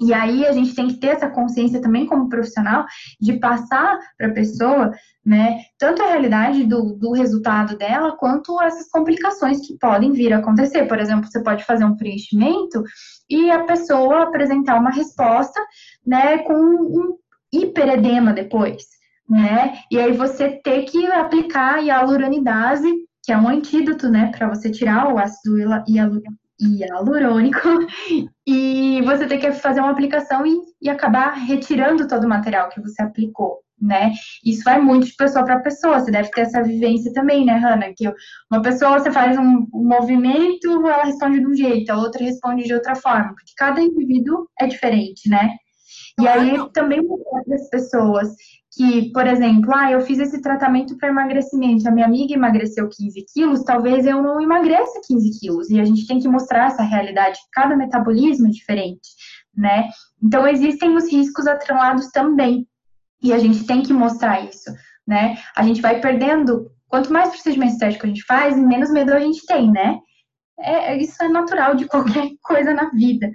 e 0.00 0.14
aí 0.14 0.46
a 0.46 0.52
gente 0.52 0.74
tem 0.74 0.88
que 0.88 0.94
ter 0.94 1.08
essa 1.08 1.28
consciência 1.28 1.80
também 1.80 2.06
como 2.06 2.28
profissional 2.28 2.86
de 3.20 3.34
passar 3.38 3.98
para 4.16 4.28
a 4.28 4.32
pessoa, 4.32 4.92
né, 5.24 5.60
tanto 5.76 6.02
a 6.02 6.06
realidade 6.06 6.64
do, 6.64 6.94
do 6.94 7.12
resultado 7.12 7.76
dela 7.76 8.16
quanto 8.16 8.60
essas 8.62 8.88
complicações 8.90 9.66
que 9.66 9.76
podem 9.76 10.12
vir 10.12 10.32
a 10.32 10.38
acontecer. 10.38 10.86
Por 10.86 11.00
exemplo, 11.00 11.28
você 11.28 11.42
pode 11.42 11.64
fazer 11.64 11.84
um 11.84 11.96
preenchimento 11.96 12.82
e 13.28 13.50
a 13.50 13.64
pessoa 13.64 14.22
apresentar 14.22 14.78
uma 14.78 14.90
resposta, 14.90 15.60
né, 16.06 16.38
com 16.38 16.54
um 16.54 17.16
hiperedema 17.52 18.32
depois, 18.32 18.84
né? 19.28 19.78
E 19.90 19.98
aí 19.98 20.12
você 20.12 20.50
ter 20.62 20.82
que 20.82 21.06
aplicar 21.06 21.76
a 21.76 21.80
hialuronidase, 21.80 22.88
que 23.22 23.32
é 23.32 23.38
um 23.38 23.48
antídoto, 23.48 24.08
né, 24.08 24.30
para 24.36 24.48
você 24.48 24.70
tirar 24.70 25.12
o 25.12 25.18
ácido 25.18 25.58
hialurônico 25.88 26.47
hialurônico 26.60 27.86
e 28.46 29.00
você 29.02 29.26
tem 29.26 29.38
que 29.38 29.52
fazer 29.52 29.80
uma 29.80 29.90
aplicação 29.90 30.46
e, 30.46 30.56
e 30.82 30.88
acabar 30.88 31.32
retirando 31.32 32.08
todo 32.08 32.24
o 32.24 32.28
material 32.28 32.68
que 32.68 32.80
você 32.80 33.02
aplicou, 33.02 33.58
né? 33.80 34.12
Isso 34.44 34.62
vai 34.64 34.80
muito 34.80 35.06
de 35.06 35.14
pessoa 35.14 35.44
para 35.44 35.60
pessoa. 35.60 36.00
Você 36.00 36.10
deve 36.10 36.30
ter 36.30 36.42
essa 36.42 36.62
vivência 36.62 37.12
também, 37.12 37.44
né, 37.44 37.58
Hanna? 37.58 37.92
Que 37.96 38.12
uma 38.50 38.62
pessoa 38.62 38.98
você 38.98 39.10
faz 39.10 39.38
um, 39.38 39.66
um 39.72 39.88
movimento, 39.88 40.86
ela 40.86 41.04
responde 41.04 41.40
de 41.40 41.46
um 41.46 41.54
jeito, 41.54 41.90
a 41.90 41.98
outra 41.98 42.24
responde 42.24 42.64
de 42.64 42.74
outra 42.74 42.94
forma, 42.96 43.28
porque 43.34 43.52
cada 43.56 43.80
indivíduo 43.80 44.48
é 44.58 44.66
diferente, 44.66 45.28
né? 45.28 45.50
E 46.20 46.26
aí 46.26 46.58
também 46.72 47.00
para 47.06 47.54
as 47.54 47.70
pessoas 47.70 48.28
que, 48.78 49.10
por 49.10 49.26
exemplo, 49.26 49.74
ah, 49.74 49.90
eu 49.90 50.00
fiz 50.02 50.20
esse 50.20 50.40
tratamento 50.40 50.96
para 50.96 51.08
emagrecimento, 51.08 51.88
a 51.88 51.90
minha 51.90 52.06
amiga 52.06 52.32
emagreceu 52.32 52.88
15 52.88 53.26
quilos, 53.34 53.64
talvez 53.64 54.06
eu 54.06 54.22
não 54.22 54.40
emagreça 54.40 55.00
15 55.04 55.40
quilos. 55.40 55.68
E 55.68 55.80
a 55.80 55.84
gente 55.84 56.06
tem 56.06 56.20
que 56.20 56.28
mostrar 56.28 56.66
essa 56.66 56.84
realidade, 56.84 57.40
cada 57.52 57.76
metabolismo 57.76 58.46
é 58.46 58.50
diferente, 58.50 59.08
né? 59.52 59.88
Então, 60.22 60.46
existem 60.46 60.96
os 60.96 61.10
riscos 61.10 61.48
atrelados 61.48 62.08
também. 62.12 62.68
E 63.20 63.32
a 63.32 63.38
gente 63.40 63.66
tem 63.66 63.82
que 63.82 63.92
mostrar 63.92 64.44
isso, 64.44 64.70
né? 65.04 65.36
A 65.56 65.64
gente 65.64 65.82
vai 65.82 66.00
perdendo, 66.00 66.70
quanto 66.86 67.12
mais 67.12 67.30
procedimento 67.30 67.72
estético 67.72 68.06
a 68.06 68.08
gente 68.08 68.22
faz, 68.22 68.56
menos 68.56 68.92
medo 68.92 69.12
a 69.12 69.18
gente 69.18 69.44
tem, 69.44 69.72
né? 69.72 69.98
É, 70.60 70.96
isso 70.96 71.22
é 71.22 71.28
natural 71.28 71.74
de 71.74 71.86
qualquer 71.88 72.30
coisa 72.42 72.74
na 72.74 72.90
vida. 72.90 73.30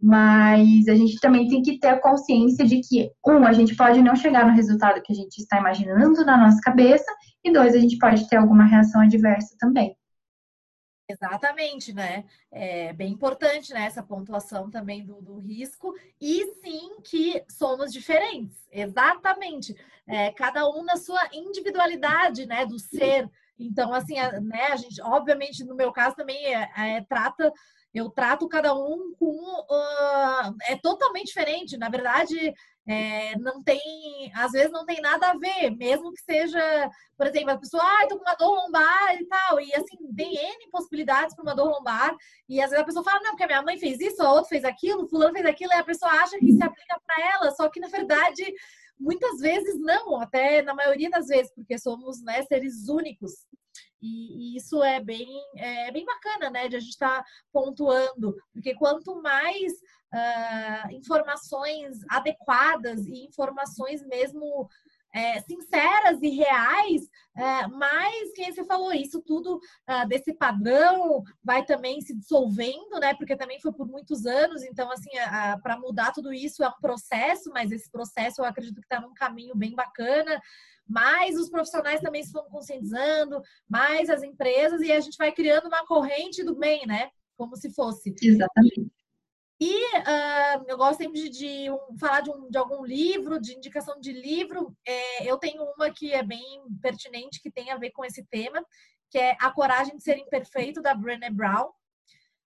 Mas 0.00 0.88
a 0.88 0.94
gente 0.94 1.18
também 1.20 1.48
tem 1.48 1.62
que 1.62 1.78
ter 1.78 1.88
a 1.88 2.00
consciência 2.00 2.64
de 2.64 2.80
que, 2.80 3.10
um, 3.26 3.44
a 3.44 3.52
gente 3.52 3.76
pode 3.76 4.02
não 4.02 4.14
chegar 4.16 4.46
no 4.46 4.54
resultado 4.54 5.02
que 5.02 5.12
a 5.12 5.16
gente 5.16 5.38
está 5.38 5.58
imaginando 5.58 6.24
na 6.24 6.36
nossa 6.36 6.60
cabeça, 6.60 7.10
e 7.44 7.52
dois, 7.52 7.74
a 7.74 7.78
gente 7.78 7.98
pode 7.98 8.28
ter 8.28 8.36
alguma 8.36 8.64
reação 8.64 9.00
adversa 9.00 9.54
também. 9.58 9.96
Exatamente, 11.08 11.92
né? 11.92 12.24
É 12.50 12.92
bem 12.94 13.12
importante 13.12 13.74
né, 13.74 13.84
essa 13.84 14.02
pontuação 14.02 14.70
também 14.70 15.04
do, 15.04 15.20
do 15.20 15.38
risco, 15.38 15.94
e 16.18 16.46
sim 16.54 16.96
que 17.02 17.44
somos 17.48 17.92
diferentes, 17.92 18.66
exatamente. 18.72 19.76
É, 20.06 20.32
cada 20.32 20.66
um 20.68 20.82
na 20.82 20.96
sua 20.96 21.20
individualidade, 21.32 22.46
né? 22.46 22.64
Do 22.64 22.78
ser. 22.78 23.30
Então, 23.58 23.92
assim, 23.92 24.18
a, 24.18 24.40
né, 24.40 24.68
a 24.72 24.76
gente, 24.76 25.00
obviamente, 25.02 25.64
no 25.64 25.74
meu 25.74 25.92
caso 25.92 26.16
também 26.16 26.44
é, 26.46 26.70
é 26.76 27.04
trata 27.08 27.52
eu 27.94 28.10
trato 28.10 28.48
cada 28.48 28.74
um 28.74 29.14
com. 29.16 29.30
Uh, 29.30 30.56
é 30.66 30.76
totalmente 30.76 31.26
diferente. 31.26 31.76
Na 31.76 31.88
verdade, 31.88 32.52
é, 32.86 33.38
não 33.38 33.62
tem. 33.62 33.80
Às 34.34 34.50
vezes 34.50 34.72
não 34.72 34.84
tem 34.84 35.00
nada 35.00 35.28
a 35.28 35.38
ver, 35.38 35.70
mesmo 35.70 36.12
que 36.12 36.20
seja, 36.20 36.90
por 37.16 37.28
exemplo, 37.28 37.52
a 37.52 37.56
pessoa, 37.56 37.82
ah, 37.84 38.06
tô 38.08 38.16
com 38.18 38.24
uma 38.24 38.34
dor 38.34 38.52
lombar 38.52 39.14
e 39.14 39.24
tal. 39.26 39.60
E 39.60 39.72
assim, 39.74 39.96
tem 40.16 40.34
N 40.34 40.70
possibilidades 40.72 41.36
para 41.36 41.44
uma 41.44 41.54
dor 41.54 41.70
lombar. 41.70 42.16
E 42.48 42.60
às 42.60 42.70
vezes 42.70 42.82
a 42.82 42.86
pessoa 42.86 43.04
fala, 43.04 43.20
não, 43.20 43.30
porque 43.30 43.44
a 43.44 43.46
minha 43.46 43.62
mãe 43.62 43.78
fez 43.78 44.00
isso, 44.00 44.20
a 44.22 44.32
outra 44.32 44.48
fez 44.48 44.64
aquilo, 44.64 45.08
fulano 45.08 45.32
fez 45.32 45.46
aquilo, 45.46 45.72
e 45.72 45.76
a 45.76 45.84
pessoa 45.84 46.10
acha 46.10 46.36
que 46.36 46.52
se 46.52 46.64
aplica 46.64 47.00
para 47.06 47.30
ela, 47.32 47.50
só 47.52 47.68
que 47.68 47.78
na 47.78 47.88
verdade. 47.88 48.44
Muitas 48.98 49.40
vezes 49.40 49.78
não, 49.78 50.20
até 50.20 50.62
na 50.62 50.74
maioria 50.74 51.10
das 51.10 51.26
vezes, 51.26 51.52
porque 51.54 51.78
somos 51.78 52.22
né, 52.22 52.42
seres 52.42 52.88
únicos. 52.88 53.32
E, 54.00 54.54
e, 54.54 54.56
isso 54.56 54.82
é 54.82 55.02
bem, 55.02 55.26
é 55.56 55.90
bem 55.90 56.04
bacana, 56.04 56.50
né? 56.50 56.68
De 56.68 56.76
a 56.76 56.80
gente 56.80 56.90
estar 56.90 57.22
tá 57.22 57.28
pontuando, 57.52 58.36
porque 58.52 58.74
quanto 58.74 59.20
mais 59.22 59.72
uh, 59.72 60.92
informações 60.92 61.98
adequadas 62.10 63.06
e 63.06 63.24
informações 63.24 64.06
mesmo 64.06 64.68
é, 65.14 65.40
sinceras 65.40 66.20
e 66.20 66.28
reais, 66.28 67.08
é, 67.36 67.68
mas 67.68 68.32
quem 68.34 68.52
você 68.52 68.64
falou 68.64 68.92
isso 68.92 69.22
tudo 69.22 69.56
uh, 69.56 70.08
desse 70.08 70.34
padrão 70.34 71.22
vai 71.42 71.64
também 71.64 72.00
se 72.00 72.14
dissolvendo, 72.14 72.98
né? 73.00 73.14
Porque 73.14 73.36
também 73.36 73.60
foi 73.60 73.72
por 73.72 73.86
muitos 73.86 74.26
anos, 74.26 74.62
então 74.64 74.90
assim 74.90 75.10
para 75.62 75.78
mudar 75.78 76.12
tudo 76.12 76.32
isso 76.32 76.64
é 76.64 76.68
um 76.68 76.80
processo, 76.80 77.50
mas 77.52 77.70
esse 77.70 77.90
processo 77.90 78.40
eu 78.40 78.44
acredito 78.44 78.80
que 78.80 78.86
está 78.86 79.00
num 79.00 79.14
caminho 79.14 79.54
bem 79.54 79.74
bacana 79.74 80.40
mais 80.86 81.38
os 81.38 81.48
profissionais 81.48 82.00
também 82.00 82.22
se 82.22 82.32
vão 82.32 82.44
conscientizando, 82.44 83.40
mais 83.68 84.10
as 84.10 84.22
empresas, 84.22 84.82
e 84.82 84.92
a 84.92 85.00
gente 85.00 85.16
vai 85.16 85.32
criando 85.32 85.66
uma 85.66 85.86
corrente 85.86 86.44
do 86.44 86.54
bem, 86.54 86.86
né? 86.86 87.10
Como 87.36 87.56
se 87.56 87.72
fosse. 87.72 88.14
Exatamente. 88.22 88.90
E 89.64 89.98
uh, 89.98 90.64
eu 90.68 90.76
gosto 90.76 90.98
sempre 90.98 91.22
de, 91.22 91.30
de 91.30 91.70
um, 91.70 91.98
falar 91.98 92.20
de, 92.20 92.30
um, 92.30 92.50
de, 92.50 92.58
algum 92.58 92.84
livro, 92.84 93.40
de 93.40 93.54
indicação 93.54 93.98
de 93.98 94.12
livro. 94.12 94.76
É, 94.86 95.24
eu 95.24 95.38
tenho 95.38 95.62
uma 95.62 95.90
que 95.90 96.12
é 96.12 96.22
bem 96.22 96.62
pertinente, 96.82 97.40
que 97.40 97.50
tem 97.50 97.70
a 97.70 97.78
ver 97.78 97.90
com 97.92 98.04
esse 98.04 98.22
tema, 98.24 98.62
que 99.10 99.18
é 99.18 99.34
A 99.40 99.50
Coragem 99.50 99.96
de 99.96 100.02
Ser 100.02 100.18
Imperfeito, 100.18 100.82
da 100.82 100.94
Brené 100.94 101.30
Brown 101.30 101.70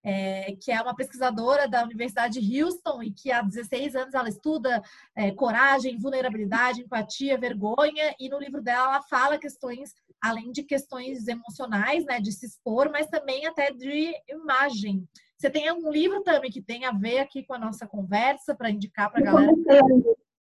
é, 0.04 0.54
que 0.60 0.70
é 0.70 0.80
uma 0.82 0.94
pesquisadora 0.94 1.66
da 1.66 1.82
Universidade 1.82 2.38
de 2.38 2.62
Houston 2.62 3.02
e 3.02 3.10
que 3.10 3.32
há 3.32 3.40
16 3.40 3.96
anos 3.96 4.14
ela 4.14 4.28
estuda 4.28 4.82
é, 5.16 5.30
coragem, 5.30 5.98
vulnerabilidade, 5.98 6.82
empatia, 6.82 7.38
vergonha, 7.38 8.14
e 8.20 8.28
no 8.28 8.38
livro 8.38 8.60
dela 8.60 8.96
ela 8.96 9.02
fala 9.02 9.38
questões, 9.38 9.94
além 10.22 10.52
de 10.52 10.62
questões 10.62 11.26
emocionais, 11.26 12.04
né, 12.04 12.20
de 12.20 12.30
se 12.30 12.44
expor, 12.44 12.90
mas 12.92 13.06
também 13.06 13.46
até 13.46 13.72
de 13.72 14.12
imagem. 14.28 15.08
Você 15.44 15.50
tem 15.50 15.70
um 15.70 15.90
livro 15.90 16.22
também 16.22 16.50
que 16.50 16.62
tem 16.62 16.86
a 16.86 16.90
ver 16.90 17.18
aqui 17.18 17.42
com 17.42 17.52
a 17.52 17.58
nossa 17.58 17.86
conversa 17.86 18.54
para 18.54 18.70
indicar 18.70 19.12
para 19.12 19.20
a 19.20 19.24
galera? 19.24 19.52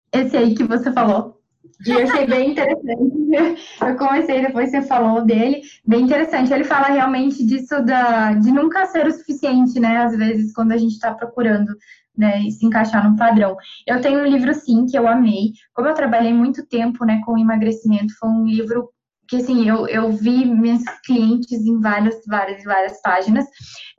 Esse 0.09 0.37
aí 0.37 0.55
que 0.55 0.63
você 0.63 0.89
falou. 0.93 1.41
E 1.85 1.91
eu 1.91 2.03
achei 2.03 2.25
bem 2.25 2.51
interessante. 2.51 3.61
Eu 3.81 3.97
comecei, 3.97 4.41
depois 4.41 4.71
você 4.71 4.81
falou 4.83 5.25
dele, 5.25 5.63
bem 5.85 6.03
interessante. 6.05 6.53
Ele 6.53 6.63
fala 6.63 6.87
realmente 6.87 7.45
disso 7.45 7.83
da, 7.83 8.35
de 8.35 8.49
nunca 8.53 8.85
ser 8.85 9.05
o 9.05 9.11
suficiente, 9.11 9.81
né? 9.81 9.97
Às 9.97 10.15
vezes, 10.15 10.53
quando 10.53 10.71
a 10.71 10.77
gente 10.77 10.93
está 10.93 11.13
procurando 11.13 11.75
né, 12.17 12.39
e 12.43 12.51
se 12.51 12.65
encaixar 12.65 13.03
num 13.03 13.17
padrão. 13.17 13.57
Eu 13.85 13.99
tenho 13.99 14.21
um 14.21 14.25
livro, 14.25 14.53
sim, 14.53 14.85
que 14.85 14.97
eu 14.97 15.09
amei. 15.09 15.51
Como 15.73 15.89
eu 15.89 15.93
trabalhei 15.93 16.31
muito 16.31 16.65
tempo 16.65 17.03
né, 17.03 17.21
com 17.25 17.37
emagrecimento, 17.37 18.17
foi 18.17 18.29
um 18.29 18.45
livro 18.45 18.89
que 19.27 19.37
assim, 19.37 19.67
eu, 19.67 19.87
eu 19.87 20.11
vi 20.11 20.45
minhas 20.45 20.83
clientes 21.05 21.65
em 21.65 21.79
várias, 21.79 22.21
várias, 22.27 22.63
várias 22.63 23.01
páginas, 23.01 23.45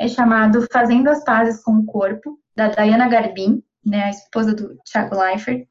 é 0.01 0.09
chamado 0.09 0.67
Fazendo 0.73 1.09
as 1.09 1.25
Pazes 1.25 1.63
com 1.63 1.73
o 1.73 1.87
Corpo, 1.87 2.39
da 2.55 2.69
Diana 2.69 3.09
Garbin, 3.09 3.63
né, 3.85 4.05
a 4.05 4.11
esposa 4.11 4.55
do 4.55 4.77
Thiago 4.91 5.19
Leifert, 5.19 5.67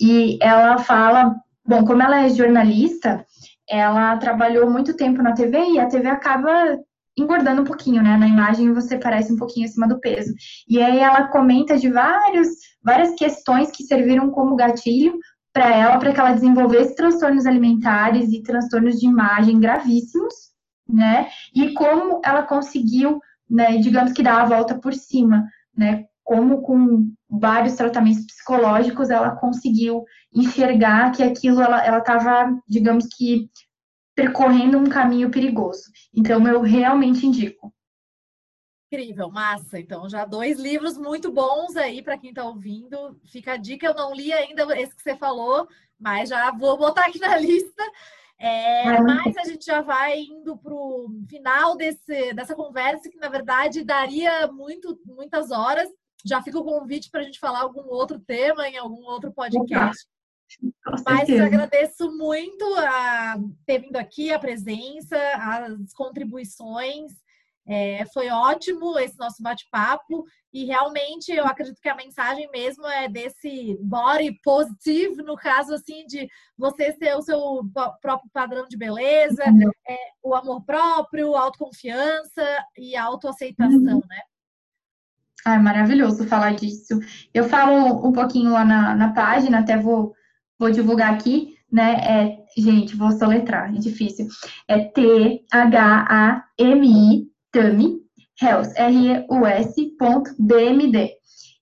e 0.00 0.38
ela 0.40 0.78
fala, 0.78 1.34
bom, 1.64 1.84
como 1.84 2.02
ela 2.02 2.24
é 2.24 2.28
jornalista, 2.28 3.24
ela 3.68 4.16
trabalhou 4.18 4.70
muito 4.70 4.94
tempo 4.94 5.22
na 5.22 5.32
TV 5.32 5.58
e 5.72 5.80
a 5.80 5.88
TV 5.88 6.08
acaba 6.08 6.78
engordando 7.18 7.62
um 7.62 7.64
pouquinho, 7.64 8.02
né? 8.02 8.16
Na 8.16 8.28
imagem 8.28 8.72
você 8.72 8.98
parece 8.98 9.32
um 9.32 9.36
pouquinho 9.36 9.66
acima 9.66 9.88
do 9.88 9.98
peso. 9.98 10.34
E 10.68 10.80
aí 10.82 10.98
ela 10.98 11.28
comenta 11.28 11.78
de 11.78 11.88
vários, 11.88 12.48
várias 12.82 13.14
questões 13.14 13.70
que 13.70 13.84
serviram 13.84 14.30
como 14.30 14.54
gatilho 14.54 15.18
para 15.56 15.74
ela, 15.74 15.98
para 15.98 16.12
que 16.12 16.20
ela 16.20 16.34
desenvolvesse 16.34 16.94
transtornos 16.94 17.46
alimentares 17.46 18.30
e 18.30 18.42
transtornos 18.42 19.00
de 19.00 19.06
imagem 19.06 19.58
gravíssimos, 19.58 20.34
né? 20.86 21.30
E 21.54 21.72
como 21.72 22.20
ela 22.22 22.42
conseguiu, 22.42 23.18
né, 23.48 23.78
digamos 23.78 24.12
que 24.12 24.22
dar 24.22 24.42
a 24.42 24.44
volta 24.44 24.78
por 24.78 24.92
cima, 24.92 25.48
né? 25.74 26.04
Como 26.22 26.60
com 26.60 27.10
vários 27.30 27.74
tratamentos 27.74 28.26
psicológicos 28.26 29.08
ela 29.08 29.30
conseguiu 29.30 30.04
enxergar 30.30 31.10
que 31.12 31.22
aquilo 31.22 31.62
ela 31.62 32.00
estava, 32.00 32.54
digamos 32.68 33.06
que 33.16 33.48
percorrendo 34.14 34.76
um 34.76 34.90
caminho 34.90 35.30
perigoso. 35.30 35.84
Então 36.14 36.46
eu 36.46 36.60
realmente 36.60 37.26
indico. 37.26 37.72
Incrível, 38.90 39.30
massa. 39.30 39.78
Então, 39.78 40.08
já 40.08 40.24
dois 40.24 40.58
livros 40.58 40.96
muito 40.96 41.32
bons 41.32 41.76
aí 41.76 42.02
para 42.02 42.16
quem 42.16 42.30
está 42.30 42.44
ouvindo. 42.44 43.20
Fica 43.24 43.54
a 43.54 43.56
dica, 43.56 43.86
eu 43.86 43.94
não 43.94 44.14
li 44.14 44.32
ainda 44.32 44.62
esse 44.78 44.94
que 44.94 45.02
você 45.02 45.16
falou, 45.16 45.68
mas 45.98 46.28
já 46.28 46.50
vou 46.52 46.76
botar 46.78 47.06
aqui 47.06 47.18
na 47.18 47.36
lista. 47.38 47.82
É, 48.38 49.00
mas 49.00 49.36
a 49.38 49.44
gente 49.44 49.64
já 49.64 49.80
vai 49.80 50.20
indo 50.20 50.56
para 50.58 50.74
o 50.74 51.08
final 51.28 51.74
desse, 51.74 52.34
dessa 52.34 52.54
conversa, 52.54 53.08
que 53.08 53.16
na 53.16 53.28
verdade 53.28 53.82
daria 53.82 54.46
muito, 54.48 55.00
muitas 55.04 55.50
horas. 55.50 55.88
Já 56.24 56.42
fica 56.42 56.58
o 56.58 56.64
convite 56.64 57.10
para 57.10 57.20
a 57.20 57.24
gente 57.24 57.38
falar 57.38 57.60
algum 57.60 57.88
outro 57.88 58.18
tema 58.18 58.68
em 58.68 58.76
algum 58.76 59.04
outro 59.04 59.32
podcast. 59.32 60.06
Mas 61.04 61.28
eu 61.28 61.44
agradeço 61.44 62.10
muito 62.12 62.64
a 62.78 63.36
ter 63.64 63.80
vindo 63.80 63.96
aqui, 63.96 64.32
a 64.32 64.38
presença, 64.38 65.16
as 65.16 65.92
contribuições. 65.92 67.12
É, 67.68 68.04
foi 68.14 68.28
ótimo 68.28 68.96
esse 68.98 69.18
nosso 69.18 69.42
bate-papo 69.42 70.24
e 70.52 70.64
realmente 70.64 71.32
eu 71.32 71.44
acredito 71.44 71.80
que 71.80 71.88
a 71.88 71.96
mensagem 71.96 72.48
mesmo 72.52 72.86
é 72.86 73.08
desse 73.08 73.76
body 73.82 74.38
positive, 74.42 75.16
no 75.22 75.34
caso 75.34 75.74
assim 75.74 76.06
de 76.06 76.28
você 76.56 76.92
ser 76.92 77.16
o 77.16 77.22
seu 77.22 77.62
próprio 78.00 78.30
padrão 78.32 78.68
de 78.68 78.76
beleza, 78.76 79.42
é, 79.88 79.96
o 80.22 80.32
amor 80.34 80.64
próprio, 80.64 81.34
autoconfiança 81.34 82.64
e 82.78 82.94
autoaceitação, 82.96 83.96
uhum. 83.96 84.02
né? 84.08 84.20
Ah, 85.44 85.58
maravilhoso 85.58 86.26
falar 86.26 86.54
disso. 86.54 87.00
Eu 87.34 87.48
falo 87.48 88.06
um 88.08 88.12
pouquinho 88.12 88.52
lá 88.52 88.64
na, 88.64 88.94
na 88.94 89.12
página, 89.12 89.58
até 89.58 89.76
vou, 89.76 90.14
vou 90.58 90.70
divulgar 90.70 91.12
aqui, 91.12 91.56
né? 91.70 91.94
É, 91.94 92.38
gente, 92.56 92.96
vou 92.96 93.12
soletrar, 93.12 93.74
é 93.74 93.78
difícil. 93.78 94.26
É 94.66 94.78
T-H-A-M-I 94.84 95.46
Tami 97.56 97.96
Health, 98.40 98.72
R-E-U-S.dmd. 98.76 99.26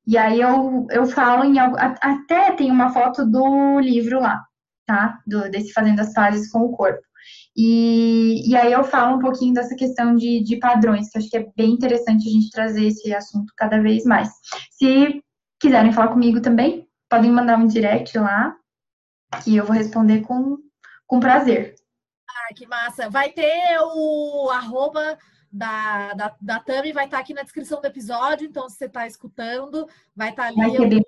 E 0.06 0.18
aí 0.18 0.40
eu, 0.40 0.86
eu 0.90 1.06
falo 1.06 1.44
em 1.44 1.56
algo, 1.58 1.76
até 1.78 2.50
tem 2.52 2.70
uma 2.70 2.92
foto 2.92 3.24
do 3.24 3.78
livro 3.78 4.20
lá, 4.20 4.44
tá? 4.86 5.20
Do, 5.24 5.48
desse 5.50 5.72
Fazendo 5.72 6.00
as 6.00 6.12
Fases 6.12 6.50
com 6.50 6.62
o 6.62 6.72
Corpo. 6.76 7.00
E, 7.56 8.50
e 8.50 8.56
aí 8.56 8.72
eu 8.72 8.82
falo 8.82 9.16
um 9.16 9.20
pouquinho 9.20 9.54
dessa 9.54 9.76
questão 9.76 10.16
de, 10.16 10.42
de 10.42 10.56
padrões, 10.58 11.08
que 11.08 11.16
acho 11.16 11.30
que 11.30 11.36
é 11.36 11.46
bem 11.56 11.70
interessante 11.70 12.28
a 12.28 12.32
gente 12.32 12.50
trazer 12.50 12.88
esse 12.88 13.14
assunto 13.14 13.52
cada 13.56 13.80
vez 13.80 14.04
mais. 14.04 14.28
Se 14.72 15.22
quiserem 15.60 15.92
falar 15.92 16.08
comigo 16.08 16.42
também, 16.42 16.88
podem 17.08 17.30
mandar 17.30 17.56
um 17.56 17.68
direct 17.68 18.18
lá, 18.18 18.52
que 19.42 19.56
eu 19.56 19.64
vou 19.64 19.74
responder 19.74 20.22
com, 20.22 20.58
com 21.06 21.20
prazer. 21.20 21.76
Ah, 22.28 22.52
que 22.54 22.66
massa! 22.66 23.08
Vai 23.08 23.30
ter 23.30 23.78
o 23.80 24.50
arroba 24.50 25.16
da, 25.54 26.12
da, 26.14 26.36
da 26.40 26.58
Tami 26.58 26.92
vai 26.92 27.04
estar 27.04 27.18
tá 27.18 27.22
aqui 27.22 27.32
na 27.32 27.42
descrição 27.42 27.80
do 27.80 27.86
episódio, 27.86 28.46
então 28.46 28.68
se 28.68 28.76
você 28.76 28.86
está 28.86 29.06
escutando, 29.06 29.88
vai 30.14 30.30
estar 30.30 30.42
tá 30.42 30.48
ali. 30.48 30.56
Vai 30.56 30.88
ter, 30.88 31.02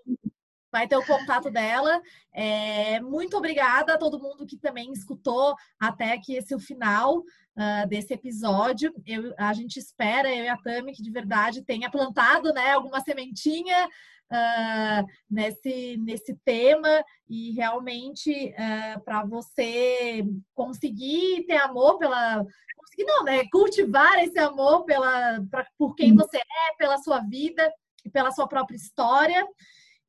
vai 0.71 0.89
ter 0.89 0.97
o 0.97 1.05
contato 1.05 1.51
dela. 1.51 2.01
É, 2.33 3.01
muito 3.01 3.37
obrigada 3.37 3.95
a 3.95 3.99
todo 3.99 4.21
mundo 4.21 4.47
que 4.47 4.57
também 4.57 4.93
escutou 4.93 5.57
até 5.81 6.13
aqui 6.13 6.37
esse 6.37 6.55
o 6.55 6.61
final 6.61 7.19
uh, 7.19 7.89
desse 7.89 8.15
episódio. 8.15 8.95
Eu, 9.05 9.35
a 9.37 9.53
gente 9.53 9.79
espera, 9.79 10.33
eu 10.33 10.45
e 10.45 10.49
a 10.49 10.57
Tami, 10.57 10.93
que 10.93 11.03
de 11.03 11.11
verdade 11.11 11.63
tenha 11.63 11.91
plantado 11.91 12.53
né, 12.53 12.73
alguma 12.73 13.01
sementinha 13.01 13.89
uh, 14.33 15.07
nesse, 15.31 15.97
nesse 15.99 16.35
tema 16.45 17.05
e 17.29 17.53
realmente 17.53 18.55
uh, 18.55 19.01
para 19.05 19.24
você 19.24 20.24
conseguir 20.55 21.45
ter 21.47 21.57
amor 21.57 21.99
pela 21.99 22.45
conseguir 22.77 23.05
não, 23.05 23.24
né? 23.24 23.45
Cultivar 23.51 24.18
esse 24.18 24.39
amor 24.39 24.85
pela, 24.85 25.41
pra, 25.51 25.66
por 25.79 25.95
quem 25.95 26.14
você 26.14 26.39
é, 26.39 26.77
pela 26.79 26.99
sua 26.99 27.20
vida 27.20 27.72
e 28.05 28.11
pela 28.11 28.31
sua 28.31 28.47
própria 28.47 28.77
história. 28.77 29.47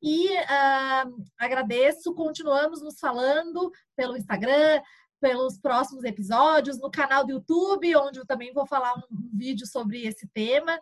E 0.00 0.28
uh, 0.28 1.24
agradeço, 1.36 2.14
continuamos 2.14 2.80
nos 2.80 3.00
falando 3.00 3.72
pelo 3.96 4.16
Instagram, 4.16 4.80
pelos 5.20 5.58
próximos 5.58 6.04
episódios, 6.04 6.78
no 6.78 6.90
canal 6.90 7.26
do 7.26 7.32
YouTube, 7.32 7.96
onde 7.96 8.20
eu 8.20 8.26
também 8.26 8.52
vou 8.52 8.64
falar 8.64 8.94
um, 8.94 9.02
um 9.10 9.30
vídeo 9.36 9.66
sobre 9.66 10.06
esse 10.06 10.28
tema. 10.28 10.78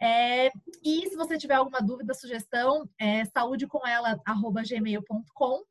É, 0.00 0.52
e 0.84 1.08
se 1.08 1.16
você 1.16 1.36
tiver 1.36 1.54
alguma 1.54 1.80
dúvida, 1.80 2.14
sugestão, 2.14 2.88
é 3.00 3.24
saúdecoela.gmail.com. 3.24 5.64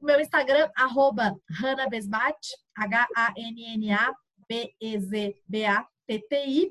O 0.00 0.04
meu 0.04 0.20
Instagram, 0.20 0.68
arroba 0.76 1.34
Hanna 1.60 1.88
Besbat, 1.88 2.36
H-A-N-N-A 2.76 4.12
B-E-Z-B-A-T-T-I. 4.48 6.70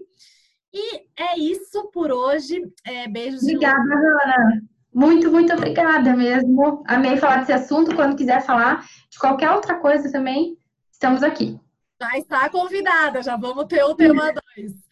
E 0.74 1.02
é 1.18 1.38
isso 1.38 1.90
por 1.92 2.10
hoje. 2.12 2.62
É, 2.86 3.08
beijos. 3.08 3.42
Obrigada, 3.42 3.82
Ana. 3.82 4.62
Muito, 4.94 5.32
muito 5.32 5.52
obrigada 5.54 6.16
mesmo. 6.16 6.84
Amei 6.88 7.18
falar 7.18 7.38
desse 7.38 7.54
assunto. 7.54 7.96
Quando 7.96 8.16
quiser 8.16 8.46
falar 8.46 8.86
de 9.10 9.18
qualquer 9.18 9.50
outra 9.52 9.80
coisa 9.80 10.12
também, 10.12 10.56
estamos 10.92 11.24
aqui. 11.24 11.60
Já 12.02 12.18
está 12.18 12.50
convidada, 12.50 13.22
já 13.22 13.38
vamos 13.38 13.66
ter 13.66 13.84
o 13.84 13.96
tema 13.96 14.34
2. 14.56 14.74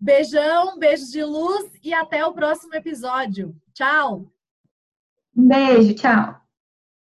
Beijão, 0.00 0.78
beijos 0.78 1.10
de 1.10 1.22
luz 1.22 1.70
e 1.82 1.92
até 1.92 2.24
o 2.24 2.32
próximo 2.32 2.74
episódio. 2.74 3.54
Tchau. 3.74 4.32
Um 5.36 5.46
beijo, 5.46 5.94
tchau. 5.94 6.40